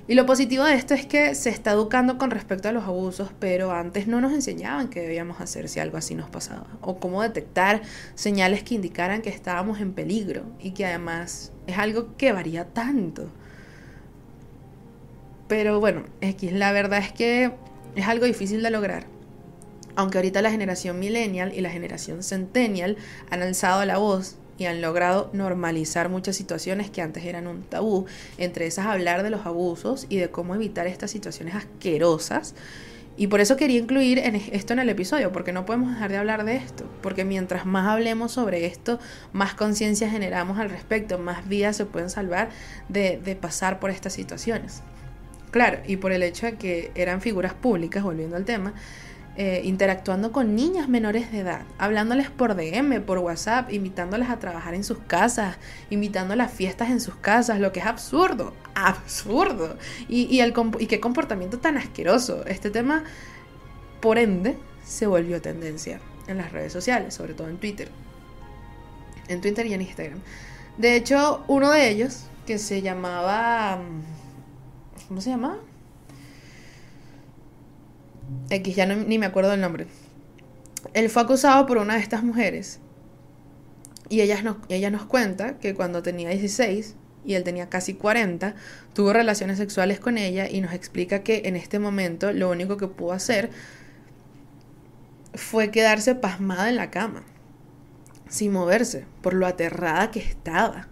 Y 0.07 0.12
lo 0.16 0.26
positivo 0.26 0.64
de 0.64 0.74
esto 0.74 0.92
es 0.92 1.07
que 1.07 1.34
se 1.34 1.49
está 1.49 1.70
educando 1.70 2.18
con 2.18 2.30
respecto 2.30 2.68
a 2.68 2.72
los 2.72 2.84
abusos, 2.84 3.30
pero 3.38 3.72
antes 3.72 4.07
no 4.07 4.20
nos 4.20 4.34
enseñaban 4.34 4.90
qué 4.90 5.01
debíamos 5.01 5.40
hacer 5.40 5.66
si 5.66 5.80
algo 5.80 5.97
así 5.97 6.14
nos 6.14 6.28
pasaba, 6.28 6.66
o 6.82 6.99
cómo 6.99 7.22
detectar 7.22 7.80
señales 8.14 8.62
que 8.62 8.74
indicaran 8.74 9.22
que 9.22 9.30
estábamos 9.30 9.80
en 9.80 9.95
peligro 9.95 10.45
y 10.61 10.72
que 10.72 10.84
además 10.84 11.53
es 11.66 11.78
algo 11.78 12.18
que 12.18 12.32
varía 12.32 12.66
tanto. 12.66 13.30
Pero 15.49 15.80
bueno, 15.80 16.03
X, 16.20 16.53
la 16.53 16.70
verdad 16.72 16.99
es 16.99 17.12
que 17.12 17.51
es 17.97 18.07
algo 18.07 18.26
difícil 18.26 18.62
de 18.62 18.70
lograr. 18.70 19.14
Aunque 19.97 20.18
ahorita 20.18 20.42
la 20.42 20.51
generación 20.51 20.99
millennial 20.99 21.53
y 21.55 21.61
la 21.61 21.70
generación 21.70 22.22
centennial 22.22 22.97
han 23.30 23.42
alzado 23.42 23.84
la 23.84 23.99
voz 23.99 24.36
y 24.59 24.66
han 24.66 24.80
logrado 24.80 25.30
normalizar 25.32 26.09
muchas 26.09 26.36
situaciones 26.36 26.90
que 26.90 27.03
antes 27.03 27.24
eran 27.24 27.47
un 27.47 27.62
tabú, 27.62 28.07
entre 28.38 28.66
esas 28.66 28.86
hablar 28.86 29.22
de 29.22 29.30
los 29.30 29.47
abusos 29.47 30.07
y 30.09 30.16
de 30.16 30.30
cómo 30.30 30.55
evitar 30.55 30.86
estas 30.86 31.11
situaciones 31.11 31.55
asquerosas. 31.55 32.55
Y 33.16 33.28
por 33.28 33.40
eso 33.40 33.57
quería 33.57 33.78
incluir 33.78 34.18
esto 34.18 34.72
en 34.72 34.80
el 34.80 34.88
episodio, 34.88 35.30
porque 35.30 35.53
no 35.53 35.64
podemos 35.64 35.92
dejar 35.92 36.11
de 36.11 36.16
hablar 36.16 36.45
de 36.45 36.57
esto, 36.57 36.84
porque 37.01 37.24
mientras 37.24 37.64
más 37.64 37.86
hablemos 37.86 38.32
sobre 38.32 38.66
esto, 38.66 38.99
más 39.32 39.55
conciencia 39.55 40.11
generamos 40.11 40.59
al 40.59 40.68
respecto, 40.68 41.18
más 41.18 41.49
vidas 41.49 41.76
se 41.76 41.86
pueden 41.86 42.11
salvar 42.11 42.51
de, 42.88 43.20
de 43.24 43.36
pasar 43.36 43.78
por 43.78 43.90
estas 43.90 44.14
situaciones. 44.14 44.82
Claro, 45.53 45.78
y 45.86 45.97
por 45.99 46.11
el 46.11 46.24
hecho 46.24 46.47
de 46.47 46.57
que 46.57 46.90
eran 46.97 47.20
figuras 47.20 47.55
públicas, 47.55 48.03
volviendo 48.03 48.34
al 48.34 48.45
tema, 48.45 48.74
eh, 49.37 49.62
interactuando 49.64 50.30
con 50.30 50.55
niñas 50.55 50.89
menores 50.89 51.32
de 51.32 51.41
edad, 51.41 51.62
hablándoles 51.76 52.30
por 52.30 52.55
DM, 52.55 53.03
por 53.03 53.18
WhatsApp, 53.18 53.72
invitándoles 53.72 54.30
a 54.30 54.39
trabajar 54.39 54.74
en 54.74 54.85
sus 54.85 54.99
casas, 54.99 55.57
invitándolas 55.91 56.53
a 56.53 56.55
fiestas 56.55 56.91
en 56.91 57.01
sus 57.01 57.16
casas, 57.16 57.59
lo 57.59 57.72
que 57.72 57.80
es 57.80 57.87
absurdo, 57.87 58.55
absurdo. 58.76 59.76
Y, 60.09 60.39
el, 60.39 60.55
y 60.78 60.87
qué 60.87 61.01
comportamiento 61.01 61.59
tan 61.59 61.76
asqueroso. 61.76 62.47
Este 62.47 62.70
tema, 62.70 63.03
por 64.01 64.18
ende, 64.18 64.57
se 64.85 65.09
volvió 65.09 65.43
tendencia 65.43 65.99
en 66.28 66.37
las 66.37 66.53
redes 66.53 66.72
sociales, 66.72 67.14
sobre 67.14 67.35
todo 67.35 67.49
en 67.49 67.57
Twitter. 67.57 67.89
En 69.26 69.41
Twitter 69.41 69.66
y 69.66 69.74
en 69.74 69.82
Instagram. 69.82 70.20
De 70.78 70.95
hecho, 70.95 71.43
uno 71.49 71.72
de 71.72 71.89
ellos, 71.89 72.26
que 72.47 72.59
se 72.59 72.82
llamaba... 72.82 73.80
¿Cómo 75.09 75.20
se 75.20 75.30
llamaba? 75.30 75.59
X, 78.51 78.77
ya 78.77 78.87
ni 78.87 79.18
me 79.18 79.27
acuerdo 79.27 79.51
del 79.51 79.61
nombre. 79.61 79.87
Él 80.93 81.09
fue 81.09 81.22
acusado 81.22 81.66
por 81.66 81.79
una 81.79 81.95
de 81.95 82.01
estas 82.01 82.22
mujeres. 82.22 82.81
Y 84.09 84.20
ella 84.20 84.43
nos, 84.43 84.59
ella 84.68 84.91
nos 84.91 85.07
cuenta 85.07 85.59
que 85.59 85.75
cuando 85.75 86.03
tenía 86.03 86.29
16 86.29 86.95
y 87.25 87.35
él 87.35 87.43
tenía 87.43 87.68
casi 87.68 87.95
40, 87.95 88.55
tuvo 88.93 89.12
relaciones 89.12 89.59
sexuales 89.59 89.99
con 89.99 90.18
ella 90.18 90.49
y 90.49 90.61
nos 90.61 90.75
explica 90.75 91.22
que 91.22 91.43
en 91.47 91.57
este 91.57 91.79
momento 91.79 92.33
lo 92.33 92.51
único 92.51 92.77
que 92.77 92.87
pudo 92.87 93.12
hacer 93.12 93.51
fue 95.35 95.70
quedarse 95.70 96.14
pasmada 96.14 96.68
en 96.68 96.77
la 96.77 96.91
cama, 96.91 97.25
sin 98.29 98.53
moverse, 98.53 99.07
por 99.22 99.35
lo 99.35 99.47
aterrada 99.47 100.11
que 100.11 100.20
estaba. 100.20 100.89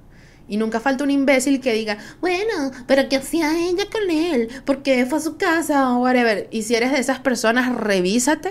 Y 0.53 0.59
nunca 0.59 0.81
falta 0.81 1.03
un 1.03 1.11
imbécil 1.11 1.63
que 1.63 1.73
diga, 1.73 1.97
bueno, 2.21 2.73
pero 2.87 3.09
¿qué 3.09 3.17
hacía 3.17 3.59
ella 3.59 3.87
con 3.91 4.11
él? 4.11 4.51
¿Por 4.67 4.83
qué 4.83 5.07
fue 5.07 5.17
a 5.17 5.23
su 5.23 5.39
casa? 5.39 5.91
O 5.91 6.03
whatever. 6.03 6.47
Y 6.51 6.65
si 6.65 6.75
eres 6.75 6.93
de 6.93 6.99
esas 6.99 7.21
personas, 7.21 7.75
revísate. 7.75 8.51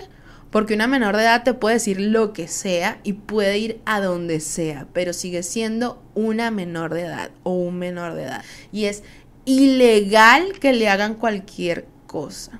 Porque 0.49 0.73
una 0.73 0.87
menor 0.87 1.15
de 1.15 1.21
edad 1.21 1.43
te 1.43 1.53
puede 1.53 1.75
decir 1.75 2.01
lo 2.01 2.33
que 2.33 2.47
sea 2.47 2.99
y 3.03 3.13
puede 3.13 3.59
ir 3.59 3.81
a 3.85 4.01
donde 4.01 4.39
sea, 4.39 4.87
pero 4.93 5.13
sigue 5.13 5.43
siendo 5.43 6.01
una 6.15 6.49
menor 6.49 6.91
de 6.91 7.01
edad 7.01 7.29
o 7.43 7.51
un 7.51 7.77
menor 7.77 8.15
de 8.15 8.23
edad. 8.23 8.43
Y 8.71 8.85
es 8.85 9.03
ilegal 9.45 10.57
que 10.59 10.73
le 10.73 10.89
hagan 10.89 11.13
cualquier 11.13 11.85
cosa. 12.07 12.59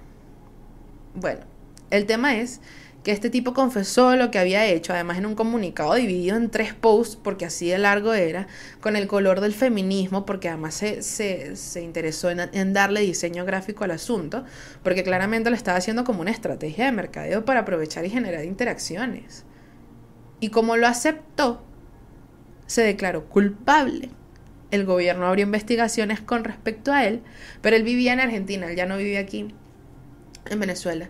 Bueno, 1.16 1.42
el 1.90 2.06
tema 2.06 2.36
es 2.36 2.62
que 3.04 3.12
este 3.12 3.30
tipo 3.30 3.54
confesó 3.54 4.16
lo 4.16 4.30
que 4.30 4.38
había 4.38 4.66
hecho, 4.66 4.94
además 4.94 5.18
en 5.18 5.26
un 5.26 5.36
comunicado 5.36 5.96
dividido 5.96 6.38
en 6.38 6.52
tres 6.52 6.74
posts, 6.74 7.16
porque 7.16 7.46
así 7.46 7.68
de 7.68 7.80
largo 7.80 8.14
era, 8.14 8.48
con 8.80 8.96
el 8.96 9.08
color 9.08 9.42
del 9.42 9.54
feminismo, 9.54 10.26
porque 10.26 10.50
además 10.50 10.76
se, 10.76 11.02
se, 11.02 11.82
interesó 11.82 12.30
en, 12.30 12.42
en, 12.54 12.74
darle 12.74 13.02
diseño 13.02 13.44
gráfico 13.44 13.84
al 13.84 13.92
asunto, 13.92 14.44
porque 14.84 15.04
claramente 15.04 15.50
lo 15.50 15.56
estaba 15.56 15.78
haciendo 15.78 16.04
como 16.04 16.22
una 16.22 16.32
estrategia 16.32 16.86
de 16.86 16.92
mercadeo 16.92 17.44
para 17.44 17.62
aprovechar 17.62 18.06
y 18.06 18.10
generar 18.12 18.46
interacciones. 18.46 19.46
Y 20.40 20.50
como 20.50 20.78
lo 20.78 20.88
aceptó, 20.88 21.64
se 22.68 22.84
declaró 22.84 23.26
culpable. 23.26 24.10
El 24.70 24.86
gobierno 24.86 25.26
abrió 25.26 25.46
investigaciones 25.46 26.22
con 26.22 26.44
respecto 26.44 26.94
a 26.94 27.06
él, 27.06 27.22
pero 27.62 27.76
él 27.76 27.84
vivía 27.84 28.14
en 28.14 28.22
Argentina, 28.22 28.70
él 28.70 28.76
ya 28.76 28.86
no 28.86 28.98
vivía 28.98 29.20
aquí, 29.20 29.54
en 30.50 30.60
Venezuela. 30.60 31.10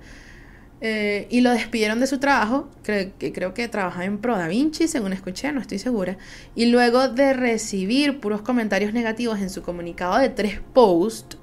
Eh, 0.83 1.27
y 1.29 1.41
lo 1.41 1.51
despidieron 1.51 1.99
de 1.99 2.07
su 2.07 2.17
trabajo, 2.17 2.67
que 2.83 3.13
creo 3.33 3.53
que 3.53 3.67
trabajaba 3.67 4.05
en 4.05 4.17
Pro 4.17 4.35
Da 4.35 4.47
Vinci, 4.47 4.87
según 4.87 5.13
escuché, 5.13 5.51
no 5.51 5.61
estoy 5.61 5.77
segura. 5.77 6.17
Y 6.55 6.65
luego 6.65 7.07
de 7.07 7.33
recibir 7.33 8.19
puros 8.19 8.41
comentarios 8.41 8.91
negativos 8.91 9.39
en 9.39 9.51
su 9.51 9.61
comunicado 9.61 10.17
de 10.17 10.29
tres 10.29 10.59
posts 10.73 11.37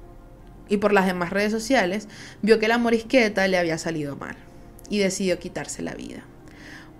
y 0.67 0.77
por 0.77 0.93
las 0.93 1.05
demás 1.05 1.31
redes 1.31 1.51
sociales, 1.51 2.07
vio 2.41 2.59
que 2.59 2.67
la 2.67 2.77
morisqueta 2.77 3.47
le 3.47 3.57
había 3.57 3.77
salido 3.77 4.15
mal 4.17 4.35
y 4.89 4.99
decidió 4.99 5.39
quitarse 5.39 5.81
la 5.81 5.93
vida. 5.93 6.23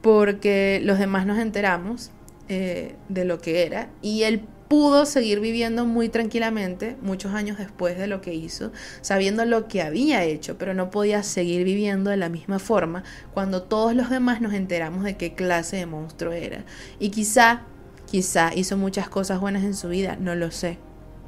Porque 0.02 0.82
los 0.84 0.98
demás 0.98 1.26
nos 1.26 1.40
enteramos 1.40 2.12
eh, 2.48 2.96
de 3.10 3.26
lo 3.26 3.40
que 3.40 3.64
era 3.64 3.90
y 4.02 4.24
él 4.24 4.42
pudo 4.70 5.08
seguir 5.08 5.40
viviendo 5.40 5.86
muy 5.86 6.10
tranquilamente 6.10 6.96
muchos 7.02 7.34
años 7.34 7.58
después 7.58 7.98
de 7.98 8.06
lo 8.06 8.22
que 8.22 8.36
hizo, 8.36 8.72
sabiendo 9.02 9.44
lo 9.44 9.68
que 9.68 9.82
había 9.82 10.24
hecho, 10.24 10.58
pero 10.60 10.76
no 10.76 10.92
podía 10.92 11.24
seguir 11.24 11.66
viviendo 11.66 12.12
de 12.12 12.18
la 12.18 12.30
misma 12.30 12.60
forma 12.60 13.04
cuando 13.34 13.64
todos 13.64 13.96
los 13.96 14.12
demás 14.12 14.42
nos 14.42 14.54
enteramos 14.54 15.04
de 15.04 15.18
qué 15.18 15.34
clase 15.34 15.78
de 15.78 15.88
monstruo 15.88 16.34
era. 16.34 16.64
Y 17.00 17.10
quizá, 17.10 17.64
quizá 18.06 18.52
hizo 18.56 18.78
muchas 18.78 19.10
cosas 19.10 19.40
buenas 19.40 19.64
en 19.64 19.74
su 19.74 19.90
vida, 19.90 20.18
no 20.20 20.36
lo 20.36 20.52
sé, 20.52 20.78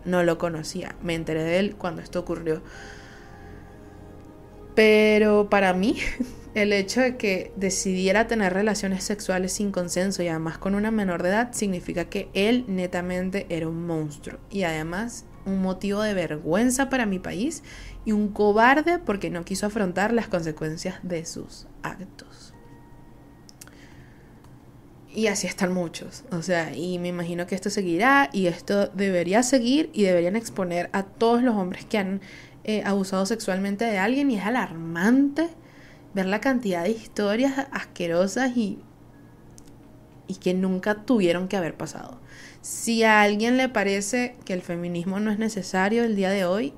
no 0.06 0.24
lo 0.24 0.38
conocía, 0.38 0.96
me 1.02 1.16
enteré 1.16 1.44
de 1.44 1.58
él 1.58 1.76
cuando 1.76 2.04
esto 2.04 2.20
ocurrió. 2.20 2.62
Pero 4.76 5.50
para 5.50 5.74
mí 5.74 5.98
el 6.54 6.74
hecho 6.74 7.02
de 7.02 7.16
que 7.16 7.54
decidiera 7.56 8.28
tener 8.28 8.54
relaciones 8.54 9.04
sexuales 9.04 9.54
sin 9.54 9.72
consenso 9.72 10.22
y 10.22 10.28
además 10.28 10.58
con 10.58 10.76
una 10.76 10.92
menor 10.92 11.24
de 11.24 11.30
edad 11.30 11.54
significa 11.54 12.06
que 12.06 12.30
él 12.34 12.66
netamente 12.68 13.46
era 13.50 13.68
un 13.68 13.86
monstruo 13.86 14.40
y 14.50 14.64
además 14.64 15.26
un 15.46 15.62
motivo 15.62 16.02
de 16.02 16.14
vergüenza 16.14 16.90
para 16.90 17.06
mi 17.06 17.20
país 17.20 17.64
y 18.06 18.12
un 18.12 18.30
cobarde 18.30 19.00
porque 19.00 19.30
no 19.30 19.46
quiso 19.46 19.66
afrontar 19.66 20.14
las 20.14 20.28
consecuencias 20.28 20.96
de 21.04 21.26
sus 21.26 21.68
actos. 21.84 22.54
Y 25.14 25.28
así 25.28 25.46
están 25.46 25.74
muchos, 25.74 26.24
o 26.32 26.42
sea, 26.42 26.74
y 26.74 26.98
me 26.98 27.10
imagino 27.10 27.46
que 27.46 27.56
esto 27.56 27.70
seguirá 27.70 28.30
y 28.32 28.48
esto 28.48 28.88
debería 28.88 29.44
seguir 29.44 29.90
y 29.94 30.04
deberían 30.04 30.38
exponer 30.38 30.90
a 30.94 31.04
todos 31.04 31.44
los 31.44 31.56
hombres 31.56 31.84
que 31.84 31.98
han 31.98 32.22
eh, 32.64 32.82
abusado 32.86 33.26
sexualmente 33.26 33.84
de 33.84 33.98
alguien 33.98 34.32
y 34.32 34.38
es 34.38 34.46
alarmante 34.46 35.50
ver 36.14 36.26
la 36.26 36.42
cantidad 36.42 36.84
de 36.84 36.92
historias 36.92 37.68
asquerosas 37.72 38.56
y, 38.56 38.80
y 40.28 40.36
que 40.36 40.54
nunca 40.54 41.04
tuvieron 41.06 41.48
que 41.48 41.58
haber 41.58 41.76
pasado. 41.76 42.20
Si 42.62 43.04
a 43.04 43.22
alguien 43.22 43.58
le 43.58 43.70
parece 43.70 44.36
que 44.46 44.54
el 44.54 44.62
feminismo 44.62 45.20
no 45.20 45.32
es 45.32 45.40
necesario 45.40 46.04
el 46.04 46.16
día 46.16 46.30
de 46.30 46.46
hoy, 46.46 46.74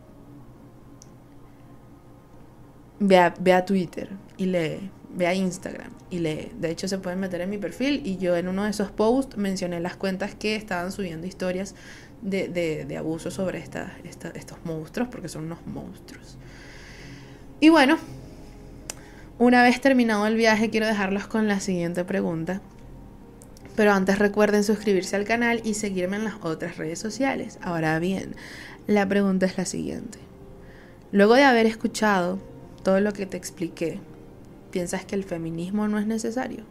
ve 3.00 3.18
a, 3.18 3.66
Twitter 3.66 4.10
y 4.38 4.46
lee, 4.46 4.90
ve 5.14 5.28
a 5.28 5.34
Instagram 5.34 5.92
y 6.10 6.20
lee. 6.20 6.52
De 6.58 6.72
hecho, 6.72 6.88
se 6.88 6.98
pueden 7.00 7.20
meter 7.20 7.42
en 7.42 7.50
mi 7.50 7.58
perfil 7.58 8.02
y 8.06 8.18
yo 8.18 8.36
en 8.38 8.48
uno 8.48 8.64
de 8.64 8.70
esos 8.70 8.92
posts 8.92 9.38
mencioné 9.38 9.80
las 9.82 9.98
cuentas 9.98 10.36
que 10.36 10.56
estaban 10.56 10.92
subiendo 10.92 11.28
historias 11.28 11.76
de, 12.22 12.48
de, 12.48 12.98
abuso 12.98 13.30
sobre 13.30 13.60
estos 13.60 14.58
monstruos, 14.64 15.10
porque 15.10 15.28
son 15.28 15.46
unos 15.46 15.66
monstruos. 15.68 16.38
Y 17.60 17.70
bueno, 17.70 17.98
una 19.40 19.64
vez 19.64 19.82
terminado 19.82 20.28
el 20.28 20.36
viaje, 20.36 20.70
quiero 20.70 20.86
dejarlos 20.86 21.28
con 21.28 21.48
la 21.48 21.60
siguiente 21.60 22.06
pregunta. 22.06 22.62
Pero 23.76 23.92
antes 23.92 24.20
recuerden 24.20 24.64
suscribirse 24.64 25.16
al 25.16 25.26
canal 25.26 25.62
y 25.64 25.74
seguirme 25.74 26.18
en 26.18 26.26
las 26.26 26.36
otras 26.42 26.78
redes 26.78 27.00
sociales. 27.00 27.58
Ahora 27.62 27.98
bien, 27.98 28.36
la 28.86 29.08
pregunta 29.08 29.46
es 29.46 29.58
la 29.58 29.66
siguiente. 29.66 30.20
Luego 31.12 31.36
de 31.36 31.44
haber 31.44 31.66
escuchado 31.66 32.40
todo 32.84 33.00
lo 33.00 33.14
que 33.14 33.26
te 33.26 33.38
expliqué, 33.38 34.00
¿piensas 34.72 35.06
que 35.06 35.16
el 35.16 35.24
feminismo 35.24 35.88
no 35.88 35.98
es 35.98 36.06
necesario? 36.06 36.66